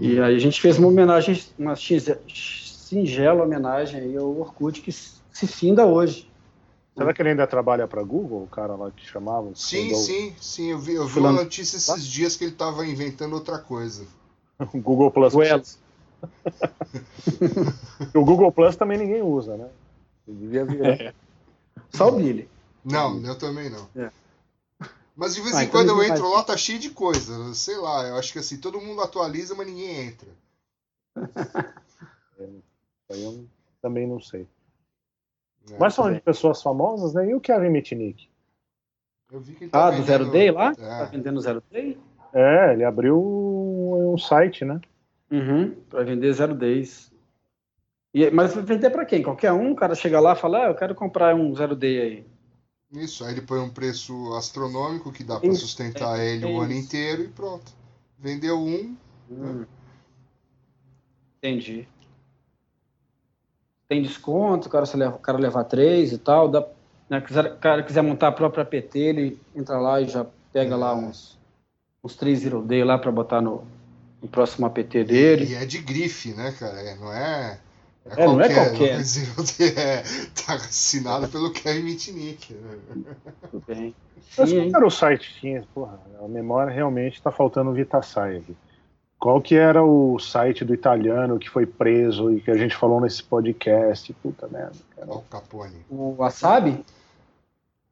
E 0.00 0.20
aí 0.20 0.36
a 0.36 0.38
gente 0.38 0.60
fez 0.60 0.78
uma 0.78 0.88
homenagem, 0.88 1.42
uma 1.58 1.74
singela 1.74 3.44
homenagem 3.44 4.00
aí 4.00 4.16
ao 4.16 4.38
Orkut 4.38 4.80
que 4.80 4.92
se 4.92 5.46
finda 5.46 5.84
hoje. 5.86 6.28
Será 6.96 7.14
que 7.14 7.22
ele 7.22 7.28
ainda 7.30 7.46
trabalha 7.46 7.86
para 7.86 8.02
Google, 8.02 8.42
o 8.42 8.48
cara 8.48 8.74
lá 8.74 8.90
que 8.90 9.06
chamava? 9.06 9.50
Sim, 9.54 9.94
sim, 9.94 10.34
sim. 10.40 10.70
Eu 10.72 10.78
vi, 10.78 10.94
eu 10.94 11.06
vi 11.06 11.20
uma 11.20 11.30
notícia 11.30 11.76
esses 11.76 12.04
dias 12.04 12.34
que 12.34 12.44
ele 12.44 12.52
estava 12.52 12.84
inventando 12.84 13.34
outra 13.34 13.58
coisa. 13.58 14.04
Google 14.74 15.10
Plus. 15.10 15.34
o 18.14 18.24
Google 18.24 18.50
Plus 18.50 18.74
também 18.74 18.98
ninguém 18.98 19.22
usa, 19.22 19.56
né? 19.56 19.68
devia 20.26 20.64
virar. 20.64 20.88
É. 20.88 21.14
Só 21.90 22.08
o 22.08 22.12
Billy. 22.12 22.48
Não, 22.84 23.24
eu 23.24 23.38
também 23.38 23.70
não. 23.70 23.88
É. 23.96 24.10
Mas 25.18 25.34
de 25.34 25.40
vez 25.40 25.56
ah, 25.56 25.64
em 25.64 25.68
quando 25.68 25.88
eu 25.88 26.00
entro 26.00 26.30
lá, 26.30 26.44
tá 26.44 26.56
cheio 26.56 26.78
de 26.78 26.90
coisa. 26.90 27.52
Sei 27.52 27.76
lá, 27.76 28.06
eu 28.06 28.14
acho 28.14 28.32
que 28.32 28.38
assim, 28.38 28.56
todo 28.56 28.80
mundo 28.80 29.02
atualiza, 29.02 29.52
mas 29.56 29.66
ninguém 29.66 30.06
entra. 30.06 30.28
eu 33.10 33.44
também 33.82 34.06
não 34.06 34.20
sei. 34.20 34.46
É, 35.72 35.76
mas 35.76 35.94
são 35.94 36.12
de 36.12 36.20
pessoas 36.20 36.62
famosas, 36.62 37.14
né? 37.14 37.28
E 37.28 37.34
o 37.34 37.40
Kevin 37.40 37.70
Mitnick? 37.70 38.28
Eu 39.32 39.40
vi 39.40 39.54
que 39.54 39.64
ele 39.64 39.72
tá 39.72 39.88
ah, 39.88 39.90
vendendo... 39.90 40.04
do 40.04 40.06
Zero 40.06 40.30
Day 40.30 40.50
lá? 40.52 40.70
É. 40.70 40.74
Tá 40.74 41.04
vendendo 41.06 41.40
Zero 41.40 41.64
Day? 41.68 41.98
É, 42.32 42.72
ele 42.74 42.84
abriu 42.84 43.20
um, 43.20 44.14
um 44.14 44.18
site, 44.18 44.64
né? 44.64 44.80
Uhum, 45.32 45.74
pra 45.90 46.04
vender 46.04 46.32
Zero 46.32 46.54
Days. 46.54 47.12
E, 48.14 48.30
mas 48.30 48.54
vender 48.54 48.90
para 48.90 49.04
quem? 49.04 49.24
Qualquer 49.24 49.52
um? 49.52 49.72
O 49.72 49.76
cara 49.76 49.96
chega 49.96 50.20
lá 50.20 50.34
e 50.34 50.36
fala, 50.36 50.66
ah, 50.66 50.68
eu 50.68 50.76
quero 50.76 50.94
comprar 50.94 51.34
um 51.34 51.52
Zero 51.56 51.74
Day 51.74 52.00
aí. 52.00 52.37
Isso, 52.92 53.24
aí 53.24 53.32
ele 53.32 53.42
põe 53.42 53.60
um 53.60 53.68
preço 53.68 54.34
astronômico 54.34 55.12
que 55.12 55.22
dá 55.22 55.38
para 55.38 55.54
sustentar 55.54 56.18
é, 56.18 56.34
ele 56.34 56.44
é 56.44 56.48
o 56.48 56.60
ano 56.60 56.72
inteiro 56.72 57.22
e 57.22 57.28
pronto. 57.28 57.70
Vendeu 58.18 58.58
um. 58.58 58.96
Hum. 59.30 59.58
Né? 59.58 59.66
Entendi. 61.38 61.86
Tem 63.88 64.02
desconto, 64.02 64.68
o 64.68 64.70
cara, 64.70 64.86
se 64.86 64.96
leva, 64.96 65.16
o 65.16 65.20
cara 65.20 65.38
levar 65.38 65.64
três 65.64 66.12
e 66.12 66.18
tal. 66.18 66.48
Dá, 66.48 66.66
né, 67.10 67.20
quiser, 67.20 67.52
o 67.52 67.56
cara 67.58 67.82
quiser 67.82 68.02
montar 68.02 68.28
a 68.28 68.32
própria 68.32 68.64
PT, 68.64 68.98
ele 68.98 69.40
entra 69.54 69.78
lá 69.78 70.00
e 70.00 70.08
já 70.08 70.26
pega 70.52 70.74
é. 70.74 70.76
lá 70.76 70.94
uns, 70.94 71.38
uns 72.02 72.16
três 72.16 72.40
Zero 72.40 72.62
Day 72.62 72.84
lá 72.84 72.98
para 72.98 73.12
botar 73.12 73.40
no, 73.40 73.64
no 74.20 74.28
próximo 74.28 74.66
APT 74.66 75.04
dele. 75.04 75.52
E 75.52 75.54
é 75.54 75.64
de 75.64 75.78
grife, 75.78 76.32
né, 76.32 76.52
cara? 76.58 76.80
É, 76.80 76.96
não 76.96 77.12
é 77.12 77.60
é, 78.16 78.22
é 78.22 78.26
não 78.26 78.40
é 78.40 78.52
qualquer. 78.52 78.98
É, 79.76 80.02
tá 80.46 80.54
assinado 80.54 81.28
pelo 81.28 81.52
Kevin 81.52 81.82
Mitnick. 81.82 82.54
Né? 82.54 82.78
Tudo 83.50 83.64
bem. 83.66 83.94
Mas 84.36 84.52
qual 84.52 84.66
era 84.66 84.86
o 84.86 84.90
site 84.90 85.34
tinha? 85.40 85.64
Porra, 85.74 85.98
a 86.22 86.28
memória 86.28 86.72
realmente 86.72 87.14
está 87.14 87.30
faltando 87.30 87.70
o 87.70 87.74
Vitasai 87.74 88.36
aqui. 88.38 88.56
Qual 89.18 89.42
que 89.42 89.56
era 89.56 89.82
o 89.82 90.18
site 90.18 90.64
do 90.64 90.72
italiano 90.72 91.38
que 91.38 91.50
foi 91.50 91.66
preso 91.66 92.32
e 92.32 92.40
que 92.40 92.50
a 92.50 92.56
gente 92.56 92.76
falou 92.76 93.00
nesse 93.00 93.22
podcast? 93.22 94.12
Puta 94.22 94.46
merda. 94.46 94.76
Cara. 94.94 95.12
O 95.12 95.22
Capone. 95.22 95.84
O 95.90 96.14
Wasabi? 96.16 96.84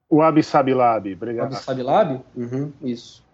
O 0.09 0.23
Abisabilab, 0.23 1.13
obrigado. 1.13 1.53
O 1.53 1.57
Abisabilab? 1.57 2.21
Uhum, 2.37 2.73
isso. 2.81 3.25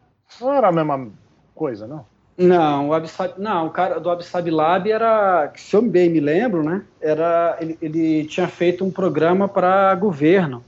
Não 0.41 0.53
era 0.53 0.69
a 0.69 0.73
mesma 0.73 1.11
coisa, 1.55 1.87
não? 1.87 2.07
Não, 2.37 2.89
o 2.89 2.95
Absab, 2.95 3.35
não, 3.39 3.67
o 3.67 3.71
cara 3.71 4.01
do 4.01 4.11
Absab 4.11 4.51
Lab 4.51 4.91
era, 4.91 5.53
se 5.55 5.77
eu 5.77 5.83
bem 5.83 6.09
me 6.09 6.21
lembro, 6.21 6.63
né? 6.63 6.83
Era 7.01 7.59
ele, 7.61 7.77
ele 7.81 8.25
tinha 8.25 8.49
feito 8.49 8.85
um 8.85 8.91
programa 8.91 9.49
para 9.49 9.95
governo, 9.95 10.65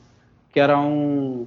que 0.52 0.60
era 0.60 0.78
um 0.78 1.46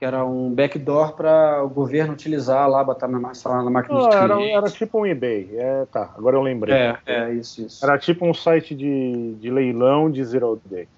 que 0.00 0.04
era 0.06 0.24
um 0.24 0.50
backdoor 0.50 1.12
para 1.12 1.62
o 1.62 1.68
governo 1.68 2.14
utilizar 2.14 2.66
lá, 2.70 2.82
botar 2.82 3.06
na, 3.06 3.18
na 3.18 3.70
máquina 3.70 4.08
de 4.08 4.16
era, 4.16 4.42
era 4.42 4.70
tipo 4.70 4.98
um 4.98 5.04
eBay. 5.04 5.50
É, 5.52 5.84
tá, 5.92 6.14
agora 6.16 6.36
eu 6.36 6.40
lembrei. 6.40 6.74
É, 6.74 6.98
é 7.04 7.34
isso, 7.34 7.60
isso. 7.60 7.84
Era 7.84 7.98
tipo 7.98 8.24
um 8.24 8.32
site 8.32 8.74
de, 8.74 9.34
de 9.34 9.50
leilão 9.50 10.10
de 10.10 10.24
zero 10.24 10.58
day. 10.64 10.88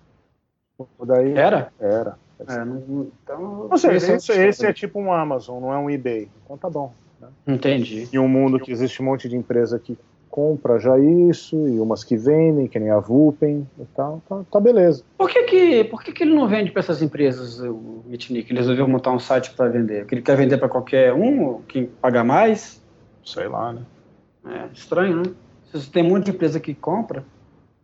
Daí, 1.04 1.36
era? 1.36 1.72
Era. 1.80 2.16
É, 2.48 2.64
não, 2.64 3.10
então, 3.24 3.68
Ou 3.68 3.76
seja, 3.76 4.14
esse, 4.14 4.32
esse 4.32 4.66
é 4.66 4.72
tipo 4.72 5.00
um 5.00 5.12
Amazon, 5.12 5.60
não 5.60 5.72
é 5.72 5.78
um 5.78 5.90
eBay. 5.90 6.28
Então 6.44 6.56
tá 6.56 6.70
bom. 6.70 6.92
Entendi. 7.46 8.08
E 8.12 8.18
um 8.18 8.28
mundo 8.28 8.58
que 8.58 8.70
existe 8.70 9.02
um 9.02 9.04
monte 9.04 9.28
de 9.28 9.36
empresa 9.36 9.78
que 9.78 9.96
compra 10.32 10.78
já 10.78 10.98
isso, 10.98 11.68
e 11.68 11.78
umas 11.78 12.02
que 12.02 12.16
vendem, 12.16 12.66
que 12.66 12.78
nem 12.78 12.90
a 12.90 12.98
Vulpen 12.98 13.68
e 13.78 13.84
tal, 13.94 14.22
tá, 14.26 14.42
tá 14.50 14.58
beleza. 14.58 15.04
Por 15.18 15.28
que 15.28 15.42
que, 15.42 15.84
por 15.84 16.02
que 16.02 16.10
que 16.10 16.22
ele 16.22 16.34
não 16.34 16.48
vende 16.48 16.70
para 16.70 16.80
essas 16.80 17.02
empresas, 17.02 17.60
o 17.60 18.02
Mitnick? 18.06 18.50
Ele 18.50 18.58
resolveu 18.58 18.88
montar 18.88 19.12
um 19.12 19.18
site 19.18 19.52
para 19.52 19.68
vender? 19.68 20.06
Que 20.06 20.14
ele 20.14 20.22
quer 20.22 20.34
vender 20.34 20.56
para 20.56 20.70
qualquer 20.70 21.12
um, 21.12 21.60
quem 21.68 21.84
paga 21.84 22.24
mais? 22.24 22.82
Sei 23.22 23.46
lá, 23.46 23.74
né? 23.74 23.82
É 24.46 24.68
estranho, 24.72 25.18
né? 25.18 25.32
Se 25.74 25.90
tem 25.90 26.02
muita 26.02 26.30
empresa 26.30 26.58
que 26.58 26.74
compra, 26.74 27.24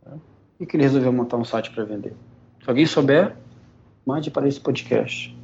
é. 0.06 0.10
por 0.56 0.66
que 0.66 0.74
ele 0.74 0.84
resolveu 0.84 1.12
montar 1.12 1.36
um 1.36 1.44
site 1.44 1.70
para 1.70 1.84
vender? 1.84 2.14
Se 2.62 2.68
alguém 2.68 2.86
souber, 2.86 3.36
mande 4.06 4.30
para 4.30 4.48
esse 4.48 4.58
podcast. 4.58 5.36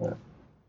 É. 0.00 0.25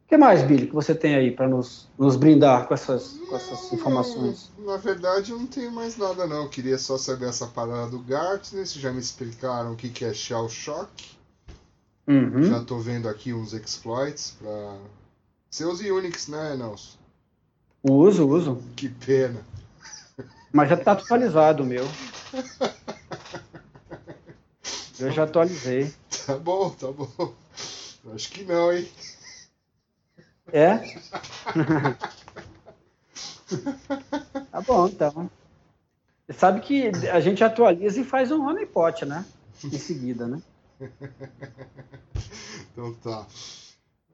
O 0.08 0.10
que 0.10 0.16
mais, 0.16 0.42
Billy, 0.42 0.68
que 0.68 0.74
você 0.74 0.96
tem 0.96 1.16
aí 1.16 1.32
para 1.32 1.50
nos, 1.50 1.90
nos 2.00 2.16
brindar 2.16 2.66
com 2.66 2.74
essas, 2.74 3.20
com 3.28 3.36
essas 3.36 3.74
informações? 3.74 4.50
Na 4.58 4.78
verdade, 4.78 5.34
eu 5.34 5.38
não 5.38 5.48
tenho 5.48 5.70
mais 5.70 5.98
nada, 5.98 6.26
não. 6.26 6.44
Eu 6.44 6.50
queria 6.50 6.78
só 6.78 6.98
saber 6.98 7.28
essa 7.28 7.46
parada 7.46 7.92
do 7.92 8.00
Gartner. 8.00 8.66
Vocês 8.66 8.82
já 8.82 8.90
me 8.90 9.02
explicaram 9.02 9.74
o 9.74 9.76
que, 9.76 9.90
que 9.90 10.06
é 10.06 10.14
Shell 10.14 10.48
Shock. 10.48 11.18
Uhum. 12.08 12.42
Já 12.42 12.60
estou 12.60 12.80
vendo 12.80 13.10
aqui 13.10 13.34
uns 13.34 13.52
exploits 13.52 14.38
para. 14.40 14.78
Você 15.50 15.66
usa 15.66 15.94
Unix, 15.94 16.30
né, 16.30 16.56
Nelson? 16.56 16.98
Uso, 17.84 18.30
uso. 18.30 18.64
Que 18.78 18.88
pena. 18.88 19.42
Mas 20.54 20.70
já 20.70 20.76
está 20.76 20.94
atualizado 20.94 21.64
o 21.64 21.66
meu. 21.66 21.86
Eu 24.98 25.12
já 25.12 25.26
atualizei. 25.26 25.94
Tá 26.26 26.38
bom, 26.38 26.70
tá 26.70 26.94
bom. 26.94 27.34
Acho 28.16 28.32
que 28.32 28.46
não, 28.46 28.72
hein? 28.72 28.88
É? 30.52 30.78
tá 34.52 34.62
bom, 34.62 34.88
então. 34.88 35.30
Você 36.28 36.34
sabe 36.34 36.62
que 36.62 36.92
a 37.12 37.20
gente 37.20 37.44
atualiza 37.44 38.02
e 38.02 38.04
faz 38.04 38.32
um 38.32 38.46
honeypot, 38.46 39.06
né? 39.06 39.26
Em 39.64 39.78
seguida, 39.78 40.28
né? 40.28 40.42
então 42.72 42.94
tá. 42.96 43.26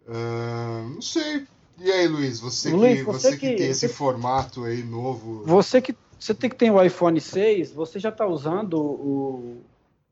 Uh, 0.08 0.90
não 0.90 1.02
sei. 1.02 1.46
E 1.80 1.92
aí, 1.92 2.08
Luiz, 2.08 2.40
você, 2.40 2.72
Luiz, 2.72 3.00
que, 3.00 3.04
você, 3.04 3.32
você 3.32 3.38
que, 3.38 3.50
que, 3.50 3.56
tem 3.58 3.70
esse 3.70 3.88
você, 3.88 3.94
formato 3.94 4.64
aí 4.64 4.84
novo. 4.84 5.44
Você 5.46 5.82
que 5.82 5.96
você 6.20 6.34
tem 6.34 6.50
que 6.50 6.56
tem 6.56 6.72
o 6.72 6.82
iPhone 6.82 7.20
6, 7.20 7.74
você 7.74 8.00
já 8.00 8.10
está 8.10 8.26
usando 8.26 8.80
o, 8.80 9.62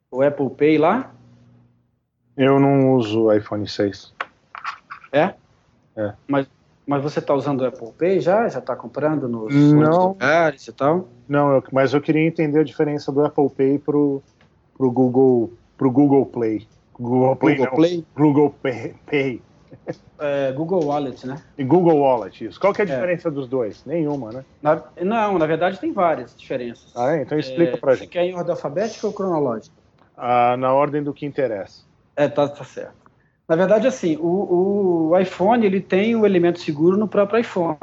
o 0.10 0.22
Apple 0.22 0.50
Pay 0.50 0.78
lá? 0.78 1.14
Eu 2.36 2.60
não 2.60 2.96
uso 2.96 3.24
o 3.24 3.34
iPhone 3.34 3.68
6. 3.68 4.14
É? 5.12 5.36
É. 5.96 6.14
Mas, 6.28 6.48
mas 6.86 7.04
você 7.04 7.20
está 7.20 7.34
usando 7.34 7.62
o 7.62 7.66
Apple 7.66 7.92
Pay 7.98 8.20
já? 8.20 8.48
Já 8.48 8.60
está 8.60 8.76
comprando 8.76 9.28
nos 9.28 9.54
não, 9.54 10.10
lugares 10.10 10.68
e 10.68 10.74
tal? 10.74 11.08
Não, 11.28 11.56
eu, 11.56 11.64
mas 11.72 11.94
eu 11.94 12.02
queria 12.02 12.26
entender 12.26 12.60
a 12.60 12.64
diferença 12.64 13.12
do 13.12 13.24
Apple 13.24 13.50
Pay 13.50 13.80
pro, 13.80 14.22
pro 14.78 14.92
Google 14.92 15.52
pro 15.78 15.90
Google 15.90 16.26
Play. 16.26 16.68
Google 17.00 17.36
Play, 17.36 17.56
Google, 17.56 17.76
Play? 17.76 18.06
Google 18.16 18.56
Pay. 18.62 19.42
É, 20.20 20.52
Google 20.52 20.86
Wallet, 20.86 21.26
né? 21.26 21.42
E 21.58 21.64
Google 21.64 21.98
Wallet, 22.00 22.46
isso. 22.46 22.60
Qual 22.60 22.74
que 22.74 22.82
é 22.82 22.86
a 22.86 22.88
é. 22.88 22.94
diferença 22.94 23.30
é. 23.30 23.32
dos 23.32 23.48
dois? 23.48 23.84
Nenhuma, 23.86 24.32
né? 24.32 24.46
Na, 24.62 24.84
não, 25.02 25.40
na 25.40 25.46
verdade 25.46 25.80
tem 25.80 25.92
várias 25.92 26.36
diferenças. 26.36 26.96
Ah, 26.96 27.16
é? 27.16 27.24
Então 27.24 27.40
explica 27.40 27.74
é, 27.74 27.78
pra 27.78 27.94
gente. 27.94 28.04
Você 28.04 28.12
quer 28.12 28.26
em 28.26 28.36
ordem 28.36 28.52
alfabética 28.52 29.08
ou 29.08 29.14
cronológica? 29.14 29.76
Ah, 30.16 30.56
na 30.58 30.74
ordem 30.74 31.02
do 31.02 31.14
que 31.14 31.26
interessa. 31.26 31.84
É, 32.16 32.28
tá, 32.28 32.48
tá 32.48 32.64
certo. 32.64 33.01
Na 33.52 33.58
verdade, 33.58 33.86
assim, 33.86 34.16
o, 34.16 35.10
o 35.10 35.20
iPhone 35.20 35.66
ele 35.66 35.82
tem 35.82 36.16
o 36.16 36.26
elemento 36.26 36.62
seguro 36.62 36.96
no 36.96 37.06
próprio 37.06 37.42
iPhone, 37.42 37.76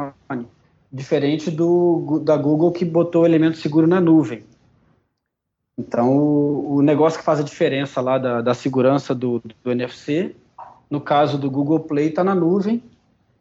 diferente 0.90 1.50
do 1.50 2.22
da 2.24 2.38
Google 2.38 2.72
que 2.72 2.86
botou 2.86 3.24
o 3.24 3.26
elemento 3.26 3.58
seguro 3.58 3.86
na 3.86 4.00
nuvem. 4.00 4.44
Então, 5.76 6.16
o, 6.16 6.76
o 6.76 6.80
negócio 6.80 7.18
que 7.18 7.24
faz 7.24 7.38
a 7.38 7.42
diferença 7.42 8.00
lá 8.00 8.16
da, 8.16 8.40
da 8.40 8.54
segurança 8.54 9.14
do, 9.14 9.42
do 9.62 9.70
NFC 9.70 10.34
no 10.90 11.02
caso 11.02 11.36
do 11.36 11.50
Google 11.50 11.80
Play, 11.80 12.08
está 12.08 12.24
na 12.24 12.34
nuvem. 12.34 12.82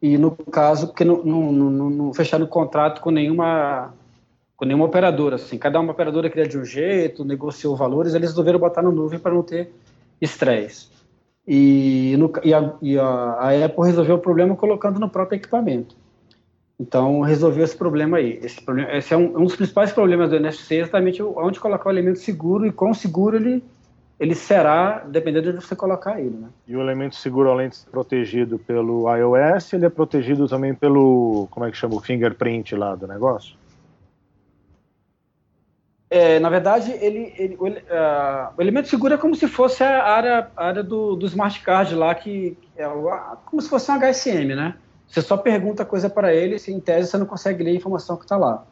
E 0.02 0.18
no 0.18 0.32
caso, 0.32 0.88
porque 0.88 1.06
não, 1.06 1.24
não, 1.24 1.50
não, 1.54 1.90
não 1.90 2.14
fecharam 2.14 2.46
contrato 2.46 3.00
com 3.00 3.10
nenhuma 3.10 3.94
com 4.58 4.66
nenhuma 4.66 4.84
operadora. 4.84 5.38
Assim. 5.38 5.58
Cada 5.58 5.80
uma 5.80 5.94
operadora 5.94 6.30
queria 6.30 6.46
de 6.46 6.58
um 6.58 6.66
jeito, 6.66 7.24
negociou 7.24 7.74
valores, 7.74 8.14
eles 8.14 8.32
resolveram 8.32 8.60
botar 8.60 8.82
na 8.82 8.92
nuvem 8.92 9.18
para 9.18 9.34
não 9.34 9.44
ter 9.44 9.72
estresse. 10.20 10.97
E, 11.48 12.16
no, 12.18 12.32
e, 12.44 12.54
a, 12.54 12.74
e 12.82 13.00
a, 13.00 13.06
a, 13.06 13.66
Apple 13.66 13.86
resolveu 13.86 14.16
o 14.16 14.20
problema 14.20 14.56
colocando 14.56 15.00
no 15.00 15.10
próprio 15.10 15.38
equipamento. 15.38 15.96
Então, 16.80 17.22
resolveu 17.22 17.64
esse 17.64 17.76
problema 17.76 18.18
aí. 18.18 18.40
Esse, 18.44 18.62
problema, 18.62 18.92
esse 18.92 19.14
é 19.14 19.18
um, 19.18 19.38
um 19.38 19.46
dos 19.46 19.56
principais 19.56 19.92
problemas 19.92 20.30
do 20.30 20.36
NFC, 20.36 20.76
exatamente 20.76 21.24
onde 21.24 21.60
colocar 21.60 21.90
o 21.90 21.92
elemento 21.92 22.20
seguro 22.20 22.66
e 22.66 22.72
quão 22.72 22.94
seguro 22.94 23.38
ele 23.38 23.64
ele 24.20 24.34
será 24.34 25.04
dependendo 25.08 25.44
de 25.44 25.58
onde 25.58 25.66
você 25.66 25.76
colocar 25.76 26.20
ele. 26.20 26.36
Né? 26.36 26.48
E 26.68 26.76
o 26.76 26.82
elemento 26.82 27.16
seguro, 27.16 27.52
além 27.52 27.70
de 27.70 27.76
ser 27.76 27.90
protegido 27.90 28.58
pelo 28.58 29.06
iOS, 29.16 29.74
ele 29.74 29.86
é 29.86 29.90
protegido 29.90 30.48
também 30.48 30.74
pelo, 30.74 31.48
como 31.52 31.66
é 31.66 31.72
que 31.72 31.78
chama, 31.78 31.96
o 31.96 32.02
fingerprint 32.02 32.76
lá 32.76 32.96
do 32.96 33.08
negócio? 33.08 33.56
É, 36.10 36.40
na 36.40 36.50
verdade, 36.50 36.92
ele, 37.02 37.34
ele 37.38 37.58
o, 37.60 37.68
uh, 37.68 38.54
o, 38.58 38.62
elemento 38.62 38.88
seguro 38.88 39.14
é 39.14 39.18
como 39.18 39.36
se 39.36 39.48
fosse 39.48 39.84
a 39.84 40.06
área, 40.06 40.50
a 40.56 40.66
área 40.68 40.84
do, 40.84 41.16
do 41.16 41.26
smart 41.26 41.60
card 41.62 41.96
lá, 41.96 42.16
que 42.16 42.58
é 42.78 42.88
como 43.46 43.62
se 43.62 43.70
fosse 43.70 43.92
um 43.92 43.96
HSM, 43.96 44.56
né? 44.56 44.76
Você 45.08 45.22
só 45.22 45.36
pergunta 45.36 45.84
coisa 45.86 46.10
para 46.10 46.34
ele, 46.34 46.60
se 46.60 46.72
em 46.72 46.80
tese 46.80 47.10
você 47.10 47.18
não 47.18 47.26
consegue 47.26 47.64
ler 47.64 47.72
a 47.72 47.76
informação 47.76 48.16
que 48.16 48.24
está 48.24 48.38
lá. 48.38 48.66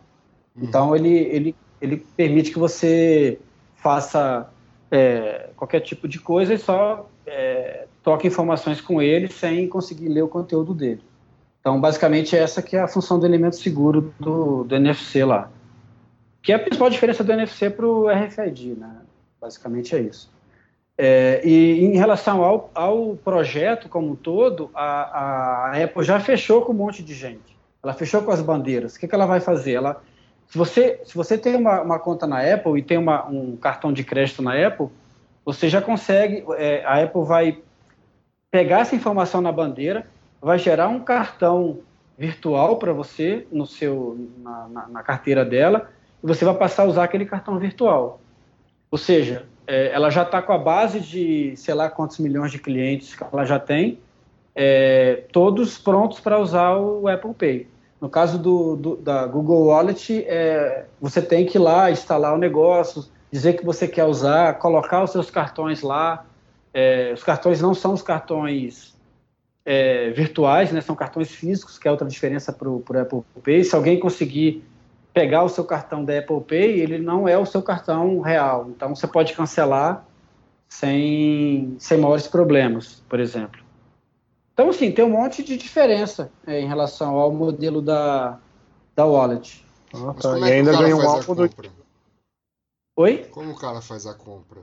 Uhum. 0.56 0.64
Então, 0.64 0.96
ele, 0.96 1.10
ele, 1.10 1.56
ele 1.82 2.06
permite 2.16 2.52
que 2.52 2.60
você 2.60 3.38
faça 3.76 4.50
é, 4.90 5.50
qualquer 5.58 5.82
tipo 5.82 6.08
de 6.08 6.20
coisa 6.20 6.54
e 6.54 6.58
só 6.58 7.10
é, 7.26 7.88
troca 8.02 8.28
informações 8.28 8.80
com 8.80 9.02
ele 9.02 9.28
sem 9.28 9.68
conseguir 9.68 10.08
ler 10.08 10.24
o 10.24 10.28
conteúdo 10.28 10.74
dele. 10.74 11.02
Então, 11.60 11.82
basicamente, 11.82 12.36
essa 12.36 12.62
que 12.62 12.78
é 12.78 12.82
a 12.82 12.88
função 12.88 13.20
do 13.20 13.26
elemento 13.26 13.56
seguro 13.56 14.14
do, 14.20 14.64
do 14.64 14.76
NFC 14.76 15.26
lá. 15.26 15.50
Que 16.46 16.54
é 16.54 16.56
a 16.56 16.60
principal 16.60 16.90
diferença 16.90 17.24
do 17.24 17.32
NFC 17.32 17.70
para 17.70 17.86
o 17.86 18.08
RFID, 18.08 18.76
né? 18.76 19.02
Basicamente 19.42 19.96
é 19.96 20.00
isso. 20.00 20.34
É, 20.98 21.42
e 21.44 21.84
em 21.84 21.98
relação 21.98 22.42
ao, 22.42 22.72
ao, 22.74 23.18
projeto 23.18 23.90
como 23.90 24.12
um 24.12 24.16
todo, 24.16 24.70
a, 24.74 25.72
a, 25.72 25.84
Apple 25.84 26.04
já 26.04 26.20
fechou 26.20 26.62
com 26.62 26.72
um 26.72 26.76
monte 26.76 27.04
de 27.04 27.14
gente. 27.14 27.58
Ela 27.84 27.94
fechou 27.94 28.22
com 28.22 28.32
as 28.32 28.42
bandeiras. 28.42 28.96
O 28.96 29.00
que, 29.00 29.08
que 29.08 29.14
ela 29.14 29.26
vai 29.26 29.42
fazer? 29.42 29.74
Ela 29.74 30.02
se 30.48 30.58
você, 30.58 31.02
se 31.04 31.16
você 31.16 31.38
tem 31.38 31.56
uma, 31.56 31.82
uma 31.82 32.00
conta 32.00 32.28
na 32.28 32.40
Apple 32.42 32.78
e 32.78 32.84
tem 32.84 32.98
uma, 32.98 33.28
um 33.28 33.58
cartão 33.58 33.92
de 33.92 34.04
crédito 34.04 34.42
na 34.42 34.54
Apple, 34.68 34.88
você 35.44 35.68
já 35.68 35.82
consegue, 35.82 36.46
é, 36.58 36.84
a 36.86 37.04
Apple 37.04 37.24
vai 37.24 37.60
pegar 38.52 38.82
essa 38.82 38.96
informação 38.96 39.42
na 39.42 39.52
bandeira, 39.52 40.08
vai 40.42 40.60
gerar 40.60 40.88
um 40.88 41.00
cartão 41.00 41.80
virtual 42.18 42.78
para 42.78 42.94
você 42.94 43.46
no 43.52 43.66
seu, 43.66 44.30
na, 44.38 44.68
na, 44.70 44.88
na, 44.88 45.04
carteira 45.04 45.44
dela 45.44 45.90
você 46.26 46.44
vai 46.44 46.56
passar 46.56 46.84
a 46.84 46.86
usar 46.86 47.04
aquele 47.04 47.26
cartão 47.26 47.58
virtual. 47.60 48.20
Ou 48.90 48.98
seja, 48.98 49.46
é, 49.68 49.92
ela 49.92 50.10
já 50.10 50.24
está 50.24 50.42
com 50.42 50.54
a 50.54 50.58
base 50.58 51.00
de 51.00 51.56
sei 51.56 51.74
lá 51.74 51.90
quantos 51.90 52.18
milhões 52.20 52.52
de 52.52 52.60
clientes 52.60 53.16
que 53.16 53.24
ela 53.24 53.46
já 53.46 53.60
tem, 53.60 54.00
é, 54.56 55.24
todos 55.32 55.78
prontos 55.78 56.20
para 56.20 56.40
usar 56.40 56.78
o 56.78 57.08
Apple 57.08 57.34
Pay. 57.34 57.68
No 58.00 58.10
caso 58.10 58.38
do, 58.38 58.76
do, 58.76 58.96
da 58.98 59.26
Google 59.26 59.68
Wallet, 59.68 60.24
é, 60.28 60.86
você 61.00 61.22
tem 61.22 61.46
que 61.46 61.58
ir 61.58 61.62
lá 61.62 61.92
instalar 61.92 62.34
o 62.34 62.38
negócio, 62.38 63.06
dizer 63.32 63.54
que 63.54 63.66
você 63.66 63.88
quer 63.88 64.06
usar, 64.06 64.58
colocar 64.60 65.04
os 65.04 65.12
seus 65.12 65.30
cartões 65.30 65.82
lá. 65.82 66.26
É, 66.74 67.12
os 67.14 67.24
cartões 67.24 67.62
não 67.62 67.74
são 67.74 67.94
os 67.94 68.02
cartões 68.02 68.96
é, 69.66 70.12
virtuais, 70.12 70.72
né, 70.72 70.82
são 70.82 70.96
cartões 70.96 71.32
físicos, 71.32 71.80
que 71.80 71.88
é 71.88 71.92
outra 71.92 72.08
diferença 72.08 72.54
para 72.54 72.70
o 72.70 72.84
Apple 73.00 73.24
Pay. 73.44 73.64
Se 73.64 73.76
alguém 73.76 74.00
conseguir 74.00 74.64
pegar 75.16 75.44
o 75.44 75.50
seu 75.50 75.64
cartão 75.64 76.04
da 76.04 76.20
Apple 76.20 76.42
Pay, 76.42 76.82
ele 76.82 76.98
não 76.98 77.26
é 77.26 77.38
o 77.38 77.46
seu 77.46 77.64
cartão 77.64 78.20
real. 78.20 78.68
Então 78.70 78.94
você 78.94 79.08
pode 79.08 79.34
cancelar 79.34 80.06
sem, 80.68 81.78
sem 81.80 81.98
maiores 81.98 82.28
problemas, 82.28 83.02
por 83.08 83.22
exemplo. 83.22 83.64
Então, 84.54 84.70
assim, 84.70 84.92
tem 84.92 85.06
um 85.06 85.10
monte 85.10 85.42
de 85.42 85.56
diferença 85.56 86.30
é, 86.46 86.60
em 86.60 86.68
relação 86.68 87.16
ao 87.16 87.32
modelo 87.32 87.82
da, 87.82 88.38
da 88.94 89.06
wallet. 89.06 89.66
Ah, 89.94 90.14
tá. 90.14 90.38
E 90.38 90.44
é 90.44 90.54
ainda 90.56 90.78
ganhou 90.78 91.00
um 91.00 91.10
álbum 91.10 91.34
do. 91.34 91.50
Oi? 92.98 93.26
Como 93.32 93.52
o 93.52 93.56
cara 93.56 93.82
faz 93.82 94.06
a 94.06 94.14
compra? 94.14 94.62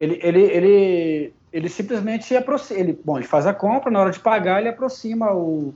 Ele, 0.00 0.18
ele, 0.22 0.42
ele, 0.42 1.34
ele 1.52 1.68
simplesmente 1.68 2.34
aproxima. 2.34 2.80
Ele, 2.80 2.98
bom, 3.04 3.18
ele 3.18 3.26
faz 3.26 3.46
a 3.46 3.52
compra, 3.52 3.90
na 3.90 4.00
hora 4.00 4.10
de 4.10 4.20
pagar, 4.20 4.60
ele 4.60 4.68
aproxima 4.70 5.30
o. 5.34 5.74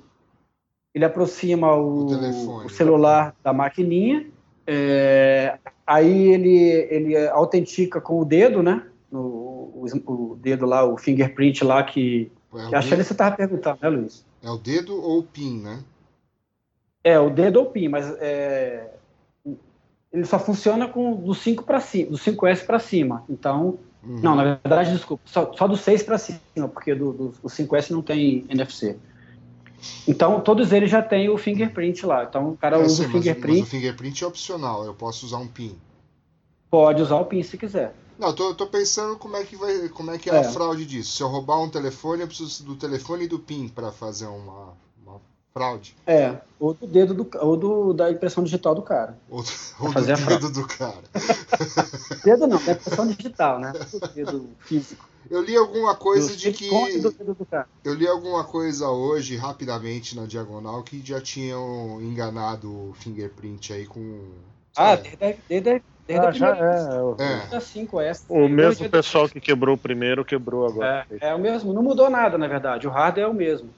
Ele 0.98 1.04
aproxima 1.04 1.76
o, 1.76 2.06
o, 2.06 2.08
telefone, 2.08 2.66
o 2.66 2.68
celular 2.68 3.32
da 3.42 3.52
maquininha. 3.52 4.26
É, 4.66 5.56
aí 5.86 6.32
ele, 6.32 6.58
ele 6.90 7.28
autentica 7.28 8.00
com 8.00 8.20
o 8.20 8.24
dedo, 8.24 8.64
né? 8.64 8.84
O, 9.12 9.86
o, 10.06 10.36
dedo 10.36 10.66
lá, 10.66 10.84
o 10.84 10.98
fingerprint 10.98 11.62
lá 11.62 11.84
que 11.84 12.32
é 12.52 12.76
Acho 12.76 12.88
que 12.88 12.96
você 12.96 13.12
estava 13.12 13.36
perguntando, 13.36 13.78
né, 13.80 13.88
Luiz? 13.88 14.26
É 14.42 14.50
o 14.50 14.56
dedo 14.56 15.00
ou 15.00 15.20
o 15.20 15.22
PIN, 15.22 15.60
né? 15.60 15.84
É, 17.04 17.16
o 17.20 17.30
dedo 17.30 17.60
ou 17.60 17.66
o 17.66 17.70
PIN, 17.70 17.86
mas 17.86 18.10
é, 18.18 18.90
ele 20.12 20.24
só 20.24 20.36
funciona 20.36 20.88
com 20.88 21.14
do 21.14 21.32
5 21.32 21.62
para 21.62 21.78
cima, 21.78 22.10
do 22.10 22.18
5S 22.18 22.66
para 22.66 22.80
cima. 22.80 23.24
Então, 23.30 23.78
uhum. 24.02 24.18
não, 24.20 24.34
na 24.34 24.42
verdade, 24.42 24.90
desculpa, 24.90 25.22
só, 25.26 25.52
só 25.52 25.68
do 25.68 25.76
6 25.76 26.02
para 26.02 26.18
cima, 26.18 26.68
porque 26.74 26.92
do, 26.92 27.12
do, 27.12 27.28
do 27.28 27.48
5S 27.48 27.90
não 27.90 28.02
tem 28.02 28.44
NFC. 28.48 28.98
Então, 30.06 30.40
todos 30.40 30.72
eles 30.72 30.90
já 30.90 31.02
têm 31.02 31.28
o 31.28 31.38
fingerprint 31.38 32.04
lá. 32.04 32.24
Então, 32.24 32.50
o 32.50 32.56
cara 32.56 32.76
é, 32.76 32.84
usa 32.84 33.02
sim, 33.02 33.08
o 33.08 33.12
fingerprint. 33.12 33.58
Mas 33.60 33.68
o 33.68 33.70
fingerprint 33.70 34.24
é 34.24 34.26
opcional, 34.26 34.84
eu 34.84 34.94
posso 34.94 35.26
usar 35.26 35.38
um 35.38 35.46
PIN. 35.46 35.76
Pode 36.70 37.02
usar 37.02 37.16
o 37.16 37.24
PIN 37.24 37.42
se 37.42 37.56
quiser. 37.56 37.94
Não, 38.18 38.32
tô, 38.34 38.52
tô 38.54 38.66
pensando 38.66 39.16
como 39.16 39.36
é 39.36 39.44
que 39.44 39.56
vai, 39.56 39.88
como 39.88 40.10
é 40.10 40.18
que 40.18 40.28
é, 40.28 40.34
é, 40.34 40.38
a 40.40 40.44
fraude 40.44 40.84
disso. 40.84 41.16
Se 41.16 41.22
eu 41.22 41.28
roubar 41.28 41.60
um 41.62 41.68
telefone, 41.68 42.22
eu 42.22 42.26
preciso 42.26 42.64
do 42.64 42.74
telefone 42.74 43.24
e 43.24 43.28
do 43.28 43.38
PIN 43.38 43.68
para 43.68 43.92
fazer 43.92 44.26
uma 44.26 44.76
fraude. 45.52 45.94
É, 46.06 46.36
ou 46.58 46.74
do 46.74 46.86
dedo 46.86 47.14
do, 47.14 47.30
ou 47.40 47.56
do, 47.56 47.92
da 47.92 48.10
impressão 48.10 48.44
digital 48.44 48.74
do 48.74 48.82
cara. 48.82 49.18
Ou, 49.28 49.44
ou 49.80 49.92
do 49.92 50.02
dedo 50.26 50.52
do 50.52 50.66
cara. 50.66 51.02
dedo 52.24 52.46
não, 52.46 52.62
da 52.64 52.72
impressão 52.72 53.06
digital, 53.06 53.58
né? 53.60 53.72
Do 53.72 54.08
dedo 54.08 54.50
físico. 54.60 55.08
Eu 55.30 55.42
li 55.42 55.56
alguma 55.56 55.94
coisa 55.94 56.34
de 56.34 56.52
que. 56.52 56.70
Eu 57.84 57.94
li 57.94 58.06
alguma 58.06 58.44
coisa 58.44 58.88
hoje, 58.88 59.36
rapidamente, 59.36 60.16
na 60.16 60.24
diagonal, 60.24 60.82
que 60.82 61.04
já 61.04 61.20
tinham 61.20 62.00
enganado 62.00 62.70
o 62.70 62.94
fingerprint 62.94 63.72
aí 63.72 63.86
com. 63.86 64.20
Ah, 64.74 64.96
desde, 64.96 65.42
desde, 65.48 65.82
Desde 66.08 66.24
ah, 66.24 66.28
a 66.28 66.32
primeira 66.32 67.18
é, 67.52 67.56
é. 67.56 67.58
5S. 67.58 68.24
O 68.30 68.48
mesmo 68.48 68.88
pessoal 68.88 69.28
que 69.28 69.38
quebrou 69.38 69.74
o 69.74 69.78
primeiro 69.78 70.24
quebrou 70.24 70.66
agora. 70.66 71.06
É, 71.20 71.28
é, 71.28 71.34
o 71.34 71.38
mesmo, 71.38 71.74
não 71.74 71.82
mudou 71.82 72.08
nada, 72.08 72.38
na 72.38 72.48
verdade. 72.48 72.86
O 72.86 72.90
hardware 72.90 73.26
é 73.26 73.28
o 73.28 73.34
mesmo. 73.34 73.68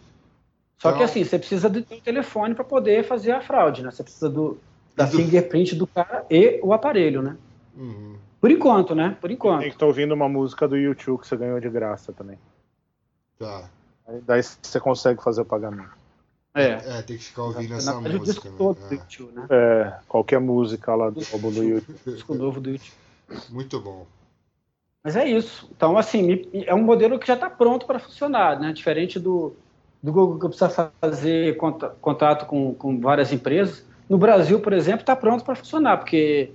Só 0.81 0.89
então... 0.89 0.99
que 0.99 1.05
assim, 1.05 1.23
você 1.23 1.39
precisa 1.39 1.69
do 1.69 1.83
telefone 1.83 2.55
para 2.55 2.65
poder 2.65 3.05
fazer 3.05 3.33
a 3.33 3.41
fraude, 3.41 3.83
né? 3.83 3.91
Você 3.91 4.03
precisa 4.03 4.31
do, 4.31 4.59
da 4.97 5.05
do... 5.05 5.17
fingerprint 5.17 5.75
do 5.75 5.87
cara 5.87 6.25
e 6.31 6.59
o 6.63 6.73
aparelho, 6.73 7.21
né? 7.21 7.37
Uhum. 7.77 8.17
Por 8.41 8.51
enquanto, 8.51 8.95
né? 8.95 9.15
Por 9.21 9.31
enquanto. 9.31 9.61
Tem 9.61 9.69
que 9.69 9.75
estar 9.75 9.85
tá 9.85 9.87
ouvindo 9.87 10.15
uma 10.15 10.29
música 10.29 10.67
do 10.67 10.79
YouTube 10.79 11.21
que 11.21 11.27
você 11.27 11.37
ganhou 11.37 11.61
de 11.61 11.69
graça 11.69 12.15
também. 12.15 12.39
Tá. 13.39 13.69
Aí, 14.09 14.23
daí 14.27 14.43
você 14.43 14.81
consegue 14.81 15.23
fazer 15.23 15.43
o 15.43 15.45
pagamento. 15.45 16.01
É. 16.55 16.99
é, 16.99 17.03
tem 17.03 17.19
que 17.19 17.25
ficar 17.25 17.43
ouvindo 17.45 17.75
essa 17.75 18.01
música. 18.01 18.17
O 18.17 18.25
disco 18.25 18.49
né? 18.49 18.55
todo 18.57 18.79
é. 18.83 18.89
do 18.89 18.95
YouTube, 18.95 19.33
né? 19.35 19.47
É, 19.51 19.99
qualquer 20.09 20.41
música 20.41 20.95
lá 20.95 21.11
do 21.11 21.21
álbum 21.31 21.53
do 21.53 21.63
YouTube. 21.63 21.99
disco 22.07 22.35
novo 22.35 22.59
do 22.59 22.71
YouTube. 22.71 22.93
Muito 23.51 23.79
bom. 23.79 24.07
Mas 25.05 25.15
é 25.15 25.29
isso. 25.29 25.69
Então, 25.77 25.99
assim, 25.99 26.49
é 26.55 26.75
um 26.75 26.83
modelo 26.83 27.19
que 27.19 27.27
já 27.27 27.35
está 27.35 27.51
pronto 27.51 27.87
para 27.87 27.99
funcionar, 27.99 28.59
né? 28.59 28.73
Diferente 28.73 29.19
do, 29.21 29.55
do 30.03 30.13
Google 30.13 30.39
que 30.39 30.57
precisa 30.57 30.93
fazer 31.01 31.57
contato 32.01 32.47
com, 32.47 32.75
com 32.75 33.01
várias 33.01 33.33
empresas. 33.33 33.85
No 34.09 34.19
Brasil, 34.19 34.61
por 34.61 34.73
exemplo, 34.73 35.01
está 35.01 35.15
pronto 35.15 35.45
para 35.45 35.55
funcionar, 35.55 35.99
porque 35.99 36.51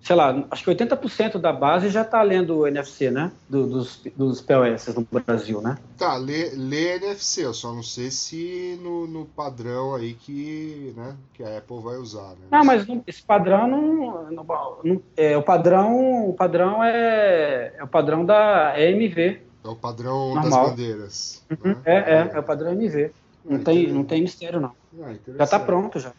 sei 0.00 0.16
lá, 0.16 0.44
acho 0.50 0.64
que 0.64 0.70
80% 0.70 1.38
da 1.38 1.52
base 1.52 1.88
já 1.88 2.02
está 2.02 2.22
lendo 2.22 2.58
o 2.58 2.66
NFC, 2.66 3.10
né? 3.10 3.32
Do, 3.48 3.66
dos, 3.66 4.00
dos 4.16 4.40
POS 4.40 4.94
no 4.94 5.20
Brasil, 5.20 5.60
né? 5.60 5.76
Tá, 5.96 6.16
lê, 6.16 6.50
lê 6.54 6.96
NFC, 6.96 7.44
eu 7.44 7.52
só 7.52 7.72
não 7.72 7.82
sei 7.82 8.10
se 8.10 8.78
no, 8.82 9.06
no 9.06 9.26
padrão 9.26 9.94
aí 9.94 10.14
que, 10.14 10.94
né, 10.96 11.16
que 11.34 11.42
a 11.42 11.58
Apple 11.58 11.80
vai 11.80 11.96
usar, 11.96 12.30
né? 12.30 12.46
Não, 12.50 12.64
mas 12.64 12.86
esse 13.06 13.22
padrão 13.22 13.68
não, 13.68 14.30
não, 14.30 14.44
não, 14.84 15.02
é 15.16 15.36
o 15.36 15.42
padrão, 15.42 16.28
o 16.28 16.34
padrão 16.34 16.82
é, 16.82 17.74
é 17.76 17.84
o 17.84 17.88
padrão 17.88 18.24
da 18.24 18.74
EMV. 18.80 19.47
É 19.68 19.70
o 19.70 19.76
padrão 19.76 20.34
Normal. 20.34 20.44
das 20.44 20.70
bandeiras. 20.70 21.44
Uhum, 21.50 21.72
né? 21.72 21.82
é, 21.84 21.96
é, 21.96 22.30
é 22.32 22.38
o 22.38 22.42
padrão 22.42 22.72
EMV. 22.72 23.12
Não, 23.44 23.56
ah, 23.56 23.64
tem, 23.64 23.92
não 23.92 24.02
tem 24.02 24.22
mistério, 24.22 24.60
não. 24.60 24.72
Ah, 25.02 25.14
já 25.36 25.44
está 25.44 25.60
pronto 25.60 26.00
já. 26.00 26.12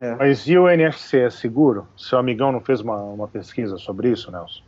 É. 0.00 0.16
Mas 0.16 0.46
e 0.48 0.58
o 0.58 0.68
NFC 0.68 1.20
é 1.20 1.30
seguro? 1.30 1.86
Seu 1.96 2.18
amigão 2.18 2.50
não 2.50 2.60
fez 2.60 2.80
uma, 2.80 2.96
uma 2.96 3.28
pesquisa 3.28 3.78
sobre 3.78 4.10
isso, 4.10 4.32
Nelson? 4.32 4.62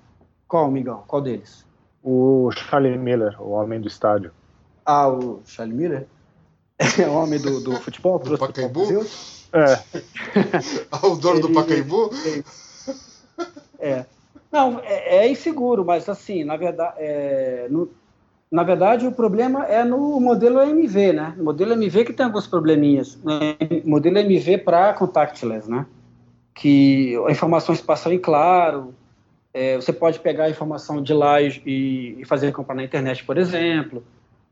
Qual 0.46 0.64
amigão? 0.66 1.02
Qual 1.08 1.20
deles? 1.20 1.66
O 2.02 2.50
Charlie 2.52 2.96
Miller, 2.96 3.36
o 3.42 3.50
homem 3.50 3.80
do 3.80 3.88
estádio. 3.88 4.30
Ah, 4.86 5.08
o 5.08 5.42
Charlie 5.44 5.76
Miller? 5.76 6.06
É 6.96 7.08
o 7.08 7.14
homem 7.14 7.40
do, 7.40 7.60
do 7.60 7.72
futebol? 7.80 8.20
Do 8.20 8.38
Pacaembu? 8.38 9.04
É. 9.52 9.82
Ah, 10.92 11.04
o 11.04 11.16
dono 11.16 11.40
Ele, 11.40 11.48
do 11.48 11.52
Pacaembu? 11.52 12.10
É. 13.80 14.06
Não, 14.50 14.80
é, 14.80 15.18
é, 15.18 15.30
inseguro, 15.30 15.84
mas 15.84 16.08
assim, 16.08 16.44
na 16.44 16.56
verdade, 16.56 16.94
é, 16.98 17.66
no, 17.70 17.90
na 18.50 18.62
verdade, 18.62 19.06
o 19.06 19.12
problema 19.12 19.66
é 19.66 19.84
no 19.84 20.18
modelo 20.20 20.60
MV, 20.60 21.12
né? 21.12 21.34
O 21.38 21.44
modelo 21.44 21.72
MV 21.72 22.04
que 22.06 22.12
tem 22.12 22.24
alguns 22.24 22.46
probleminhas. 22.46 23.18
Né? 23.22 23.56
Modelo 23.84 24.18
MV 24.18 24.58
para 24.58 24.94
contactless, 24.94 25.70
né? 25.70 25.84
Que 26.54 27.14
a 27.26 27.30
informação 27.30 27.74
se 27.74 27.82
passa 27.82 28.12
em 28.12 28.18
claro, 28.18 28.94
é, 29.52 29.76
você 29.76 29.92
pode 29.92 30.20
pegar 30.20 30.44
a 30.44 30.50
informação 30.50 31.02
de 31.02 31.12
lá 31.12 31.40
e, 31.42 32.16
e, 32.18 32.24
fazer 32.26 32.52
comprar 32.52 32.74
na 32.74 32.84
internet, 32.84 33.24
por 33.24 33.36
exemplo, 33.36 34.02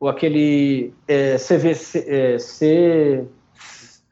ou 0.00 0.08
aquele 0.08 0.92
é, 1.06 1.36
CVC, 1.36 2.04
é, 2.06 2.38
C, 2.38 3.24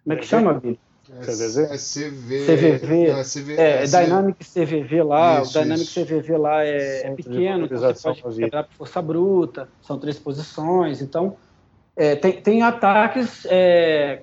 como 0.03 0.14
é 0.14 0.16
que 0.16 0.26
chama, 0.26 0.55
Billy? 0.55 0.78
CVV? 1.13 1.63
É 1.63 1.77
CV. 1.77 2.47
CVV. 2.47 3.13
Não, 3.13 3.19
é, 3.19 3.23
CV, 3.23 3.55
é, 3.57 3.83
é 3.83 3.85
Dynamic 3.85 4.45
CVV 4.45 5.03
lá. 5.03 5.43
Isso, 5.43 5.59
o 5.59 5.63
Dynamic 5.63 5.85
isso. 5.85 6.05
CVV 6.05 6.37
lá 6.39 6.65
é, 6.65 7.07
é 7.07 7.11
pequeno, 7.11 7.67
então 7.67 7.79
você 7.79 8.15
pode 8.15 8.37
quebrar 8.37 8.65
por 8.65 8.75
força 8.75 9.03
bruta. 9.03 9.69
São 9.83 9.99
três 9.99 10.19
posições. 10.19 11.03
Então, 11.03 11.37
é, 11.97 12.17
tem, 12.17 12.33
tem 12.33 12.63
ataques 12.63 13.47
é, 13.51 14.23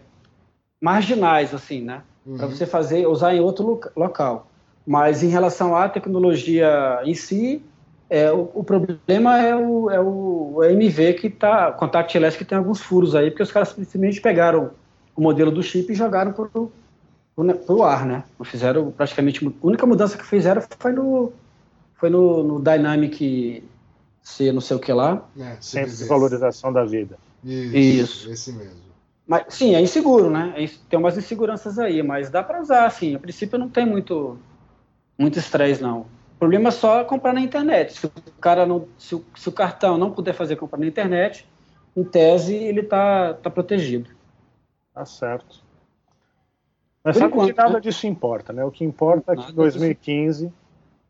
marginais, 0.81 1.53
assim, 1.53 1.81
né? 1.81 2.01
Uhum. 2.25 2.37
Para 2.37 2.47
você 2.47 2.65
fazer, 2.65 3.07
usar 3.07 3.35
em 3.35 3.39
outro 3.39 3.79
local. 3.95 4.47
Mas 4.85 5.21
em 5.21 5.27
relação 5.27 5.75
à 5.75 5.87
tecnologia 5.87 6.99
em 7.03 7.13
si, 7.13 7.61
é, 8.09 8.31
o, 8.31 8.49
o, 8.53 8.63
problema 8.63 9.39
é 9.39 9.55
o, 9.55 9.89
é 9.89 9.99
o 9.99 10.63
MV 10.63 11.13
que 11.13 11.27
está, 11.27 11.71
contactless 11.71 12.37
que 12.37 12.43
tem 12.43 12.57
alguns 12.57 12.81
furos 12.81 13.15
aí, 13.15 13.29
porque 13.29 13.43
os 13.43 13.51
caras 13.51 13.69
simplesmente 13.69 14.19
pegaram 14.19 14.71
o 15.15 15.21
modelo 15.21 15.51
do 15.51 15.63
chip 15.63 15.91
e 15.91 15.95
jogaram 15.95 16.33
para 16.33 16.47
o 17.73 17.83
ar, 17.83 18.05
né? 18.05 18.23
Fizeram 18.43 18.91
praticamente 18.91 19.45
a 19.45 19.51
única 19.61 19.85
mudança 19.85 20.17
que 20.17 20.25
fizeram 20.25 20.61
foi 20.79 20.91
no 20.91 21.33
foi 21.95 22.09
no, 22.09 22.43
no 22.43 22.59
Dynamic 22.59 23.63
C, 24.23 24.51
não 24.51 24.61
sei 24.61 24.75
o 24.77 24.79
que 24.79 24.91
lá. 24.91 25.23
É, 25.37 25.55
Sempre 25.59 25.93
valorização 26.05 26.73
da 26.73 26.83
vida. 26.83 27.17
Isso, 27.43 27.77
Isso. 27.77 28.31
Esse 28.31 28.51
mesmo. 28.51 28.91
Mas 29.27 29.45
sim, 29.49 29.75
é 29.75 29.81
inseguro, 29.81 30.29
né? 30.29 30.53
É 30.57 30.67
tem 30.89 30.99
umas 30.99 31.17
inseguranças 31.17 31.79
aí, 31.79 32.01
mas 32.01 32.29
dá 32.29 32.43
para 32.43 32.61
usar, 32.61 32.85
assim. 32.85 33.15
A 33.15 33.19
princípio 33.19 33.57
não 33.57 33.69
tem 33.69 33.85
muito 33.85 34.37
muito 35.17 35.37
estresse 35.37 35.81
não. 35.81 36.01
O 36.01 36.39
problema 36.39 36.69
é 36.69 36.71
só 36.71 37.03
comprar 37.03 37.33
na 37.33 37.41
internet. 37.41 37.93
Se 37.93 38.07
o 38.07 38.11
cara 38.39 38.65
não, 38.65 38.87
se 38.97 39.13
o, 39.13 39.23
se 39.35 39.47
o 39.47 39.51
cartão 39.51 39.97
não 39.97 40.09
puder 40.11 40.33
fazer 40.33 40.55
compra 40.55 40.79
na 40.79 40.87
internet, 40.87 41.47
em 41.95 42.03
tese 42.03 42.55
ele 42.55 42.81
tá 42.81 43.35
tá 43.35 43.49
protegido. 43.49 44.09
Tá 44.93 45.05
certo. 45.05 45.63
Mas 47.03 47.15
Por 47.15 47.19
sabe 47.19 47.33
enquanto, 47.33 47.49
que 47.49 47.57
nada 47.57 47.73
né? 47.73 47.79
disso 47.79 48.07
importa, 48.07 48.53
né? 48.53 48.63
O 48.63 48.71
que 48.71 48.83
importa 48.83 49.33
é 49.33 49.35
que 49.35 49.51
em 49.51 49.55
2015 49.55 50.45
disso. 50.45 50.57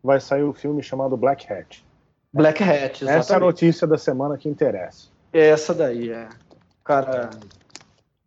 vai 0.02 0.20
sair 0.20 0.42
o 0.42 0.52
filme 0.52 0.82
chamado 0.82 1.16
Black 1.16 1.52
Hat. 1.52 1.84
Black 2.32 2.62
Hat, 2.62 3.02
exatamente. 3.02 3.10
Essa 3.10 3.34
é 3.34 3.36
a 3.36 3.40
notícia 3.40 3.86
da 3.86 3.98
semana 3.98 4.38
que 4.38 4.48
interessa. 4.48 5.08
Essa 5.32 5.74
daí, 5.74 6.10
é. 6.10 6.28
O 6.80 6.84
cara, 6.84 7.30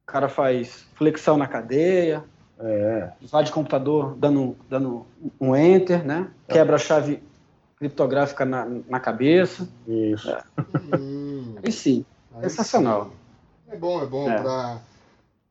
o 0.03 0.05
cara 0.05 0.29
faz 0.29 0.85
flexão 0.93 1.37
na 1.37 1.47
cadeia, 1.47 2.23
é. 2.59 3.11
de 3.43 3.51
computador 3.51 4.15
dando, 4.15 4.55
dando 4.69 5.05
um 5.39 5.55
enter, 5.55 6.05
né? 6.05 6.29
Quebra 6.47 6.75
a 6.75 6.79
chave 6.79 7.21
criptográfica 7.77 8.45
na, 8.45 8.65
na 8.87 8.99
cabeça. 8.99 9.67
Isso. 9.87 10.29
É. 10.29 10.43
Hum, 10.97 11.55
e 11.63 11.71
sim, 11.71 12.05
sensacional. 12.41 13.05
Sim. 13.05 13.11
É 13.71 13.75
bom, 13.75 14.01
é 14.01 14.05
bom 14.05 14.29
é. 14.29 14.41
para 14.41 14.79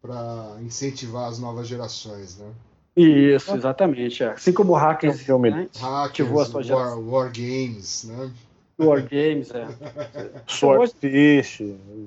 para 0.05 0.59
incentivar 0.61 1.31
as 1.31 1.39
novas 1.39 1.67
gerações, 1.67 2.37
né? 2.37 2.51
Isso, 2.95 3.57
exatamente. 3.57 4.23
É. 4.23 4.33
Assim 4.33 4.53
como 4.53 4.73
o 4.73 4.77
Hackers, 4.77 5.23
filme, 5.23 5.51
né? 5.51 5.67
Hackers 5.81 6.31
a 6.31 6.45
sua 6.45 6.77
War, 6.77 7.01
War 7.01 7.33
Games, 7.33 8.05
né? 8.05 8.31
War 8.79 9.01
Games, 9.01 9.51
é. 9.51 9.67
Swordfish. 10.47 11.63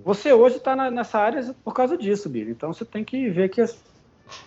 Você 0.05 0.31
hoje 0.31 0.57
está 0.57 0.75
nessa 0.91 1.17
área 1.17 1.55
por 1.63 1.73
causa 1.73 1.97
disso, 1.97 2.29
Billy. 2.29 2.51
Então 2.51 2.71
você 2.71 2.85
tem 2.85 3.03
que 3.03 3.31
ver 3.31 3.49
que 3.49 3.61
as 3.61 3.75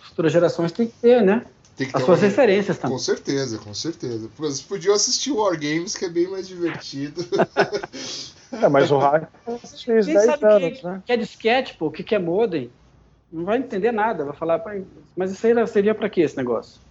futuras 0.01 0.31
gerações 0.31 0.71
têm 0.71 0.87
que 0.87 0.93
ter, 0.93 1.21
né? 1.21 1.45
Tem 1.75 1.87
que 1.87 1.93
ter 1.93 1.99
as 1.99 2.05
suas 2.05 2.19
uma... 2.19 2.27
referências 2.29 2.77
também. 2.77 2.95
Com 2.95 3.03
certeza, 3.03 3.57
com 3.57 3.73
certeza. 3.73 4.29
Vocês 4.37 4.61
podiam 4.61 4.95
assistir 4.95 5.31
War 5.31 5.59
Games, 5.59 5.97
que 5.97 6.05
é 6.05 6.09
bem 6.09 6.29
mais 6.29 6.47
divertido. 6.47 7.27
é, 8.53 8.69
mas 8.69 8.89
o 8.91 8.97
Hackers 8.97 9.83
fez 9.83 10.05
10 10.05 10.41
anos, 10.41 10.79
que, 10.79 10.87
né? 10.87 11.03
que 11.05 11.11
é 11.11 11.17
disquete, 11.17 11.75
pô, 11.77 11.87
o 11.87 11.91
que 11.91 12.15
é 12.15 12.19
modem 12.19 12.71
não 13.31 13.45
vai 13.45 13.59
entender 13.59 13.91
nada, 13.91 14.25
vai 14.25 14.35
falar, 14.35 14.61
mas 15.15 15.31
isso 15.31 15.47
aí 15.47 15.67
seria 15.67 15.95
para 15.95 16.09
que 16.09 16.21
esse 16.21 16.35
negócio? 16.35 16.81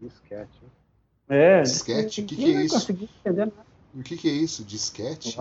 Disquete. 0.00 0.62
É, 1.28 1.62
disquete? 1.62 2.22
O 2.22 2.24
que, 2.24 2.36
que 2.36 2.56
é 2.56 2.64
isso? 2.64 2.92
O 3.94 4.02
que, 4.02 4.16
que 4.16 4.28
é 4.28 4.32
isso? 4.32 4.64
Disquete? 4.64 5.38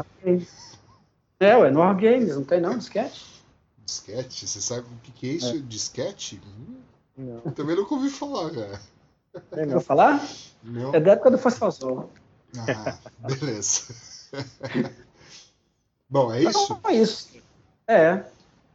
É, 1.39 1.55
ué, 1.55 1.72
no 1.72 1.80
Games, 1.95 2.36
não 2.36 2.43
tem 2.43 2.60
não, 2.60 2.78
disquete? 2.78 3.26
Disquete? 3.86 4.47
Você 4.47 4.60
sabe 4.60 4.82
o 4.82 4.99
que, 5.01 5.12
que 5.12 5.30
é 5.30 5.34
isso? 5.34 5.55
É. 5.55 5.60
Disquete? 5.60 6.41
Não. 7.18 7.41
Eu 7.45 7.51
também 7.53 7.76
nunca 7.76 7.95
ouvi 7.95 8.10
falar, 8.10 8.51
cara. 8.51 8.82
Tem 9.51 9.66
não 9.66 9.80
falar? 9.80 10.22
Não. 10.62 10.93
É 10.93 10.99
da 10.99 11.14
época 11.14 11.32
do 11.32 11.38
Fosfosol. 11.38 12.10
Ah, 12.57 12.97
beleza. 13.22 13.95
Bom, 16.10 16.34
é 16.34 16.43
isso? 16.43 16.80
é 16.84 16.93
isso. 16.93 17.30
É, 17.88 18.26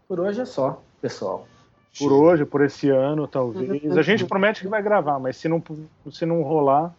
por 0.09 0.21
hoje 0.21 0.41
é 0.41 0.45
só, 0.45 0.83
pessoal 1.01 1.47
por 1.99 2.13
hoje, 2.13 2.45
por 2.45 2.63
esse 2.63 2.89
ano, 2.89 3.27
talvez. 3.29 3.97
A 3.97 4.03
gente 4.03 4.25
promete 4.25 4.63
que 4.63 4.69
vai 4.69 4.83
gravar, 4.83 5.19
mas 5.19 5.37
se 5.37 5.49
não, 5.49 5.63
se 6.11 6.27
não 6.27 6.43
rolar, 6.43 6.95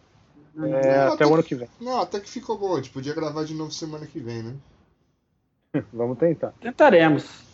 é, 0.56 0.58
não, 0.58 0.78
até, 0.78 0.98
até 0.98 1.26
o 1.26 1.34
ano 1.34 1.42
que 1.42 1.54
vem. 1.54 1.68
Não, 1.80 2.00
até 2.00 2.18
que 2.18 2.28
ficou 2.28 2.58
bom. 2.58 2.74
A 2.74 2.76
gente 2.76 2.90
podia 2.90 3.14
gravar 3.14 3.44
de 3.44 3.54
novo 3.54 3.70
semana 3.70 4.06
que 4.06 4.18
vem, 4.18 4.42
né? 4.42 4.54
Vamos 5.92 6.18
tentar. 6.18 6.52
Tentaremos. 6.60 7.44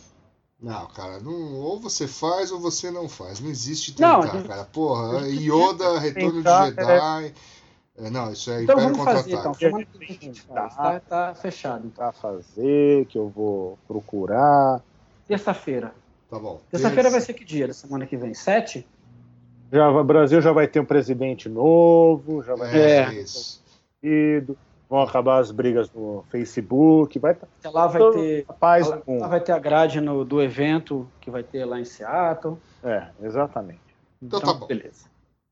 Não, 0.60 0.86
cara, 0.86 1.18
não, 1.18 1.54
ou 1.54 1.80
você 1.80 2.06
faz 2.06 2.52
ou 2.52 2.60
você 2.60 2.88
não 2.88 3.08
faz. 3.08 3.40
Não 3.40 3.50
existe 3.50 3.92
tentar, 3.92 4.18
não, 4.18 4.22
gente, 4.22 4.48
cara. 4.48 4.64
Porra, 4.64 5.26
Yoda, 5.26 5.98
Retorno 5.98 6.34
tentar, 6.34 6.70
de 6.70 6.76
Jedi. 6.76 7.34
É... 7.96 8.10
Não, 8.10 8.32
isso 8.32 8.50
é 8.50 8.62
então 8.62 8.76
Império 8.76 8.96
Contra-Ataque. 8.96 9.34
Então, 9.34 9.54
semana 9.54 9.84
que 9.84 9.98
vem 9.98 10.32
tá, 10.54 11.00
tá 11.00 11.34
fechado. 11.34 11.90
Tá 11.90 12.12
fazer, 12.12 13.06
que 13.06 13.18
eu 13.18 13.28
vou 13.28 13.76
procurar. 13.88 14.80
Terça-feira. 15.26 15.92
Tá 16.32 16.38
bom. 16.38 16.62
Terça-feira 16.70 17.10
vai 17.10 17.20
ser 17.20 17.34
que 17.34 17.44
dia 17.44 17.68
da 17.68 17.74
semana 17.74 18.06
que 18.06 18.16
vem? 18.16 18.32
Sete? 18.32 18.88
Já, 19.70 19.90
o 19.90 20.02
Brasil 20.02 20.40
já 20.40 20.50
vai 20.50 20.66
ter 20.66 20.80
um 20.80 20.84
presidente 20.84 21.46
novo, 21.46 22.42
já 22.42 22.54
vai 22.54 22.74
é, 22.74 23.04
ter 23.04 23.20
isso. 23.20 23.62
vão 24.88 25.02
acabar 25.02 25.40
as 25.40 25.50
brigas 25.50 25.92
no 25.92 26.24
Facebook, 26.30 27.18
vai 27.18 27.34
tá, 27.34 27.46
lá 27.70 27.86
vai 27.86 28.00
ter 28.12 28.46
paz 28.58 28.88
lá, 28.88 29.02
lá 29.06 29.28
vai 29.28 29.40
ter 29.42 29.52
a 29.52 29.58
grade 29.58 30.00
no, 30.00 30.24
do 30.24 30.40
evento 30.40 31.06
que 31.20 31.30
vai 31.30 31.42
ter 31.42 31.66
lá 31.66 31.78
em 31.78 31.84
Seattle. 31.84 32.56
É, 32.82 33.08
exatamente. 33.22 33.82
Então, 34.22 34.38
então 34.38 34.54
tá 34.54 34.58
bom. 34.58 34.66
Beleza. 34.66 35.04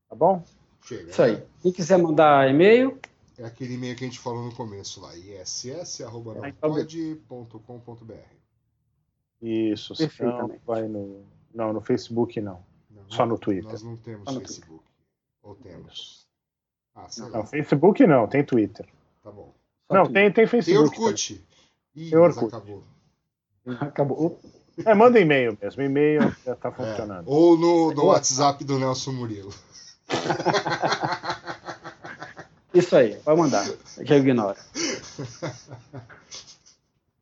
Tá 0.09 0.15
bom? 0.15 0.43
Chega. 0.83 1.11
Isso 1.11 1.21
aí. 1.21 1.33
Né? 1.33 1.43
Quem 1.61 1.71
quiser 1.71 1.99
mandar 1.99 2.49
e-mail, 2.49 2.97
é 3.37 3.45
aquele 3.45 3.75
e-mail 3.75 3.95
que 3.95 4.03
a 4.03 4.07
gente 4.07 4.19
falou 4.19 4.43
no 4.45 4.55
começo 4.55 4.99
lá, 4.99 5.15
iss.com.br. 5.15 6.11
Isso, 9.41 9.93
não 10.19 10.59
vai 10.65 10.87
no. 10.87 11.25
Não, 11.53 11.73
no 11.73 11.81
Facebook 11.81 12.39
não. 12.39 12.63
não 12.89 13.09
Só 13.09 13.25
no 13.25 13.37
Twitter. 13.37 13.71
Nós 13.71 13.81
não 13.81 13.97
temos 13.97 14.33
Facebook. 14.33 14.83
Ou 15.41 15.55
temos? 15.55 16.27
Ah, 16.95 17.09
sei 17.09 17.23
não, 17.25 17.31
lá. 17.39 17.45
Facebook 17.45 18.05
não, 18.05 18.27
tem 18.27 18.43
Twitter. 18.43 18.87
Tá 19.23 19.31
bom. 19.31 19.53
Só 19.87 19.93
não, 19.95 20.05
tem, 20.11 20.31
tem 20.31 20.45
Facebook. 20.45 20.95
Tem 20.95 21.03
Orkut. 21.03 21.45
Ih, 21.95 22.09
tem 22.09 22.19
Orkut. 22.19 22.55
acabou. 22.55 22.83
Acabou. 23.65 24.39
É, 24.85 24.93
manda 24.93 25.19
e-mail 25.19 25.57
mesmo. 25.61 25.81
E-mail 25.81 26.35
já 26.45 26.55
tá 26.55 26.71
funcionando. 26.71 27.27
É. 27.27 27.33
Ou 27.33 27.57
no, 27.57 27.93
no 27.93 28.05
WhatsApp 28.05 28.63
do 28.63 28.79
Nelson 28.79 29.11
Murilo. 29.11 29.53
Isso 32.73 32.95
aí, 32.95 33.17
vai 33.25 33.35
mandar. 33.35 33.67
Já 34.01 34.15
ignora. 34.17 34.57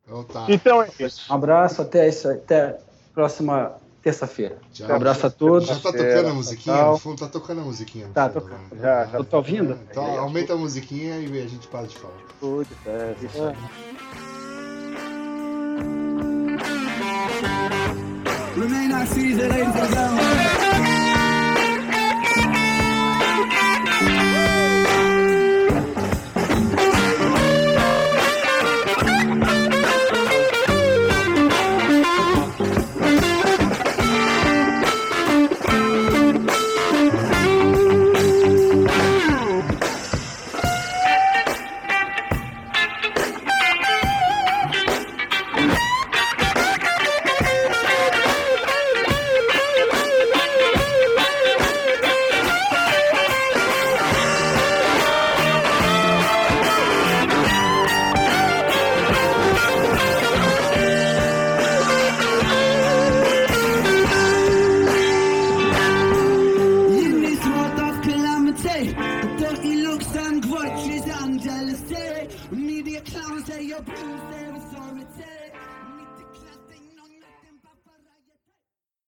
Então 0.10 0.24
tá. 0.24 0.45
Então 0.49 0.82
é 0.82 0.89
isso. 0.99 1.32
Um 1.32 1.36
abraço, 1.36 1.82
até, 1.84 2.10
isso, 2.10 2.28
até 2.28 2.62
a 2.64 2.76
próxima 3.14 3.74
terça-feira. 4.01 4.57
Um 4.82 4.95
abraço 4.95 5.28
a 5.28 5.30
todos. 5.30 5.68
Já 5.68 5.76
tá 5.76 5.91
tocando 5.91 6.30
a 6.30 6.34
musiquinha? 6.34 6.86
No 6.86 6.97
fundo 6.97 7.20
tá 7.20 7.28
tocando 7.28 7.62
a 7.62 7.64
musiquinha. 7.64 8.07
Tá 8.12 8.28
tocando. 8.28 8.76
Já, 8.82 9.05
já. 9.05 9.24
Tô 9.24 9.38
ouvindo? 9.38 9.78
Então 9.91 10.03
aumenta 10.20 10.53
a 10.53 10.57
musiquinha 10.57 11.20
e 11.20 11.41
a 11.41 11.47
gente 11.47 11.68
para 11.68 11.86
de 11.86 11.95
falar. 11.95 12.18
Tudo, 12.39 12.68
é, 12.88 13.16
isso 13.22 13.43
aí. 13.43 13.55
Remain 18.55 18.91
ladies 18.91 19.39
and 19.39 19.51
gentlemen. 19.53 20.48